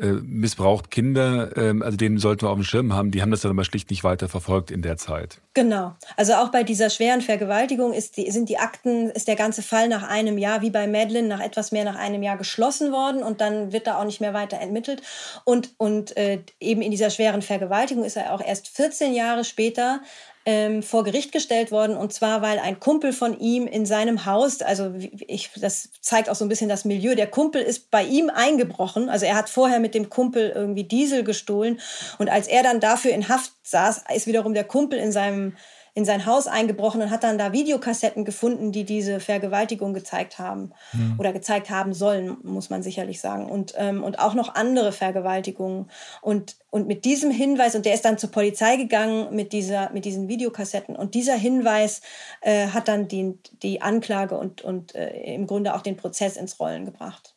äh, 0.00 0.12
missbraucht 0.22 0.90
Kinder, 0.90 1.56
äh, 1.56 1.74
also 1.82 1.96
den 1.96 2.18
sollten 2.18 2.42
wir 2.42 2.50
auf 2.50 2.56
dem 2.56 2.64
Schirm 2.64 2.92
haben. 2.92 3.10
Die 3.10 3.20
haben 3.20 3.30
das 3.30 3.40
dann 3.40 3.50
aber 3.50 3.64
schlicht 3.64 3.90
nicht 3.90 4.04
weiter 4.04 4.28
verfolgt 4.28 4.70
in 4.70 4.82
der 4.82 4.96
Zeit. 4.96 5.40
Genau. 5.54 5.96
Also 6.16 6.34
auch 6.34 6.50
bei 6.50 6.62
dieser 6.62 6.88
schweren 6.88 7.20
Vergewaltigung 7.20 7.92
ist 7.92 8.16
die, 8.16 8.30
sind 8.30 8.48
die 8.48 8.58
Akten, 8.58 9.10
ist 9.10 9.26
der 9.26 9.36
ganze 9.36 9.62
Fall 9.62 9.88
nach 9.88 10.08
einem 10.08 10.38
Jahr, 10.38 10.62
wie 10.62 10.70
bei 10.70 10.86
Madeline, 10.86 11.26
nach 11.26 11.40
etwas 11.40 11.72
mehr 11.72 11.84
nach 11.84 11.96
einem 11.96 12.22
Jahr 12.22 12.36
geschlossen 12.36 12.92
worden 12.92 13.22
und 13.22 13.40
dann 13.40 13.72
wird 13.72 13.86
da 13.86 13.98
auch 13.98 14.04
nicht 14.04 14.20
mehr 14.20 14.34
weiter 14.34 14.60
entmittelt. 14.60 15.02
Und, 15.44 15.70
und 15.78 16.16
äh, 16.16 16.42
eben 16.60 16.80
in 16.80 16.90
dieser 16.90 17.10
schweren 17.10 17.42
Vergewaltigung 17.42 18.04
ist 18.04 18.16
er 18.16 18.32
auch 18.32 18.40
erst 18.40 18.68
14 18.68 19.14
Jahre 19.14 19.44
später 19.44 20.00
ähm, 20.48 20.82
vor 20.82 21.04
Gericht 21.04 21.30
gestellt 21.30 21.70
worden. 21.70 21.94
Und 21.94 22.14
zwar, 22.14 22.40
weil 22.40 22.58
ein 22.58 22.80
Kumpel 22.80 23.12
von 23.12 23.38
ihm 23.38 23.66
in 23.66 23.84
seinem 23.84 24.24
Haus, 24.24 24.62
also 24.62 24.94
ich, 24.96 25.50
das 25.60 25.90
zeigt 26.00 26.30
auch 26.30 26.34
so 26.34 26.42
ein 26.42 26.48
bisschen 26.48 26.70
das 26.70 26.86
Milieu, 26.86 27.14
der 27.14 27.26
Kumpel 27.26 27.60
ist 27.60 27.90
bei 27.90 28.02
ihm 28.02 28.30
eingebrochen, 28.30 29.10
also 29.10 29.26
er 29.26 29.36
hat 29.36 29.50
vorher 29.50 29.78
mit 29.78 29.94
dem 29.94 30.08
Kumpel 30.08 30.48
irgendwie 30.54 30.84
Diesel 30.84 31.22
gestohlen. 31.22 31.78
Und 32.16 32.30
als 32.30 32.46
er 32.46 32.62
dann 32.62 32.80
dafür 32.80 33.10
in 33.10 33.28
Haft 33.28 33.52
saß, 33.62 34.04
ist 34.14 34.26
wiederum 34.26 34.54
der 34.54 34.64
Kumpel 34.64 34.98
in 34.98 35.12
seinem 35.12 35.54
in 35.98 36.04
sein 36.04 36.26
Haus 36.26 36.46
eingebrochen 36.46 37.02
und 37.02 37.10
hat 37.10 37.24
dann 37.24 37.38
da 37.38 37.52
Videokassetten 37.52 38.24
gefunden, 38.24 38.70
die 38.70 38.84
diese 38.84 39.18
Vergewaltigung 39.18 39.94
gezeigt 39.94 40.38
haben 40.38 40.70
mhm. 40.92 41.16
oder 41.18 41.32
gezeigt 41.32 41.70
haben 41.70 41.92
sollen, 41.92 42.36
muss 42.44 42.70
man 42.70 42.84
sicherlich 42.84 43.20
sagen. 43.20 43.50
Und, 43.50 43.74
ähm, 43.76 44.04
und 44.04 44.20
auch 44.20 44.34
noch 44.34 44.54
andere 44.54 44.92
Vergewaltigungen. 44.92 45.90
Und, 46.22 46.54
und 46.70 46.86
mit 46.86 47.04
diesem 47.04 47.32
Hinweis, 47.32 47.74
und 47.74 47.84
der 47.84 47.94
ist 47.94 48.04
dann 48.04 48.16
zur 48.16 48.30
Polizei 48.30 48.76
gegangen 48.76 49.34
mit, 49.34 49.52
dieser, 49.52 49.90
mit 49.90 50.04
diesen 50.04 50.28
Videokassetten. 50.28 50.94
Und 50.94 51.14
dieser 51.14 51.34
Hinweis 51.34 52.00
äh, 52.42 52.68
hat 52.68 52.86
dann 52.86 53.08
die, 53.08 53.36
die 53.64 53.82
Anklage 53.82 54.38
und, 54.38 54.62
und 54.62 54.94
äh, 54.94 55.34
im 55.34 55.48
Grunde 55.48 55.74
auch 55.74 55.82
den 55.82 55.96
Prozess 55.96 56.36
ins 56.36 56.60
Rollen 56.60 56.84
gebracht. 56.84 57.34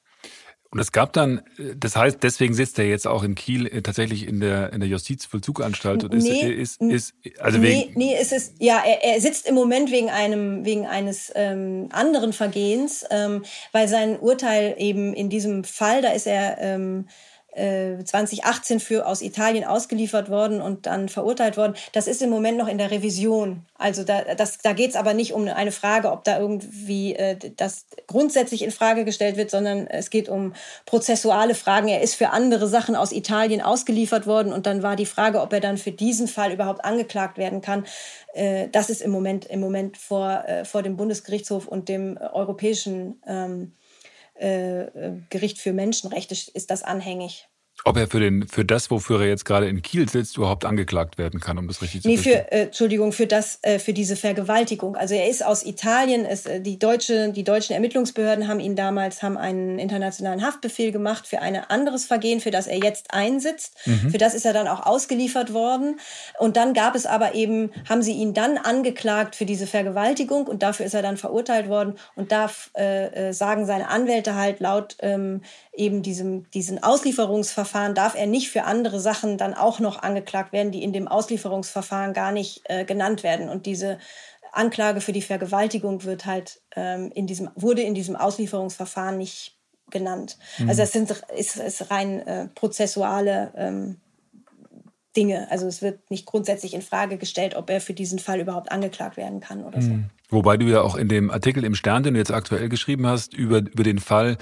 Und 0.72 0.80
es 0.80 0.94
gab 0.94 1.12
dann, 1.12 1.42
das 1.76 1.98
heißt, 1.98 2.24
deswegen 2.24 2.54
sitzt 2.54 2.80
er 2.80 2.86
jetzt 2.86 3.06
auch 3.06 3.24
in 3.24 3.36
Kiel 3.36 3.68
äh, 3.68 3.82
tatsächlich 3.82 4.26
in 4.26 4.40
der, 4.40 4.72
in 4.72 4.80
der 4.80 4.88
Justizvollzuganstalt 4.88 6.06
und 6.06 6.14
nee, 6.14 6.50
ist, 6.50 6.82
ist, 6.82 7.14
ist, 7.24 7.40
also 7.40 7.58
nee, 7.58 7.88
wegen. 7.88 8.00
Nee, 8.00 8.16
es 8.18 8.32
ist, 8.32 8.54
ja, 8.60 8.82
er, 8.86 9.04
er 9.04 9.20
sitzt 9.20 9.48
im 9.48 9.56
Moment 9.56 9.92
wegen 9.92 10.10
einem, 10.10 10.64
wegen 10.64 10.88
eines 10.88 11.30
ähm, 11.36 11.90
anderen 11.92 12.32
Vergehens, 12.32 13.06
ähm, 13.12 13.44
weil 13.74 13.90
sein 13.90 14.18
Urteil 14.18 14.76
eben 14.78 15.14
in 15.14 15.30
diesem 15.30 15.66
Fall, 15.66 16.02
da 16.02 16.12
ist 16.12 16.26
er, 16.26 16.58
ähm, 16.60 17.06
2018 17.54 18.78
äh, 18.78 18.80
für 18.80 19.06
aus 19.06 19.22
Italien 19.22 19.66
ausgeliefert 19.66 20.30
worden 20.30 20.62
und 20.62 20.86
dann 20.86 21.10
verurteilt 21.10 21.58
worden. 21.58 21.76
Das 21.92 22.08
ist 22.08 22.22
im 22.22 22.30
Moment 22.30 22.58
noch 22.58 22.68
in 22.68 22.78
der 22.78 22.92
Revision. 22.92 23.66
Also 23.78 24.04
da, 24.04 24.22
da 24.64 24.74
geht 24.74 24.92
es 24.92 24.96
aber 24.96 25.14
nicht 25.14 25.34
um 25.34 25.48
eine 25.48 25.72
Frage, 25.72 26.12
ob 26.12 26.24
da 26.24 26.40
irgendwie 26.40 27.16
äh, 27.16 27.38
das 27.58 27.88
grundsätzlich 28.08 28.64
in 28.64 28.72
Frage 28.72 29.04
gestellt 29.04 29.36
wird, 29.36 29.52
sondern 29.52 29.88
es 29.88 30.10
geht 30.10 30.30
um 30.30 30.54
prozessuale 30.86 31.56
Fragen. 31.56 31.90
Er 31.90 32.02
ist 32.02 32.16
für 32.16 32.30
andere 32.30 32.68
Sachen 32.68 32.96
aus 32.96 33.12
Italien 33.12 33.62
ausgeliefert 33.62 34.28
worden 34.28 34.54
und 34.54 34.66
dann 34.66 34.82
war 34.82 34.96
die 34.96 35.06
Frage, 35.06 35.42
ob 35.42 35.52
er 35.52 35.60
dann 35.60 35.78
für 35.78 35.92
diesen 35.92 36.30
Fall 36.30 36.54
überhaupt 36.54 36.86
angeklagt 36.86 37.38
werden 37.38 37.62
kann. 37.62 37.86
Äh, 38.34 38.70
das 38.70 38.90
ist 38.90 39.02
im 39.02 39.12
Moment 39.12 39.46
im 39.46 39.60
Moment 39.60 39.98
vor, 39.98 40.46
äh, 40.48 40.64
vor 40.64 40.84
dem 40.84 40.96
Bundesgerichtshof 40.96 41.68
und 41.68 41.90
dem 41.90 42.18
europäischen 42.18 43.22
ähm, 43.28 43.74
äh, 43.74 43.81
äh, 43.81 43.81
Gericht 44.36 45.60
für 45.60 45.74
Menschenrechte 45.74 46.34
ist 46.34 46.72
das 46.72 46.84
anhängig. 46.84 47.48
Ob 47.84 47.98
er 47.98 48.08
für, 48.08 48.20
den, 48.20 48.48
für 48.48 48.64
das, 48.64 48.92
wofür 48.92 49.22
er 49.22 49.28
jetzt 49.28 49.44
gerade 49.44 49.68
in 49.68 49.82
Kiel 49.82 50.08
sitzt, 50.08 50.38
überhaupt 50.38 50.66
angeklagt 50.66 51.18
werden 51.18 51.40
kann, 51.40 51.58
um 51.58 51.68
das 51.68 51.82
richtig 51.82 52.04
zu 52.04 52.08
nee, 52.08 52.18
für, 52.18 52.52
äh, 52.52 52.64
Entschuldigung, 52.64 53.12
für, 53.12 53.26
das, 53.26 53.58
äh, 53.64 53.80
für 53.80 53.94
diese 53.94 54.16
Vergewaltigung. 54.16 54.96
Also 54.96 55.16
er 55.16 55.28
ist 55.28 55.44
aus 55.44 55.66
Italien, 55.66 56.26
ist, 56.26 56.48
äh, 56.48 56.62
die, 56.62 56.78
deutsche, 56.78 57.32
die 57.32 57.44
deutschen 57.44 57.74
Ermittlungsbehörden 57.74 58.48
haben 58.48 58.60
ihn 58.60 58.76
damals 58.76 59.24
haben 59.24 59.36
einen 59.38 59.80
internationalen 59.80 60.46
Haftbefehl 60.46 60.92
gemacht 60.92 61.26
für 61.26 61.42
ein 61.42 61.56
anderes 61.56 62.06
Vergehen, 62.06 62.40
für 62.40 62.52
das 62.52 62.68
er 62.68 62.78
jetzt 62.78 63.14
einsitzt. 63.14 63.76
Mhm. 63.86 64.12
Für 64.12 64.18
das 64.20 64.36
ist 64.36 64.46
er 64.46 64.54
dann 64.54 64.68
auch 64.68 64.86
ausgeliefert 64.86 65.54
worden. 65.54 66.00
Und 66.38 66.58
dann 66.58 66.74
gab 66.74 66.96
es 66.96 67.08
aber 67.08 67.34
eben, 67.34 67.72
haben 67.90 68.04
sie 68.04 68.14
ihn 68.14 68.36
dann 68.36 68.58
angeklagt 68.58 69.36
für 69.36 69.46
diese 69.46 69.66
Vergewaltigung 69.66 70.46
und 70.46 70.62
dafür 70.62 70.86
ist 70.86 70.94
er 70.94 71.02
dann 71.02 71.18
verurteilt 71.18 71.68
worden. 71.68 71.96
Und 72.16 72.32
da 72.32 72.52
äh, 72.78 73.30
äh, 73.30 73.34
sagen 73.34 73.66
seine 73.66 73.90
Anwälte 73.90 74.36
halt 74.36 74.60
laut 74.60 74.98
ähm, 75.00 75.42
eben 75.74 76.02
diesem, 76.02 76.50
diesen 76.52 76.84
Auslieferungsverfahren 76.84 77.96
darf 77.96 78.16
er 78.16 78.28
nicht 78.28 78.50
für 78.50 78.64
andere 78.64 79.00
Sachen 79.00 79.38
dann 79.38 79.54
auch 79.54 79.80
noch 79.80 80.02
angeklagt 80.02 80.52
werden, 80.52 80.72
die 80.72 80.84
in 80.84 80.94
dem 80.94 81.08
Auslieferungsverfahren 81.08 82.14
gar 82.14 82.32
nicht 82.32 82.62
äh, 82.66 82.84
genannt 82.84 83.24
werden. 83.24 83.50
Und 83.50 83.66
diese 83.66 83.98
Anklage 84.52 85.00
für 85.00 85.14
die 85.14 85.22
Vergewaltigung 85.22 86.04
wird 86.04 86.26
halt 86.26 86.62
ähm, 86.76 87.12
in 87.14 87.26
diesem, 87.26 87.50
wurde 87.56 87.82
in 87.82 87.94
diesem 87.94 88.16
Auslieferungsverfahren 88.18 89.18
nicht 89.18 89.58
genannt. 89.90 90.38
Mhm. 90.58 90.70
Also 90.70 90.82
das 90.82 90.92
sind, 90.92 91.24
ist, 91.38 91.56
ist 91.56 91.90
rein 91.90 92.20
äh, 92.28 92.48
prozessuale 92.48 93.54
ähm, 93.56 93.98
Dinge. 95.16 95.50
Also 95.52 95.68
es 95.68 95.82
wird 95.82 96.10
nicht 96.10 96.26
grundsätzlich 96.26 96.74
in 96.74 96.82
Frage 96.82 97.18
gestellt, 97.18 97.56
ob 97.56 97.70
er 97.70 97.82
für 97.82 97.94
diesen 97.94 98.20
Fall 98.20 98.40
überhaupt 98.40 98.72
angeklagt 98.72 99.18
werden 99.18 99.40
kann 99.40 99.64
oder 99.64 99.82
so. 99.82 99.90
Mhm. 99.90 100.10
Wobei 100.30 100.58
du 100.58 100.66
ja 100.66 100.82
auch 100.82 100.96
in 100.96 101.08
dem 101.08 101.32
Artikel 101.32 101.64
im 101.64 101.76
Stern, 101.76 102.04
den 102.04 102.14
du 102.14 102.20
jetzt 102.20 102.32
aktuell 102.32 102.70
geschrieben 102.70 103.08
hast, 103.08 103.34
über, 103.34 103.60
über 103.60 103.84
den 103.84 104.00
Fall 104.00 104.38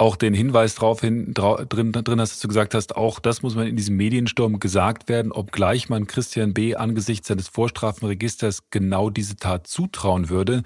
auch 0.00 0.16
den 0.16 0.32
Hinweis 0.32 0.74
drauf 0.76 1.02
hin, 1.02 1.34
drin, 1.34 1.92
drin 1.92 2.20
hast, 2.20 2.32
dass 2.32 2.40
du 2.40 2.48
gesagt 2.48 2.74
hast, 2.74 2.96
auch 2.96 3.18
das 3.18 3.42
muss 3.42 3.54
man 3.54 3.66
in 3.66 3.76
diesem 3.76 3.96
Mediensturm 3.96 4.58
gesagt 4.58 5.10
werden, 5.10 5.30
obgleich 5.30 5.90
man 5.90 6.06
Christian 6.06 6.54
B. 6.54 6.74
angesichts 6.74 7.28
seines 7.28 7.48
Vorstrafenregisters 7.48 8.70
genau 8.70 9.10
diese 9.10 9.36
Tat 9.36 9.66
zutrauen 9.66 10.30
würde. 10.30 10.62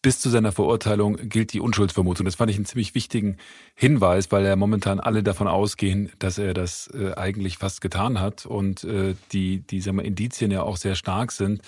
Bis 0.00 0.18
zu 0.18 0.30
seiner 0.30 0.50
Verurteilung 0.50 1.16
gilt 1.28 1.52
die 1.52 1.60
Unschuldsvermutung. 1.60 2.24
Das 2.24 2.36
fand 2.36 2.50
ich 2.50 2.56
einen 2.56 2.64
ziemlich 2.64 2.94
wichtigen 2.94 3.36
Hinweis, 3.74 4.32
weil 4.32 4.46
ja 4.46 4.56
momentan 4.56 4.98
alle 4.98 5.22
davon 5.22 5.46
ausgehen, 5.46 6.10
dass 6.18 6.38
er 6.38 6.54
das 6.54 6.88
äh, 6.94 7.12
eigentlich 7.16 7.58
fast 7.58 7.82
getan 7.82 8.18
hat 8.18 8.46
und 8.46 8.82
äh, 8.84 9.14
die, 9.32 9.58
die 9.58 9.82
sagen 9.82 9.98
wir, 9.98 10.04
Indizien 10.04 10.50
ja 10.50 10.62
auch 10.62 10.78
sehr 10.78 10.94
stark 10.94 11.32
sind. 11.32 11.60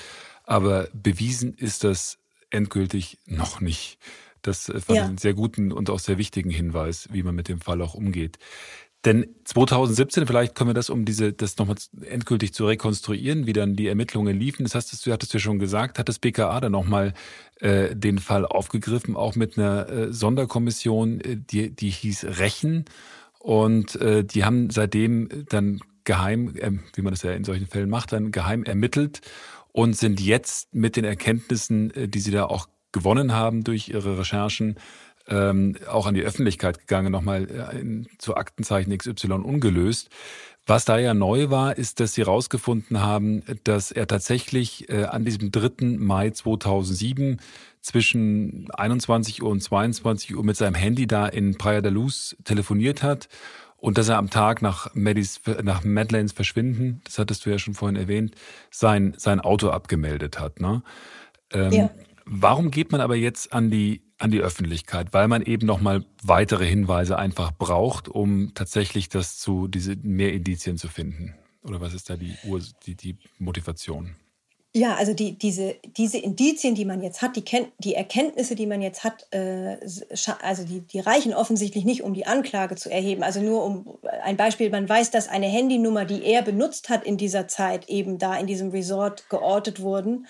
Aber 0.44 0.88
bewiesen 0.94 1.52
ist 1.52 1.84
das 1.84 2.16
endgültig 2.48 3.18
noch 3.26 3.60
nicht. 3.60 3.98
Das 4.46 4.66
fand 4.66 4.88
ja. 4.88 4.94
ich 4.94 5.02
einen 5.02 5.18
sehr 5.18 5.34
guten 5.34 5.72
und 5.72 5.90
auch 5.90 5.98
sehr 5.98 6.18
wichtigen 6.18 6.50
Hinweis, 6.50 7.08
wie 7.12 7.22
man 7.22 7.34
mit 7.34 7.48
dem 7.48 7.60
Fall 7.60 7.80
auch 7.82 7.94
umgeht. 7.94 8.38
Denn 9.06 9.28
2017, 9.44 10.26
vielleicht 10.26 10.56
können 10.56 10.70
wir 10.70 10.74
das, 10.74 10.90
um 10.90 11.04
diese, 11.04 11.32
das 11.32 11.56
nochmal 11.58 11.76
endgültig 12.06 12.52
zu 12.52 12.66
rekonstruieren, 12.66 13.46
wie 13.46 13.52
dann 13.52 13.76
die 13.76 13.86
Ermittlungen 13.86 14.36
liefen. 14.36 14.64
Das 14.64 14.74
hast 14.74 15.06
du, 15.06 15.12
hattest 15.12 15.32
du 15.32 15.38
ja 15.38 15.42
schon 15.42 15.60
gesagt, 15.60 16.00
hat 16.00 16.08
das 16.08 16.18
BKA 16.18 16.60
dann 16.60 16.72
nochmal 16.72 17.14
äh, 17.60 17.94
den 17.94 18.18
Fall 18.18 18.44
aufgegriffen, 18.44 19.14
auch 19.14 19.36
mit 19.36 19.58
einer 19.58 19.88
äh, 19.88 20.12
Sonderkommission, 20.12 21.20
äh, 21.20 21.36
die, 21.36 21.70
die 21.70 21.90
hieß 21.90 22.24
Rechen. 22.40 22.84
Und 23.38 23.94
äh, 23.94 24.24
die 24.24 24.44
haben 24.44 24.70
seitdem 24.70 25.28
dann 25.48 25.80
geheim, 26.02 26.56
äh, 26.56 26.72
wie 26.94 27.02
man 27.02 27.12
das 27.12 27.22
ja 27.22 27.30
in 27.30 27.44
solchen 27.44 27.68
Fällen 27.68 27.90
macht, 27.90 28.12
dann 28.12 28.32
geheim 28.32 28.64
ermittelt 28.64 29.20
und 29.70 29.96
sind 29.96 30.20
jetzt 30.20 30.74
mit 30.74 30.96
den 30.96 31.04
Erkenntnissen, 31.04 31.92
äh, 31.94 32.08
die 32.08 32.18
sie 32.18 32.32
da 32.32 32.46
auch 32.46 32.66
gewonnen 32.96 33.32
haben 33.32 33.62
durch 33.62 33.90
ihre 33.90 34.18
Recherchen, 34.18 34.76
ähm, 35.28 35.76
auch 35.88 36.06
an 36.06 36.14
die 36.14 36.22
Öffentlichkeit 36.22 36.78
gegangen, 36.78 37.12
nochmal 37.12 37.44
äh, 37.44 38.16
zu 38.18 38.36
Aktenzeichen 38.36 38.96
XY 38.96 39.32
ungelöst. 39.32 40.08
Was 40.66 40.84
da 40.84 40.98
ja 40.98 41.14
neu 41.14 41.50
war, 41.50 41.78
ist, 41.78 42.00
dass 42.00 42.14
sie 42.14 42.22
herausgefunden 42.22 43.00
haben, 43.00 43.42
dass 43.64 43.92
er 43.92 44.08
tatsächlich 44.08 44.88
äh, 44.88 45.04
an 45.04 45.24
diesem 45.24 45.52
3. 45.52 45.96
Mai 45.98 46.30
2007 46.30 47.38
zwischen 47.82 48.68
21 48.72 49.42
Uhr 49.42 49.50
und 49.50 49.62
22 49.62 50.36
Uhr 50.36 50.42
mit 50.42 50.56
seinem 50.56 50.74
Handy 50.74 51.06
da 51.06 51.26
in 51.26 51.56
Praia 51.56 51.82
da 51.82 51.88
Luz 51.88 52.36
telefoniert 52.42 53.04
hat 53.04 53.28
und 53.76 53.98
dass 53.98 54.08
er 54.08 54.18
am 54.18 54.30
Tag 54.30 54.62
nach, 54.62 54.92
Madis, 54.94 55.40
nach 55.62 55.84
Madeleines 55.84 56.32
Verschwinden, 56.32 57.00
das 57.04 57.18
hattest 57.18 57.46
du 57.46 57.50
ja 57.50 57.58
schon 57.58 57.74
vorhin 57.74 57.94
erwähnt, 57.94 58.34
sein, 58.70 59.14
sein 59.16 59.40
Auto 59.40 59.70
abgemeldet 59.70 60.40
hat. 60.40 60.60
Ne? 60.60 60.82
Ähm, 61.52 61.72
ja. 61.72 61.90
Warum 62.28 62.72
geht 62.72 62.90
man 62.90 63.00
aber 63.00 63.14
jetzt 63.14 63.52
an 63.52 63.70
die, 63.70 64.02
an 64.18 64.32
die 64.32 64.40
Öffentlichkeit? 64.40 65.12
Weil 65.12 65.28
man 65.28 65.42
eben 65.42 65.64
nochmal 65.64 66.04
weitere 66.22 66.66
Hinweise 66.66 67.16
einfach 67.18 67.52
braucht, 67.52 68.08
um 68.08 68.52
tatsächlich 68.54 69.08
das 69.08 69.38
zu, 69.38 69.68
diese 69.68 69.94
mehr 69.96 70.32
Indizien 70.32 70.76
zu 70.76 70.88
finden. 70.88 71.34
Oder 71.62 71.80
was 71.80 71.94
ist 71.94 72.10
da 72.10 72.16
die, 72.16 72.36
die, 72.84 72.96
die 72.96 73.18
Motivation? 73.38 74.16
Ja, 74.74 74.96
also 74.96 75.14
die, 75.14 75.38
diese, 75.38 75.76
diese 75.96 76.18
Indizien, 76.18 76.74
die 76.74 76.84
man 76.84 77.02
jetzt 77.02 77.22
hat, 77.22 77.36
die, 77.36 77.44
die 77.78 77.94
Erkenntnisse, 77.94 78.56
die 78.56 78.66
man 78.66 78.82
jetzt 78.82 79.04
hat, 79.04 79.26
äh, 79.30 79.78
also 80.42 80.64
die, 80.64 80.80
die 80.80 81.00
reichen 81.00 81.32
offensichtlich 81.32 81.86
nicht, 81.86 82.02
um 82.02 82.12
die 82.12 82.26
Anklage 82.26 82.74
zu 82.74 82.90
erheben. 82.90 83.22
Also 83.22 83.40
nur 83.40 83.64
um 83.64 83.98
ein 84.22 84.36
Beispiel, 84.36 84.68
man 84.68 84.86
weiß, 84.86 85.10
dass 85.12 85.28
eine 85.28 85.46
Handynummer, 85.46 86.04
die 86.04 86.24
er 86.24 86.42
benutzt 86.42 86.90
hat 86.90 87.04
in 87.04 87.16
dieser 87.16 87.48
Zeit, 87.48 87.88
eben 87.88 88.18
da 88.18 88.36
in 88.36 88.46
diesem 88.46 88.70
Resort 88.70 89.30
geortet 89.30 89.80
wurden. 89.80 90.26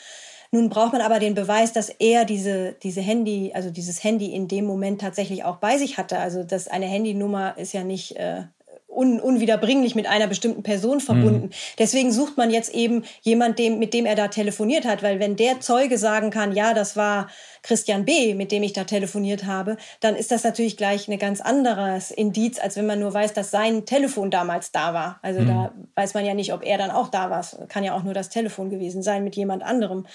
Nun 0.51 0.69
braucht 0.69 0.93
man 0.93 1.03
aber 1.03 1.19
den 1.19 1.35
Beweis, 1.35 1.73
dass 1.73 1.89
er 1.89 2.25
diese, 2.25 2.75
diese 2.83 3.01
Handy, 3.01 3.53
also 3.55 3.71
dieses 3.71 4.03
Handy 4.03 4.35
in 4.35 4.49
dem 4.49 4.65
Moment 4.65 5.01
tatsächlich 5.01 5.45
auch 5.45 5.57
bei 5.57 5.79
sich 5.79 5.99
hatte. 5.99 6.19
Also 6.19 6.43
dass 6.43 6.69
eine 6.69 6.87
Handynummer 6.87 7.57
ist 7.59 7.73
ja 7.73 7.85
nicht 7.85 8.17
äh, 8.17 8.43
un, 8.97 9.21
unwiederbringlich 9.21 9.95
mit 9.95 10.07
einer 10.07 10.27
bestimmten 10.27 10.63
Person 10.63 11.01
verbunden. 11.01 11.47
Mhm. 11.47 11.51
Deswegen 11.79 12.13
sucht 12.13 12.37
man 12.37 12.51
jetzt 12.51 12.75
eben 12.75 13.05
jemand, 13.21 13.59
dem, 13.59 13.79
mit 13.79 13.93
dem 13.93 14.07
er 14.07 14.15
da 14.15 14.29
telefoniert 14.29 14.87
hat, 14.87 15.03
weil 15.03 15.21
wenn 15.21 15.37
der 15.37 15.61
Zeuge 15.61 15.99
sagen 15.99 16.31
kann, 16.31 16.53
ja, 16.53 16.73
das 16.73 16.97
war 16.97 17.29
Christian 17.67 18.05
B., 18.05 18.35
mit 18.35 18.53
dem 18.53 18.63
ich 18.63 18.73
da 18.73 18.85
telefoniert 18.85 19.45
habe, 19.45 19.77
dann 20.01 20.15
ist 20.15 20.31
das 20.31 20.45
natürlich 20.45 20.77
gleich 20.77 21.09
ein 21.09 21.19
ganz 21.19 21.41
anderes 21.41 22.13
Indiz, 22.13 22.61
als 22.61 22.77
wenn 22.77 22.87
man 22.87 23.01
nur 23.01 23.13
weiß, 23.13 23.33
dass 23.33 23.51
sein 23.51 23.87
Telefon 23.87 24.31
damals 24.31 24.71
da 24.71 24.95
war. 24.95 25.19
Also 25.23 25.41
mhm. 25.41 25.49
da 25.49 25.73
weiß 25.97 26.15
man 26.15 26.25
ja 26.25 26.35
nicht, 26.35 26.53
ob 26.53 26.65
er 26.65 26.79
dann 26.79 26.93
auch 26.93 27.09
da 27.09 27.29
war. 27.29 27.45
Kann 27.69 27.83
ja 27.83 27.95
auch 27.95 28.05
nur 28.05 28.15
das 28.15 28.29
Telefon 28.29 28.71
gewesen 28.71 29.03
sein 29.03 29.25
mit 29.25 29.35
jemand 29.35 29.65
anderem. 29.65 30.07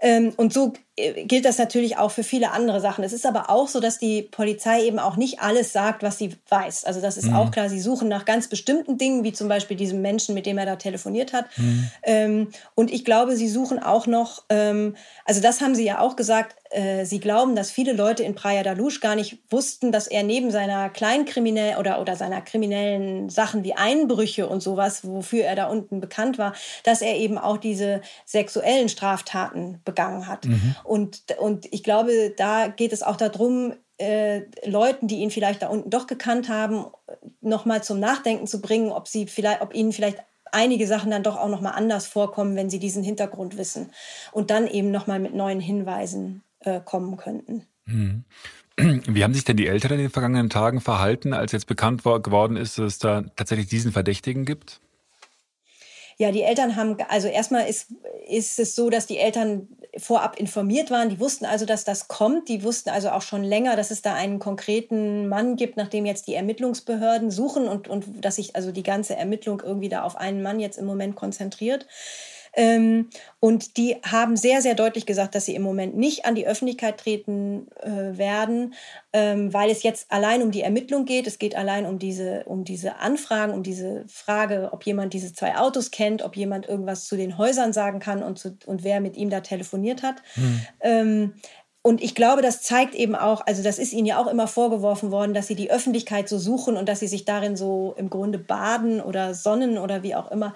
Ähm, 0.00 0.34
und 0.36 0.52
so 0.52 0.74
äh, 0.96 1.24
gilt 1.24 1.46
das 1.46 1.56
natürlich 1.56 1.96
auch 1.96 2.10
für 2.10 2.22
viele 2.22 2.50
andere 2.50 2.80
Sachen. 2.80 3.02
Es 3.02 3.12
ist 3.12 3.24
aber 3.24 3.48
auch 3.48 3.68
so, 3.68 3.80
dass 3.80 3.98
die 3.98 4.22
Polizei 4.22 4.84
eben 4.84 4.98
auch 4.98 5.16
nicht 5.16 5.40
alles 5.40 5.72
sagt, 5.72 6.02
was 6.02 6.18
sie 6.18 6.36
weiß. 6.48 6.84
Also 6.84 7.00
das 7.00 7.16
ist 7.16 7.28
mhm. 7.28 7.36
auch 7.36 7.50
klar. 7.50 7.70
Sie 7.70 7.80
suchen 7.80 8.08
nach 8.08 8.26
ganz 8.26 8.48
bestimmten 8.48 8.98
Dingen, 8.98 9.24
wie 9.24 9.32
zum 9.32 9.48
Beispiel 9.48 9.76
diesem 9.76 10.02
Menschen, 10.02 10.34
mit 10.34 10.46
dem 10.46 10.58
er 10.58 10.66
da 10.66 10.76
telefoniert 10.76 11.32
hat. 11.32 11.46
Mhm. 11.56 11.90
Ähm, 12.02 12.48
und 12.74 12.92
ich 12.92 13.04
glaube, 13.04 13.36
sie 13.36 13.48
suchen 13.48 13.78
auch 13.82 14.06
noch, 14.06 14.44
ähm, 14.50 14.96
also 15.24 15.40
das 15.40 15.60
haben 15.62 15.74
sie 15.74 15.84
ja 15.84 16.00
auch 16.00 16.16
gesagt, 16.16 16.56
äh, 16.70 17.04
sie 17.04 17.18
glauben, 17.18 17.56
dass 17.56 17.72
viele 17.72 17.92
Leute 17.92 18.22
in 18.22 18.36
Praia 18.36 18.62
da 18.62 18.72
Luz 18.72 19.00
gar 19.00 19.16
nicht 19.16 19.38
wussten, 19.50 19.90
dass 19.90 20.06
er 20.06 20.22
neben 20.22 20.52
seiner 20.52 20.88
kleinkriminellen 20.88 21.78
oder, 21.78 22.00
oder 22.00 22.14
seiner 22.14 22.40
kriminellen 22.40 23.28
Sachen 23.28 23.64
wie 23.64 23.74
Einbrüche 23.74 24.46
und 24.46 24.62
sowas, 24.62 25.04
wofür 25.04 25.44
er 25.44 25.56
da 25.56 25.66
unten 25.66 26.00
bekannt 26.00 26.38
war, 26.38 26.54
dass 26.84 27.02
er 27.02 27.16
eben 27.16 27.38
auch 27.38 27.56
diese 27.56 28.02
sexuellen 28.24 28.88
Straftaten 28.88 29.80
begangen 29.84 30.28
hat. 30.28 30.44
Mhm. 30.44 30.76
Und, 30.84 31.22
und 31.40 31.66
ich 31.72 31.82
glaube, 31.82 32.32
da 32.36 32.68
geht 32.68 32.92
es 32.92 33.02
auch 33.02 33.16
darum, 33.16 33.74
äh, 33.98 34.42
Leuten, 34.64 35.08
die 35.08 35.18
ihn 35.18 35.32
vielleicht 35.32 35.62
da 35.62 35.68
unten 35.68 35.90
doch 35.90 36.06
gekannt 36.06 36.48
haben, 36.48 36.86
nochmal 37.40 37.82
zum 37.82 37.98
Nachdenken 37.98 38.46
zu 38.46 38.60
bringen, 38.60 38.92
ob 38.92 39.08
sie 39.08 39.26
vielleicht, 39.26 39.60
ob 39.60 39.74
ihnen 39.74 39.92
vielleicht 39.92 40.18
einige 40.52 40.86
Sachen 40.86 41.10
dann 41.10 41.24
doch 41.24 41.36
auch 41.36 41.48
nochmal 41.48 41.72
anders 41.74 42.06
vorkommen, 42.06 42.54
wenn 42.54 42.70
sie 42.70 42.78
diesen 42.78 43.02
Hintergrund 43.02 43.56
wissen 43.56 43.90
und 44.30 44.50
dann 44.50 44.68
eben 44.68 44.92
nochmal 44.92 45.18
mit 45.18 45.34
neuen 45.34 45.60
Hinweisen 45.60 46.42
äh, 46.60 46.80
kommen 46.80 47.16
könnten. 47.16 47.66
Hm. 47.86 48.24
Wie 48.76 49.24
haben 49.24 49.34
sich 49.34 49.44
denn 49.44 49.56
die 49.56 49.66
Eltern 49.66 49.92
in 49.92 49.98
den 49.98 50.10
vergangenen 50.10 50.50
Tagen 50.50 50.80
verhalten, 50.80 51.34
als 51.34 51.52
jetzt 51.52 51.66
bekannt 51.66 52.04
geworden 52.04 52.56
ist, 52.56 52.78
dass 52.78 52.86
es 52.86 52.98
da 52.98 53.22
tatsächlich 53.36 53.68
diesen 53.68 53.92
Verdächtigen 53.92 54.44
gibt? 54.44 54.80
Ja, 56.16 56.32
die 56.32 56.42
Eltern 56.42 56.76
haben, 56.76 56.98
also 57.08 57.28
erstmal 57.28 57.66
ist, 57.66 57.94
ist 58.28 58.58
es 58.58 58.74
so, 58.74 58.90
dass 58.90 59.06
die 59.06 59.16
Eltern 59.16 59.68
vorab 59.96 60.38
informiert 60.38 60.90
waren. 60.90 61.08
Die 61.08 61.18
wussten 61.18 61.46
also, 61.46 61.64
dass 61.64 61.84
das 61.84 62.08
kommt. 62.08 62.48
Die 62.48 62.62
wussten 62.62 62.90
also 62.90 63.10
auch 63.10 63.22
schon 63.22 63.42
länger, 63.42 63.74
dass 63.74 63.90
es 63.90 64.02
da 64.02 64.14
einen 64.14 64.38
konkreten 64.38 65.28
Mann 65.28 65.56
gibt, 65.56 65.76
nach 65.76 65.88
dem 65.88 66.06
jetzt 66.06 66.26
die 66.26 66.34
Ermittlungsbehörden 66.34 67.30
suchen 67.30 67.66
und, 67.66 67.88
und 67.88 68.24
dass 68.24 68.36
sich 68.36 68.54
also 68.54 68.70
die 68.70 68.82
ganze 68.82 69.16
Ermittlung 69.16 69.62
irgendwie 69.64 69.88
da 69.88 70.02
auf 70.02 70.16
einen 70.16 70.42
Mann 70.42 70.60
jetzt 70.60 70.76
im 70.78 70.84
Moment 70.84 71.16
konzentriert. 71.16 71.86
Ähm, 72.54 73.08
und 73.38 73.76
die 73.76 73.96
haben 74.04 74.36
sehr, 74.36 74.62
sehr 74.62 74.74
deutlich 74.74 75.06
gesagt, 75.06 75.34
dass 75.34 75.46
sie 75.46 75.54
im 75.54 75.62
Moment 75.62 75.96
nicht 75.96 76.26
an 76.26 76.34
die 76.34 76.46
Öffentlichkeit 76.46 76.98
treten 76.98 77.68
äh, 77.80 78.18
werden, 78.18 78.74
ähm, 79.12 79.52
weil 79.52 79.70
es 79.70 79.82
jetzt 79.82 80.10
allein 80.10 80.42
um 80.42 80.50
die 80.50 80.62
Ermittlung 80.62 81.04
geht. 81.04 81.26
Es 81.26 81.38
geht 81.38 81.56
allein 81.56 81.86
um 81.86 81.98
diese, 81.98 82.44
um 82.44 82.64
diese 82.64 82.96
Anfragen, 82.96 83.52
um 83.52 83.62
diese 83.62 84.04
Frage, 84.08 84.70
ob 84.72 84.84
jemand 84.84 85.14
diese 85.14 85.32
zwei 85.32 85.56
Autos 85.56 85.90
kennt, 85.90 86.22
ob 86.22 86.36
jemand 86.36 86.68
irgendwas 86.68 87.06
zu 87.06 87.16
den 87.16 87.38
Häusern 87.38 87.72
sagen 87.72 88.00
kann 88.00 88.22
und, 88.22 88.38
zu, 88.38 88.56
und 88.66 88.84
wer 88.84 89.00
mit 89.00 89.16
ihm 89.16 89.30
da 89.30 89.40
telefoniert 89.40 90.02
hat. 90.02 90.16
Hm. 90.34 90.60
Ähm, 90.80 91.34
und 91.82 92.02
ich 92.02 92.14
glaube, 92.14 92.42
das 92.42 92.60
zeigt 92.60 92.94
eben 92.94 93.14
auch, 93.14 93.46
also 93.46 93.62
das 93.62 93.78
ist 93.78 93.94
ihnen 93.94 94.06
ja 94.06 94.18
auch 94.18 94.26
immer 94.26 94.46
vorgeworfen 94.46 95.10
worden, 95.10 95.32
dass 95.32 95.46
sie 95.46 95.54
die 95.54 95.70
Öffentlichkeit 95.70 96.28
so 96.28 96.38
suchen 96.38 96.76
und 96.76 96.90
dass 96.90 97.00
sie 97.00 97.06
sich 97.06 97.24
darin 97.24 97.56
so 97.56 97.94
im 97.96 98.10
Grunde 98.10 98.38
baden 98.38 99.00
oder 99.00 99.32
sonnen 99.32 99.78
oder 99.78 100.02
wie 100.02 100.14
auch 100.14 100.30
immer. 100.30 100.52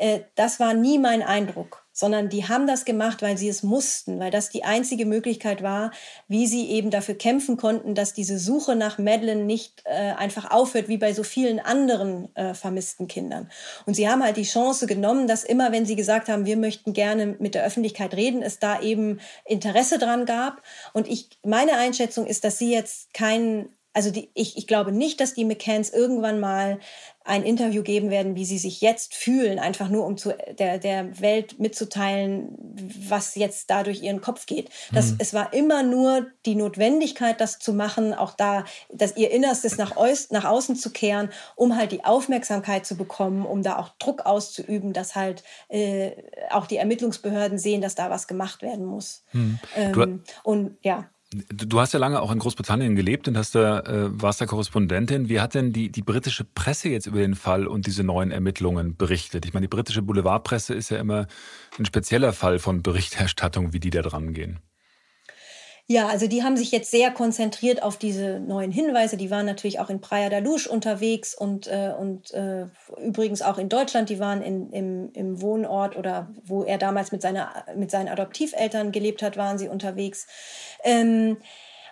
Äh, 0.00 0.20
das 0.34 0.58
war 0.58 0.72
nie 0.72 0.98
mein 0.98 1.22
Eindruck, 1.22 1.84
sondern 1.92 2.30
die 2.30 2.48
haben 2.48 2.66
das 2.66 2.86
gemacht, 2.86 3.20
weil 3.20 3.36
sie 3.36 3.50
es 3.50 3.62
mussten, 3.62 4.18
weil 4.18 4.30
das 4.30 4.48
die 4.48 4.64
einzige 4.64 5.04
Möglichkeit 5.04 5.62
war, 5.62 5.90
wie 6.26 6.46
sie 6.46 6.70
eben 6.70 6.90
dafür 6.90 7.16
kämpfen 7.16 7.58
konnten, 7.58 7.94
dass 7.94 8.14
diese 8.14 8.38
Suche 8.38 8.76
nach 8.76 8.96
Madeleine 8.96 9.44
nicht 9.44 9.82
äh, 9.84 10.12
einfach 10.12 10.50
aufhört, 10.50 10.88
wie 10.88 10.96
bei 10.96 11.12
so 11.12 11.22
vielen 11.22 11.60
anderen 11.60 12.34
äh, 12.34 12.54
vermissten 12.54 13.08
Kindern. 13.08 13.50
Und 13.84 13.92
sie 13.92 14.08
haben 14.08 14.24
halt 14.24 14.38
die 14.38 14.44
Chance 14.44 14.86
genommen, 14.86 15.26
dass 15.26 15.44
immer, 15.44 15.70
wenn 15.70 15.84
sie 15.84 15.96
gesagt 15.96 16.30
haben, 16.30 16.46
wir 16.46 16.56
möchten 16.56 16.94
gerne 16.94 17.36
mit 17.38 17.54
der 17.54 17.64
Öffentlichkeit 17.64 18.14
reden, 18.14 18.40
es 18.40 18.58
da 18.58 18.80
eben 18.80 19.20
Interesse 19.44 19.98
dran 19.98 20.24
gab. 20.24 20.62
Und 20.94 21.08
ich, 21.08 21.28
meine 21.44 21.76
Einschätzung 21.76 22.24
ist, 22.24 22.44
dass 22.44 22.56
sie 22.56 22.72
jetzt 22.72 23.12
keinen 23.12 23.68
also 23.92 24.10
die, 24.10 24.30
ich, 24.34 24.56
ich 24.56 24.66
glaube 24.66 24.92
nicht, 24.92 25.20
dass 25.20 25.34
die 25.34 25.44
McCanns 25.44 25.90
irgendwann 25.90 26.38
mal 26.38 26.78
ein 27.24 27.42
Interview 27.42 27.82
geben 27.82 28.08
werden, 28.08 28.34
wie 28.34 28.44
sie 28.44 28.58
sich 28.58 28.80
jetzt 28.80 29.14
fühlen, 29.14 29.58
einfach 29.58 29.88
nur 29.88 30.06
um 30.06 30.16
zu 30.16 30.34
der, 30.58 30.78
der 30.78 31.20
Welt 31.20 31.58
mitzuteilen, 31.58 32.56
was 33.08 33.34
jetzt 33.34 33.68
da 33.68 33.82
durch 33.82 34.02
ihren 34.02 34.20
Kopf 34.20 34.46
geht. 34.46 34.70
Das, 34.92 35.12
mhm. 35.12 35.16
Es 35.18 35.34
war 35.34 35.52
immer 35.52 35.82
nur 35.82 36.26
die 36.46 36.54
Notwendigkeit, 36.54 37.40
das 37.40 37.58
zu 37.58 37.72
machen, 37.74 38.14
auch 38.14 38.34
da, 38.34 38.64
dass 38.92 39.16
ihr 39.16 39.30
Innerstes 39.30 39.76
nach, 39.76 39.94
nach 40.30 40.44
außen 40.44 40.76
zu 40.76 40.90
kehren, 40.90 41.30
um 41.56 41.76
halt 41.76 41.92
die 41.92 42.04
Aufmerksamkeit 42.04 42.86
zu 42.86 42.96
bekommen, 42.96 43.44
um 43.44 43.62
da 43.62 43.78
auch 43.78 43.90
Druck 43.98 44.24
auszuüben, 44.24 44.92
dass 44.92 45.14
halt 45.14 45.42
äh, 45.68 46.12
auch 46.50 46.66
die 46.66 46.76
Ermittlungsbehörden 46.76 47.58
sehen, 47.58 47.80
dass 47.80 47.96
da 47.96 48.08
was 48.08 48.28
gemacht 48.28 48.62
werden 48.62 48.86
muss. 48.86 49.24
Mhm. 49.32 49.58
Ähm, 49.76 50.22
und 50.42 50.78
ja. 50.82 51.10
Du 51.32 51.78
hast 51.78 51.92
ja 51.92 52.00
lange 52.00 52.20
auch 52.20 52.32
in 52.32 52.40
Großbritannien 52.40 52.96
gelebt 52.96 53.28
und 53.28 53.36
hast 53.36 53.54
da, 53.54 53.80
äh, 53.80 54.20
warst 54.20 54.40
da 54.40 54.46
Korrespondentin. 54.46 55.28
Wie 55.28 55.40
hat 55.40 55.54
denn 55.54 55.72
die, 55.72 55.88
die 55.90 56.02
britische 56.02 56.44
Presse 56.44 56.88
jetzt 56.88 57.06
über 57.06 57.18
den 57.20 57.36
Fall 57.36 57.68
und 57.68 57.86
diese 57.86 58.02
neuen 58.02 58.32
Ermittlungen 58.32 58.96
berichtet? 58.96 59.46
Ich 59.46 59.54
meine, 59.54 59.68
die 59.68 59.74
britische 59.76 60.02
Boulevardpresse 60.02 60.74
ist 60.74 60.90
ja 60.90 60.98
immer 60.98 61.28
ein 61.78 61.84
spezieller 61.84 62.32
Fall 62.32 62.58
von 62.58 62.82
Berichterstattung, 62.82 63.72
wie 63.72 63.78
die 63.78 63.90
da 63.90 64.02
dran 64.02 64.32
gehen. 64.32 64.58
Ja, 65.90 66.06
also 66.06 66.28
die 66.28 66.44
haben 66.44 66.56
sich 66.56 66.70
jetzt 66.70 66.92
sehr 66.92 67.10
konzentriert 67.10 67.82
auf 67.82 67.96
diese 67.96 68.38
neuen 68.38 68.70
Hinweise. 68.70 69.16
Die 69.16 69.28
waren 69.28 69.44
natürlich 69.44 69.80
auch 69.80 69.90
in 69.90 70.00
Praia 70.00 70.28
da 70.28 70.38
Luz 70.38 70.66
unterwegs 70.66 71.34
und, 71.34 71.66
äh, 71.66 71.92
und 71.98 72.30
äh, 72.30 72.66
übrigens 73.04 73.42
auch 73.42 73.58
in 73.58 73.68
Deutschland. 73.68 74.08
Die 74.08 74.20
waren 74.20 74.40
in, 74.40 74.70
im, 74.70 75.12
im 75.14 75.42
Wohnort 75.42 75.96
oder 75.96 76.32
wo 76.44 76.62
er 76.62 76.78
damals 76.78 77.10
mit, 77.10 77.22
seiner, 77.22 77.64
mit 77.74 77.90
seinen 77.90 78.06
Adoptiveltern 78.06 78.92
gelebt 78.92 79.20
hat, 79.20 79.36
waren 79.36 79.58
sie 79.58 79.66
unterwegs. 79.66 80.28
Ähm, 80.84 81.38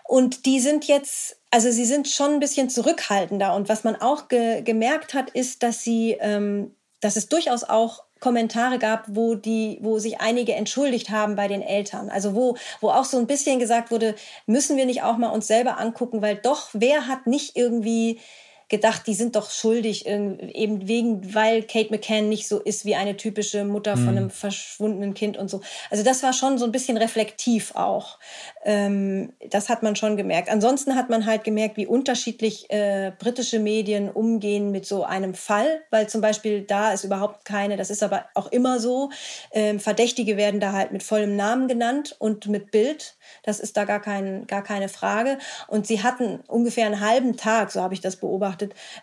und 0.05 0.47
die 0.47 0.61
sind 0.61 0.87
jetzt, 0.87 1.41
also 1.51 1.69
sie 1.73 1.85
sind 1.85 2.07
schon 2.07 2.35
ein 2.35 2.41
bisschen 2.41 2.71
zurückhaltender. 2.71 3.53
Und 3.57 3.69
was 3.69 3.83
man 3.83 3.97
auch 3.97 4.29
ge 4.29 4.63
gemerkt 4.63 5.13
hat, 5.13 5.31
ist, 5.31 5.65
dass 5.65 5.83
sie, 5.83 6.17
ähm, 6.21 6.73
dass 7.01 7.17
es 7.17 7.29
durchaus 7.29 7.65
auch 7.65 8.05
Kommentare 8.21 8.79
gab, 8.79 9.05
wo 9.09 9.35
die, 9.35 9.79
wo 9.81 9.99
sich 9.99 10.21
einige 10.21 10.55
entschuldigt 10.55 11.11
haben 11.11 11.37
bei 11.37 11.49
den 11.49 11.63
Eltern. 11.63 12.09
Also 12.11 12.35
wo, 12.35 12.57
wo 12.81 12.91
auch 12.91 13.05
so 13.05 13.19
ein 13.19 13.27
bisschen 13.27 13.59
gesagt 13.59 13.91
wurde, 13.91 14.15
müssen 14.47 14.77
wir 14.77 14.87
nicht 14.87 15.03
auch 15.03 15.17
mal 15.17 15.31
uns 15.31 15.47
selber 15.47 15.79
angucken, 15.79 16.23
weil 16.23 16.37
doch, 16.37 16.69
wer 16.73 17.07
hat 17.07 17.27
nicht 17.27 17.57
irgendwie 17.57 18.21
gedacht, 18.69 19.07
die 19.07 19.15
sind 19.15 19.37
doch 19.37 19.51
schuldig, 19.51 20.07
eben 20.07 20.89
wegen, 20.89 21.35
weil 21.35 21.63
Kate 21.63 21.91
McCann 21.91 22.29
nicht 22.29 22.49
so 22.49 22.59
ist 22.59 22.85
wie 22.85 22.95
eine 22.95 23.17
typische 23.17 23.65
Mutter 23.65 23.97
mhm. 23.97 24.05
von 24.05 24.17
einem 24.17 24.31
verschwundenen 24.31 25.15
Kind 25.15 25.37
und 25.37 25.49
so. 25.49 25.61
Also 25.91 26.05
das 26.05 26.23
war 26.23 26.33
schon 26.33 26.59
so 26.59 26.65
ein 26.65 26.73
bisschen 26.73 26.97
reflektiv 26.97 27.75
auch. 27.75 28.19
Ähm, 28.65 29.33
das 29.51 29.69
hat 29.69 29.83
man 29.83 29.97
schon 29.97 30.17
gemerkt. 30.17 30.51
Ansonsten 30.51 30.95
hat 30.95 31.09
man 31.09 31.27
halt 31.27 31.45
gemerkt, 31.45 31.77
wie 31.77 31.87
unterschiedlich 31.87 32.71
äh, 32.71 33.13
britische 33.19 33.59
Medien 33.59 34.11
umgehen 34.11 34.71
mit 34.71 34.87
so 34.87 35.05
einem 35.05 35.35
Fall, 35.35 35.81
weil 35.91 36.09
zum 36.09 36.21
Beispiel 36.21 36.63
da 36.63 36.93
ist 36.93 37.05
überhaupt 37.05 37.45
keine, 37.45 37.77
das 37.77 37.91
ist 37.91 38.03
aber 38.03 38.27
auch 38.35 38.53
immer 38.53 38.81
so, 38.81 39.11
ähm, 39.53 39.81
Verdächtige 39.81 40.37
werden 40.37 40.61
da 40.61 40.73
halt 40.73 40.93
mit 40.93 41.03
vollem 41.03 41.37
Namen 41.37 41.69
genannt 41.69 42.17
und 42.19 42.47
mit 42.49 42.71
Bild. 42.71 43.17
Das 43.43 43.61
ist 43.61 43.77
da 43.77 43.85
gar, 43.85 44.01
kein, 44.01 44.47
gar 44.47 44.63
keine 44.63 44.89
Frage. 44.89 45.39
Und 45.67 45.87
sie 45.87 46.03
hatten 46.03 46.41
ungefähr 46.47 46.87
einen 46.87 47.01
halben 47.01 47.37
Tag, 47.37 47.71
so 47.71 47.81
habe 47.81 47.95
ich 47.95 48.01
das 48.01 48.17
beobachtet, 48.17 48.58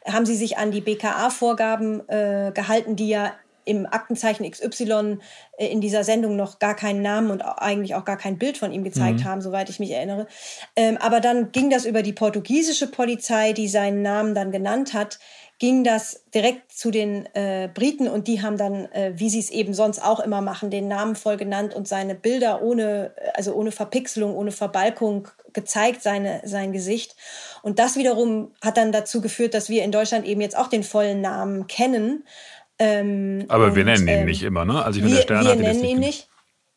haben 0.06 0.26
sie 0.26 0.36
sich 0.36 0.58
an 0.58 0.72
die 0.72 0.82
BKA-Vorgaben 0.82 2.08
äh, 2.10 2.51
gehalten, 2.53 2.95
die 2.95 3.10
ja 3.10 3.34
im 3.66 3.88
Aktenzeichen 3.88 4.49
XY 4.49 5.18
äh, 5.58 5.68
in 5.68 5.82
dieser 5.82 6.03
Sendung 6.03 6.36
noch 6.36 6.60
gar 6.60 6.76
keinen 6.76 7.01
Namen 7.01 7.32
und 7.32 7.41
eigentlich 7.41 7.95
auch 7.95 8.06
gar 8.06 8.18
kein 8.18 8.38
Bild 8.38 8.58
von 8.58 8.72
ihm 8.72 8.84
gezeigt 8.84 9.22
mhm. 9.22 9.26
haben, 9.26 9.41
soweit 9.41 9.70
ich 9.70 9.80
mich 9.80 9.91
erinnere. 9.91 10.28
Ähm, 10.76 10.97
aber 10.97 11.20
dann 11.20 11.51
ging 11.51 11.70
das 11.70 11.86
über 11.86 12.03
die 12.03 12.14
portugiesische 12.14 12.88
Polizei, 12.88 13.53
die 13.53 13.68
seinen 13.68 14.01
Namen 14.01 14.36
dann 14.36 14.51
genannt 14.51 14.93
hat 14.93 15.20
ging 15.58 15.84
das 15.84 16.24
direkt 16.34 16.72
zu 16.72 16.91
den 16.91 17.28
äh, 17.34 17.70
Briten 17.74 18.08
und 18.08 18.28
die 18.28 18.41
haben 18.41 18.58
dann, 18.58 18.91
äh, 18.91 19.14
wie 19.16 19.30
sie 19.30 19.39
es 19.39 19.49
eben 19.49 19.74
sonst 19.74 19.99
auch 19.99 20.20
immer 20.20 20.41
machen, 20.41 20.70
den 20.70 20.88
Namen 20.88 21.16
voll 21.16 21.38
genannt 21.38 21.74
und 21.74 21.88
seine 21.88 22.14
Bilder 22.14 22.62
ohne, 22.62 23.14
also 23.34 23.53
ohne 23.53 23.72
Verpixelung, 23.72 24.36
ohne 24.36 24.51
Verbalkung 24.51 25.30
gezeigt, 25.56 26.03
seine, 26.03 26.41
sein 26.45 26.72
Gesicht. 26.72 27.16
Und 27.64 27.80
das 27.80 27.95
wiederum 27.95 28.53
hat 28.62 28.78
dann 28.78 28.91
dazu 28.91 29.22
geführt, 29.22 29.56
dass 29.56 29.70
wir 29.70 29.84
in 29.84 29.91
Deutschland 29.91 30.28
eben 30.28 30.41
jetzt 30.41 30.56
auch 30.56 30.68
den 30.68 30.84
vollen 30.84 31.22
Namen 31.22 31.66
kennen. 31.66 32.24
Ähm, 32.78 33.45
Aber 33.47 33.66
und, 33.66 33.76
wir 33.76 33.86
nennen 33.86 34.08
ihn 34.08 34.20
ähm, 34.20 34.26
nicht 34.26 34.43
immer, 34.43 34.66
ne? 34.66 34.86
Also 34.86 34.99
ich 34.99 35.03
finde, 35.03 35.18
der 35.18 35.24
Stern 35.24 35.45
wir 35.45 35.56
nennen 35.56 35.84
ihn 35.84 35.99
nicht. 35.99 36.30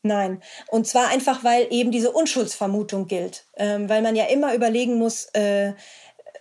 Nein. 0.02 0.40
Und 0.68 0.86
zwar 0.86 1.08
einfach, 1.08 1.44
weil 1.44 1.66
eben 1.70 1.90
diese 1.90 2.12
Unschuldsvermutung 2.12 3.08
gilt. 3.08 3.44
Ähm, 3.56 3.88
weil 3.88 4.00
man 4.00 4.16
ja 4.16 4.24
immer 4.24 4.54
überlegen 4.54 4.94
muss, 4.94 5.26
äh, 5.34 5.74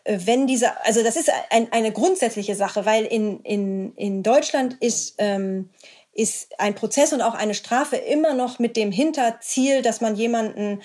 äh, 0.07 0.19
wenn 0.25 0.47
dieser, 0.47 0.85
also 0.85 1.03
das 1.03 1.15
ist 1.15 1.31
ein, 1.49 1.71
eine 1.71 1.91
grundsätzliche 1.91 2.55
Sache, 2.55 2.85
weil 2.85 3.05
in, 3.05 3.41
in, 3.41 3.93
in 3.95 4.23
Deutschland 4.23 4.77
ist, 4.79 5.15
ähm, 5.17 5.69
ist 6.13 6.59
ein 6.59 6.75
Prozess 6.75 7.13
und 7.13 7.21
auch 7.21 7.35
eine 7.35 7.53
Strafe 7.53 7.95
immer 7.97 8.33
noch 8.33 8.59
mit 8.59 8.75
dem 8.75 8.91
Hinterziel, 8.91 9.81
dass 9.81 10.01
man 10.01 10.15
jemanden 10.15 10.81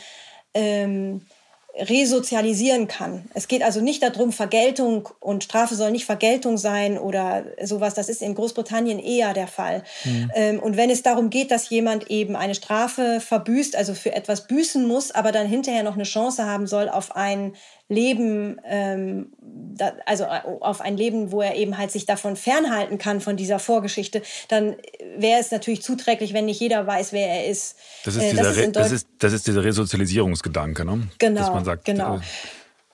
ähm, 0.55 1.26
resozialisieren 1.75 2.87
kann. 2.87 3.25
Es 3.33 3.49
geht 3.49 3.62
also 3.62 3.81
nicht 3.81 4.03
darum, 4.03 4.31
Vergeltung 4.31 5.09
und 5.20 5.45
Strafe 5.45 5.75
soll 5.75 5.91
nicht 5.91 6.05
Vergeltung 6.05 6.59
sein 6.59 6.99
oder 6.99 7.45
sowas. 7.62 7.95
Das 7.95 8.11
ist 8.11 8.20
in 8.20 8.35
Großbritannien 8.35 8.99
eher 8.99 9.33
der 9.33 9.47
Fall. 9.47 9.83
Mhm. 10.05 10.31
Ähm, 10.35 10.61
und 10.61 10.77
wenn 10.77 10.91
es 10.91 11.03
darum 11.03 11.31
geht, 11.31 11.51
dass 11.51 11.70
jemand 11.70 12.11
eben 12.11 12.37
eine 12.37 12.55
Strafe 12.55 13.20
verbüßt, 13.20 13.75
also 13.75 13.95
für 13.95 14.12
etwas 14.12 14.47
büßen 14.47 14.87
muss, 14.87 15.12
aber 15.12 15.33
dann 15.33 15.47
hinterher 15.47 15.83
noch 15.83 15.95
eine 15.95 16.05
Chance 16.05 16.45
haben 16.45 16.66
soll 16.66 16.91
auf 16.91 17.16
ein 17.16 17.55
Leben, 17.93 18.61
ähm, 18.64 19.32
da, 19.40 19.93
also 20.07 20.24
äh, 20.24 20.40
auf 20.61 20.80
ein 20.80 20.97
Leben, 20.97 21.32
wo 21.32 21.43
er 21.43 21.55
eben 21.57 21.78
halt 21.78 21.90
sich 21.90 22.07
davon 22.07 22.36
fernhalten 22.36 22.99
kann, 22.99 23.20
von 23.20 23.36
dieser 23.36 23.59
Vorgeschichte, 23.59 24.22
dann 24.49 24.76
wäre 25.16 25.40
es 25.40 25.51
natürlich 25.51 25.82
zuträglich, 25.82 26.32
wenn 26.32 26.47
nicht 26.47 26.61
jeder 26.61 26.86
weiß, 26.86 27.12
wer 27.12 27.28
er 27.28 27.47
ist. 27.47 27.76
Das 28.05 28.16
ist, 28.16 28.22
äh, 28.22 28.30
dieser, 28.30 28.43
das 28.43 28.57
ist, 28.57 28.76
das 28.76 28.93
ist, 28.93 29.09
das 29.18 29.32
ist 29.32 29.47
dieser 29.47 29.64
Resozialisierungsgedanke, 29.64 30.84
ne? 30.84 31.09
Genau. 31.18 31.40
Dass 31.40 31.51
man 31.51 31.64
sagt, 31.64 31.84
genau. 31.84 32.16
Äh, 32.16 32.20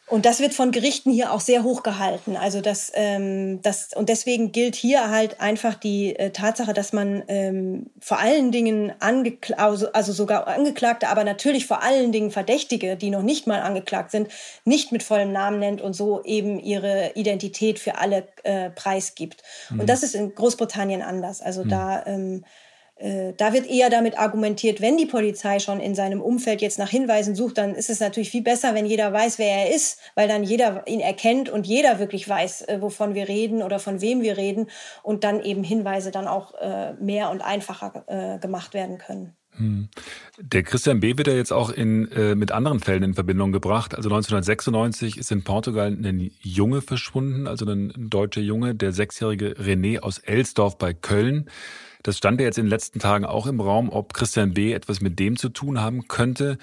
und 0.08 0.24
das 0.24 0.40
wird 0.40 0.54
von 0.54 0.70
Gerichten 0.70 1.10
hier 1.10 1.32
auch 1.32 1.40
sehr 1.40 1.62
hoch 1.62 1.82
gehalten. 1.82 2.36
Also 2.36 2.60
das, 2.60 2.90
ähm, 2.94 3.60
das 3.62 3.90
und 3.94 4.08
deswegen 4.08 4.52
gilt 4.52 4.74
hier 4.74 5.10
halt 5.10 5.40
einfach 5.40 5.74
die 5.74 6.16
äh, 6.16 6.30
Tatsache, 6.30 6.72
dass 6.72 6.92
man 6.92 7.22
ähm, 7.28 7.90
vor 8.00 8.18
allen 8.18 8.50
Dingen 8.50 8.92
angekl 9.00 9.54
also, 9.54 9.92
also 9.92 10.12
sogar 10.12 10.46
Angeklagte, 10.48 11.08
aber 11.08 11.24
natürlich 11.24 11.66
vor 11.66 11.82
allen 11.82 12.10
Dingen 12.12 12.30
Verdächtige, 12.30 12.96
die 12.96 13.10
noch 13.10 13.22
nicht 13.22 13.46
mal 13.46 13.60
angeklagt 13.60 14.10
sind, 14.10 14.28
nicht 14.64 14.92
mit 14.92 15.02
vollem 15.02 15.32
Namen 15.32 15.58
nennt 15.58 15.80
und 15.80 15.92
so 15.92 16.22
eben 16.24 16.58
ihre 16.58 17.12
Identität 17.14 17.78
für 17.78 17.98
alle 17.98 18.26
äh, 18.44 18.70
preisgibt. 18.70 19.42
Mhm. 19.70 19.80
Und 19.80 19.90
das 19.90 20.02
ist 20.02 20.14
in 20.14 20.34
Großbritannien 20.34 21.02
anders. 21.02 21.42
Also 21.42 21.64
mhm. 21.64 21.68
da 21.68 22.06
ähm, 22.06 22.44
äh, 22.44 22.67
da 22.98 23.52
wird 23.52 23.70
eher 23.70 23.90
damit 23.90 24.18
argumentiert, 24.18 24.80
wenn 24.80 24.96
die 24.96 25.06
Polizei 25.06 25.60
schon 25.60 25.78
in 25.78 25.94
seinem 25.94 26.20
Umfeld 26.20 26.60
jetzt 26.60 26.78
nach 26.78 26.88
Hinweisen 26.88 27.34
sucht, 27.34 27.58
dann 27.58 27.74
ist 27.74 27.90
es 27.90 28.00
natürlich 28.00 28.30
viel 28.30 28.42
besser, 28.42 28.74
wenn 28.74 28.86
jeder 28.86 29.12
weiß, 29.12 29.38
wer 29.38 29.48
er 29.48 29.74
ist, 29.74 30.00
weil 30.14 30.26
dann 30.26 30.42
jeder 30.42 30.86
ihn 30.88 31.00
erkennt 31.00 31.48
und 31.48 31.66
jeder 31.66 31.98
wirklich 31.98 32.28
weiß, 32.28 32.62
äh, 32.62 32.78
wovon 32.80 33.14
wir 33.14 33.28
reden 33.28 33.62
oder 33.62 33.78
von 33.78 34.00
wem 34.00 34.22
wir 34.22 34.36
reden 34.36 34.68
und 35.02 35.24
dann 35.24 35.40
eben 35.42 35.62
Hinweise 35.62 36.10
dann 36.10 36.26
auch 36.26 36.54
äh, 36.54 36.94
mehr 36.94 37.30
und 37.30 37.40
einfacher 37.40 38.04
äh, 38.06 38.38
gemacht 38.38 38.74
werden 38.74 38.98
können. 38.98 39.34
Hm. 39.58 39.88
Der 40.40 40.62
Christian 40.62 41.00
B. 41.00 41.18
wird 41.18 41.26
ja 41.26 41.34
jetzt 41.34 41.52
auch 41.52 41.70
in, 41.70 42.10
äh, 42.12 42.34
mit 42.34 42.52
anderen 42.52 42.80
Fällen 42.80 43.02
in 43.02 43.14
Verbindung 43.14 43.52
gebracht. 43.52 43.94
Also 43.94 44.08
1996 44.08 45.18
ist 45.18 45.32
in 45.32 45.42
Portugal 45.42 45.88
ein 45.88 46.30
Junge 46.40 46.80
verschwunden, 46.80 47.46
also 47.46 47.66
ein 47.66 47.92
deutscher 47.96 48.40
Junge, 48.40 48.74
der 48.74 48.92
sechsjährige 48.92 49.54
René 49.54 50.00
aus 50.00 50.18
Elsdorf 50.18 50.78
bei 50.78 50.94
Köln. 50.94 51.50
Das 52.08 52.16
stand 52.16 52.40
ja 52.40 52.46
jetzt 52.46 52.56
in 52.56 52.64
den 52.64 52.70
letzten 52.70 53.00
Tagen 53.00 53.26
auch 53.26 53.46
im 53.46 53.60
Raum, 53.60 53.90
ob 53.90 54.14
Christian 54.14 54.54
B. 54.54 54.72
etwas 54.72 55.02
mit 55.02 55.18
dem 55.18 55.36
zu 55.36 55.50
tun 55.50 55.78
haben 55.78 56.08
könnte. 56.08 56.56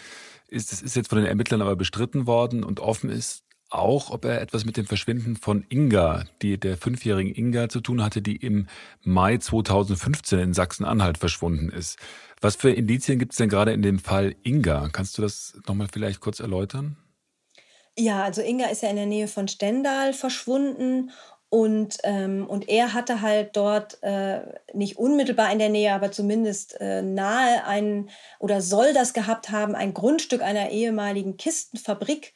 Ist, 0.47 0.71
das 0.71 0.81
ist 0.81 0.95
jetzt 0.95 1.09
von 1.09 1.19
den 1.19 1.27
Ermittlern 1.27 1.61
aber 1.61 1.75
bestritten 1.75 2.25
worden 2.25 2.63
und 2.63 2.79
offen 2.79 3.11
ist 3.11 3.43
auch, 3.69 4.09
ob 4.09 4.25
er 4.25 4.41
etwas 4.41 4.65
mit 4.65 4.75
dem 4.75 4.87
Verschwinden 4.87 5.35
von 5.35 5.63
Inga, 5.69 6.23
die 6.41 6.59
der 6.59 6.77
fünfjährigen 6.77 7.35
Inga 7.35 7.69
zu 7.69 7.79
tun 7.79 8.03
hatte, 8.03 8.23
die 8.23 8.37
im 8.37 8.65
Mai 9.03 9.37
2015 9.37 10.39
in 10.39 10.53
Sachsen-Anhalt 10.55 11.19
verschwunden 11.19 11.69
ist. 11.69 11.99
Was 12.41 12.55
für 12.55 12.71
Indizien 12.71 13.19
gibt 13.19 13.33
es 13.33 13.37
denn 13.37 13.47
gerade 13.49 13.71
in 13.71 13.83
dem 13.83 13.99
Fall 13.99 14.35
Inga? 14.41 14.89
Kannst 14.91 15.15
du 15.19 15.21
das 15.21 15.61
nochmal 15.67 15.89
vielleicht 15.93 16.21
kurz 16.21 16.39
erläutern? 16.39 16.97
Ja, 17.95 18.23
also 18.23 18.41
Inga 18.41 18.65
ist 18.65 18.81
ja 18.81 18.89
in 18.89 18.95
der 18.95 19.05
Nähe 19.05 19.27
von 19.27 19.47
Stendal 19.47 20.13
verschwunden 20.13 21.11
und, 21.55 21.99
ähm, 22.03 22.45
und 22.49 22.67
er 22.67 22.93
hatte 22.93 23.21
halt 23.21 23.55
dort 23.55 24.03
äh, 24.03 24.41
nicht 24.73 24.97
unmittelbar 24.97 25.53
in 25.53 25.59
der 25.59 25.69
Nähe, 25.69 25.93
aber 25.93 26.11
zumindest 26.11 26.75
äh, 26.81 27.01
nahe 27.01 27.63
ein 27.65 28.09
oder 28.39 28.59
soll 28.59 28.91
das 28.93 29.13
gehabt 29.13 29.51
haben, 29.51 29.73
ein 29.73 29.93
Grundstück 29.93 30.41
einer 30.41 30.71
ehemaligen 30.71 31.37
Kistenfabrik 31.37 32.33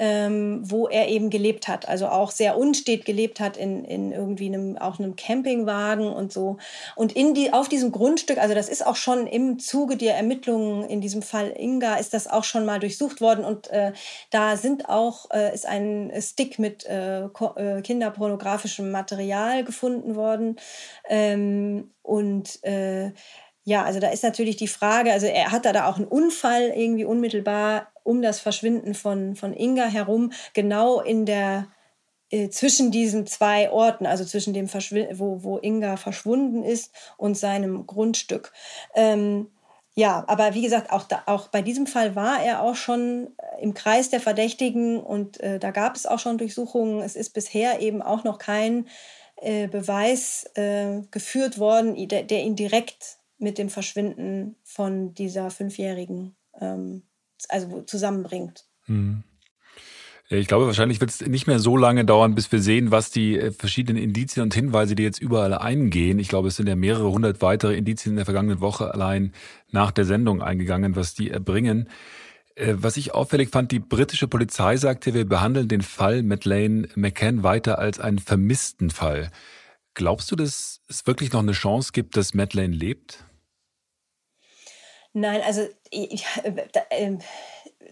ähm, 0.00 0.62
wo 0.64 0.88
er 0.88 1.08
eben 1.08 1.28
gelebt 1.28 1.68
hat. 1.68 1.86
Also 1.86 2.08
auch 2.08 2.30
sehr 2.30 2.56
unstet 2.56 3.04
gelebt 3.04 3.38
hat 3.38 3.58
in, 3.58 3.84
in 3.84 4.12
irgendwie 4.12 4.46
einem, 4.46 4.78
auch 4.78 4.98
einem 4.98 5.14
Campingwagen 5.14 6.08
und 6.10 6.32
so. 6.32 6.56
Und 6.96 7.12
in 7.12 7.34
die, 7.34 7.52
auf 7.52 7.68
diesem 7.68 7.92
Grundstück, 7.92 8.38
also 8.38 8.54
das 8.54 8.70
ist 8.70 8.86
auch 8.86 8.96
schon 8.96 9.26
im 9.26 9.58
Zuge 9.58 9.98
der 9.98 10.16
Ermittlungen, 10.16 10.88
in 10.88 11.02
diesem 11.02 11.20
Fall 11.20 11.52
Inga, 11.54 11.96
ist 11.96 12.14
das 12.14 12.28
auch 12.28 12.44
schon 12.44 12.64
mal 12.64 12.80
durchsucht 12.80 13.20
worden. 13.20 13.44
Und 13.44 13.68
äh, 13.68 13.92
da 14.30 14.56
sind 14.56 14.88
auch, 14.88 15.30
äh, 15.32 15.54
ist 15.54 15.66
ein 15.66 16.10
Stick 16.18 16.58
mit 16.58 16.86
äh, 16.86 17.24
äh 17.24 17.82
kinderpornografischem 17.82 18.90
Material 18.90 19.64
gefunden 19.64 20.16
worden. 20.16 20.56
Ähm, 21.10 21.90
und 22.02 22.64
äh, 22.64 23.12
ja, 23.64 23.84
also 23.84 24.00
da 24.00 24.08
ist 24.08 24.22
natürlich 24.22 24.56
die 24.56 24.68
Frage, 24.68 25.12
also 25.12 25.26
er 25.26 25.52
hat 25.52 25.64
da 25.64 25.86
auch 25.86 25.96
einen 25.96 26.06
Unfall 26.06 26.72
irgendwie 26.74 27.04
unmittelbar 27.04 27.92
um 28.02 28.22
das 28.22 28.40
Verschwinden 28.40 28.94
von, 28.94 29.36
von 29.36 29.52
Inga 29.52 29.86
herum, 29.86 30.32
genau 30.54 31.00
in 31.00 31.26
der 31.26 31.68
äh, 32.30 32.48
zwischen 32.48 32.90
diesen 32.90 33.26
zwei 33.26 33.70
Orten, 33.70 34.06
also 34.06 34.24
zwischen 34.24 34.54
dem 34.54 34.68
Verschw 34.68 35.08
wo, 35.12 35.42
wo 35.42 35.58
Inga 35.58 35.96
verschwunden 35.96 36.62
ist 36.62 36.92
und 37.16 37.36
seinem 37.36 37.86
Grundstück. 37.86 38.52
Ähm, 38.94 39.48
ja, 39.94 40.24
aber 40.28 40.54
wie 40.54 40.62
gesagt, 40.62 40.90
auch, 40.92 41.02
da, 41.04 41.24
auch 41.26 41.48
bei 41.48 41.60
diesem 41.60 41.86
Fall 41.86 42.14
war 42.14 42.42
er 42.42 42.62
auch 42.62 42.76
schon 42.76 43.34
äh, 43.36 43.62
im 43.62 43.74
Kreis 43.74 44.08
der 44.08 44.20
Verdächtigen 44.20 45.00
und 45.00 45.40
äh, 45.40 45.58
da 45.58 45.72
gab 45.72 45.96
es 45.96 46.06
auch 46.06 46.18
schon 46.18 46.38
Durchsuchungen. 46.38 47.02
Es 47.02 47.16
ist 47.16 47.30
bisher 47.30 47.80
eben 47.80 48.00
auch 48.00 48.24
noch 48.24 48.38
kein 48.38 48.86
äh, 49.36 49.66
Beweis 49.68 50.44
äh, 50.54 51.02
geführt 51.10 51.58
worden, 51.58 52.08
der, 52.08 52.22
der 52.22 52.42
ihn 52.42 52.56
direkt 52.56 53.19
mit 53.40 53.58
dem 53.58 53.68
Verschwinden 53.68 54.56
von 54.62 55.14
dieser 55.14 55.50
Fünfjährigen 55.50 56.36
ähm, 56.60 57.02
also 57.48 57.82
zusammenbringt. 57.82 58.64
Hm. 58.84 59.24
Ich 60.32 60.46
glaube, 60.46 60.66
wahrscheinlich 60.66 61.00
wird 61.00 61.10
es 61.10 61.26
nicht 61.26 61.48
mehr 61.48 61.58
so 61.58 61.76
lange 61.76 62.04
dauern, 62.04 62.36
bis 62.36 62.52
wir 62.52 62.62
sehen, 62.62 62.92
was 62.92 63.10
die 63.10 63.36
äh, 63.36 63.50
verschiedenen 63.50 64.00
Indizien 64.00 64.44
und 64.44 64.54
Hinweise, 64.54 64.94
die 64.94 65.02
jetzt 65.02 65.20
überall 65.20 65.54
eingehen. 65.54 66.20
Ich 66.20 66.28
glaube, 66.28 66.48
es 66.48 66.56
sind 66.56 66.68
ja 66.68 66.76
mehrere 66.76 67.10
hundert 67.10 67.42
weitere 67.42 67.74
Indizien 67.74 68.12
in 68.12 68.16
der 68.16 68.26
vergangenen 68.26 68.60
Woche 68.60 68.94
allein 68.94 69.32
nach 69.70 69.90
der 69.90 70.04
Sendung 70.04 70.40
eingegangen, 70.40 70.94
was 70.94 71.14
die 71.14 71.30
erbringen. 71.30 71.88
Äh, 72.54 72.74
was 72.76 72.96
ich 72.96 73.12
auffällig 73.12 73.50
fand, 73.50 73.72
die 73.72 73.80
britische 73.80 74.28
Polizei 74.28 74.76
sagte, 74.76 75.14
wir 75.14 75.24
behandeln 75.24 75.66
den 75.66 75.82
Fall 75.82 76.22
Madeleine 76.22 76.86
McCann 76.94 77.42
weiter 77.42 77.80
als 77.80 77.98
einen 77.98 78.20
vermissten 78.20 78.90
Fall. 78.90 79.32
Glaubst 79.94 80.30
du, 80.30 80.36
dass 80.36 80.80
es 80.88 81.08
wirklich 81.08 81.32
noch 81.32 81.40
eine 81.40 81.52
Chance 81.52 81.90
gibt, 81.92 82.16
dass 82.16 82.34
Madeleine 82.34 82.76
lebt? 82.76 83.24
Nein, 85.12 85.42
also 85.42 85.68
äh, 85.90 87.18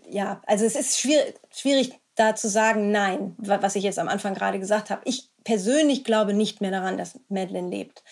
ja, 0.09 0.41
also 0.47 0.65
es 0.65 0.77
ist 0.77 0.99
schwierig, 0.99 1.35
schwierig 1.51 1.93
da 2.15 2.35
zu 2.35 2.49
sagen, 2.49 2.91
nein, 2.91 3.35
was 3.39 3.77
ich 3.77 3.85
jetzt 3.85 3.99
am 3.99 4.09
Anfang 4.09 4.35
gerade 4.35 4.59
gesagt 4.59 4.91
habe. 4.91 5.03
Ich 5.05 5.31
persönlich 5.45 6.05
glaube 6.05 6.35
nicht 6.35 6.61
mehr 6.61 6.71
daran, 6.71 6.99
dass 6.99 7.19
Madeleine 7.29 7.71
lebt. 7.71 8.03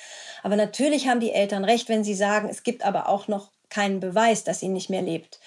Aber 0.42 0.56
natürlich 0.56 1.08
haben 1.08 1.20
die 1.20 1.32
Eltern 1.32 1.64
recht, 1.64 1.88
wenn 1.88 2.04
sie 2.04 2.14
sagen, 2.14 2.48
es 2.48 2.62
gibt 2.62 2.84
aber 2.84 3.08
auch 3.08 3.26
noch 3.26 3.50
keinen 3.68 3.98
Beweis, 3.98 4.44
dass 4.44 4.60
sie 4.60 4.68
nicht 4.68 4.90
mehr 4.90 5.02
lebt. 5.02 5.40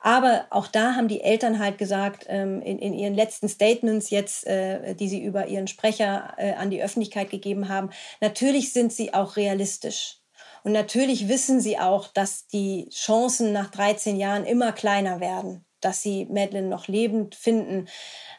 Aber 0.00 0.46
auch 0.50 0.68
da 0.68 0.94
haben 0.94 1.08
die 1.08 1.22
Eltern 1.22 1.58
halt 1.58 1.76
gesagt, 1.76 2.26
ähm, 2.28 2.62
in, 2.62 2.78
in, 2.78 2.94
ihren 2.94 3.14
letzten 3.14 3.48
Statements 3.48 4.10
jetzt, 4.10 4.46
äh, 4.46 4.94
die 4.94 5.08
sie 5.08 5.22
über 5.22 5.48
ihren 5.48 5.66
Sprecher 5.66 6.34
äh, 6.36 6.52
an 6.52 6.70
die 6.70 6.82
Öffentlichkeit 6.82 7.30
gegeben 7.30 7.68
haben, 7.68 7.90
natürlich 8.20 8.72
sind 8.72 8.92
sie 8.92 9.12
auch 9.12 9.36
realistisch. 9.36 10.20
Und 10.64 10.72
natürlich 10.72 11.28
wissen 11.28 11.60
sie 11.60 11.78
auch, 11.78 12.08
dass 12.08 12.46
die 12.46 12.88
Chancen 12.88 13.52
nach 13.52 13.70
13 13.70 14.16
Jahren 14.16 14.46
immer 14.46 14.72
kleiner 14.72 15.20
werden, 15.20 15.64
dass 15.80 16.00
sie 16.00 16.24
Madeleine 16.24 16.68
noch 16.68 16.88
lebend 16.88 17.34
finden. 17.34 17.86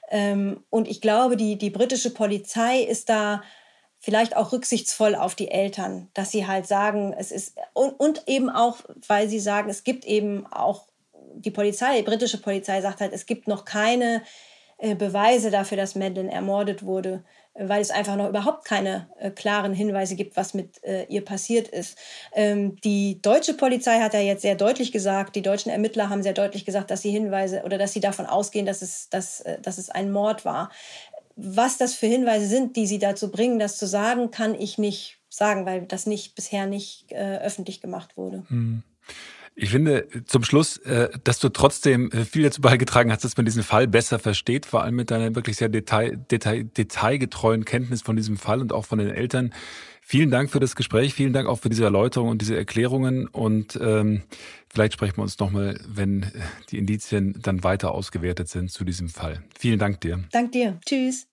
Ähm, 0.09 0.63
und 0.71 0.87
ich 0.87 1.01
glaube, 1.01 1.37
die, 1.37 1.57
die 1.57 1.69
britische 1.69 2.09
Polizei 2.09 2.79
ist 2.79 3.09
da 3.09 3.43
vielleicht 3.99 4.35
auch 4.35 4.51
rücksichtsvoll 4.51 5.13
auf 5.15 5.35
die 5.35 5.51
Eltern, 5.51 6.09
dass 6.15 6.31
sie 6.31 6.47
halt 6.47 6.67
sagen, 6.67 7.13
es 7.17 7.31
ist, 7.31 7.57
und, 7.73 7.91
und 7.99 8.23
eben 8.27 8.49
auch, 8.49 8.77
weil 9.07 9.29
sie 9.29 9.39
sagen, 9.39 9.69
es 9.69 9.83
gibt 9.83 10.03
eben 10.03 10.47
auch 10.47 10.87
die 11.35 11.51
Polizei, 11.51 11.97
die 11.97 12.03
britische 12.03 12.41
Polizei 12.41 12.81
sagt 12.81 13.01
halt, 13.01 13.13
es 13.13 13.27
gibt 13.27 13.47
noch 13.47 13.65
keine 13.65 14.23
äh, 14.79 14.95
Beweise 14.95 15.51
dafür, 15.51 15.77
dass 15.77 15.93
Madeleine 15.93 16.31
ermordet 16.31 16.83
wurde 16.83 17.23
weil 17.57 17.81
es 17.81 17.89
einfach 17.89 18.17
noch 18.17 18.29
überhaupt 18.29 18.65
keine 18.65 19.09
äh, 19.17 19.31
klaren 19.31 19.73
Hinweise 19.73 20.15
gibt, 20.15 20.35
was 20.35 20.53
mit 20.53 20.83
äh, 20.83 21.05
ihr 21.05 21.23
passiert 21.23 21.69
ist. 21.69 21.97
Ähm, 22.33 22.75
die 22.81 23.21
deutsche 23.21 23.53
Polizei 23.53 23.99
hat 23.99 24.13
ja 24.13 24.19
jetzt 24.19 24.41
sehr 24.41 24.55
deutlich 24.55 24.91
gesagt, 24.91 25.35
die 25.35 25.41
deutschen 25.41 25.71
Ermittler 25.71 26.09
haben 26.09 26.21
sehr 26.21 26.33
deutlich 26.33 26.65
gesagt, 26.65 26.91
dass 26.91 27.01
sie 27.01 27.11
Hinweise 27.11 27.63
oder 27.63 27.77
dass 27.77 27.93
sie 27.93 28.01
davon 28.01 28.25
ausgehen, 28.25 28.65
dass 28.65 28.81
es, 28.81 29.09
dass, 29.09 29.41
äh, 29.41 29.61
dass 29.61 29.77
es 29.77 29.89
ein 29.89 30.11
Mord 30.11 30.43
war. 30.43 30.69
Was 31.37 31.77
das 31.77 31.93
für 31.93 32.07
Hinweise 32.07 32.47
sind, 32.47 32.75
die 32.75 32.87
sie 32.87 32.99
dazu 32.99 33.31
bringen, 33.31 33.59
das 33.59 33.77
zu 33.77 33.87
sagen, 33.87 34.31
kann 34.31 34.55
ich 34.55 34.77
nicht 34.77 35.19
sagen, 35.29 35.65
weil 35.65 35.83
das 35.83 36.05
nicht 36.05 36.35
bisher 36.35 36.65
nicht 36.65 37.11
äh, 37.11 37.37
öffentlich 37.37 37.81
gemacht 37.81 38.17
wurde. 38.17 38.43
Hm. 38.47 38.83
Ich 39.57 39.69
finde 39.69 40.07
zum 40.25 40.43
Schluss, 40.43 40.77
äh, 40.79 41.09
dass 41.23 41.39
du 41.39 41.47
trotzdem 41.47 42.11
äh, 42.11 42.25
viel 42.25 42.43
dazu 42.43 42.59
beigetragen 42.59 43.11
hast, 43.11 43.23
dass 43.23 43.37
man 43.37 43.45
diesen 43.45 43.63
Fall 43.63 43.87
besser 43.87 44.19
versteht, 44.19 44.65
vor 44.65 44.83
allem 44.83 44.95
mit 44.95 45.11
deiner 45.11 45.33
wirklich 45.33 45.55
sehr 45.55 45.69
detail, 45.69 46.17
detail, 46.29 46.65
detailgetreuen 46.65 47.63
Kenntnis 47.63 48.01
von 48.01 48.17
diesem 48.17 48.35
Fall 48.35 48.59
und 48.59 48.73
auch 48.73 48.83
von 48.83 48.99
den 48.99 49.09
Eltern. 49.09 49.53
Vielen 50.01 50.29
Dank 50.29 50.51
für 50.51 50.59
das 50.59 50.75
Gespräch, 50.75 51.13
vielen 51.13 51.33
Dank 51.33 51.47
auch 51.47 51.59
für 51.59 51.69
diese 51.69 51.85
Erläuterung 51.85 52.29
und 52.29 52.41
diese 52.41 52.55
Erklärungen 52.55 53.27
und 53.27 53.79
ähm, 53.81 54.23
vielleicht 54.69 54.93
sprechen 54.93 55.17
wir 55.17 55.23
uns 55.23 55.39
nochmal, 55.39 55.79
wenn 55.87 56.31
die 56.69 56.77
Indizien 56.77 57.39
dann 57.41 57.63
weiter 57.63 57.91
ausgewertet 57.91 58.49
sind 58.49 58.69
zu 58.69 58.83
diesem 58.83 59.09
Fall. 59.09 59.41
Vielen 59.57 59.79
Dank 59.79 60.01
dir. 60.01 60.23
Dank 60.31 60.51
dir. 60.51 60.79
Tschüss. 60.85 61.27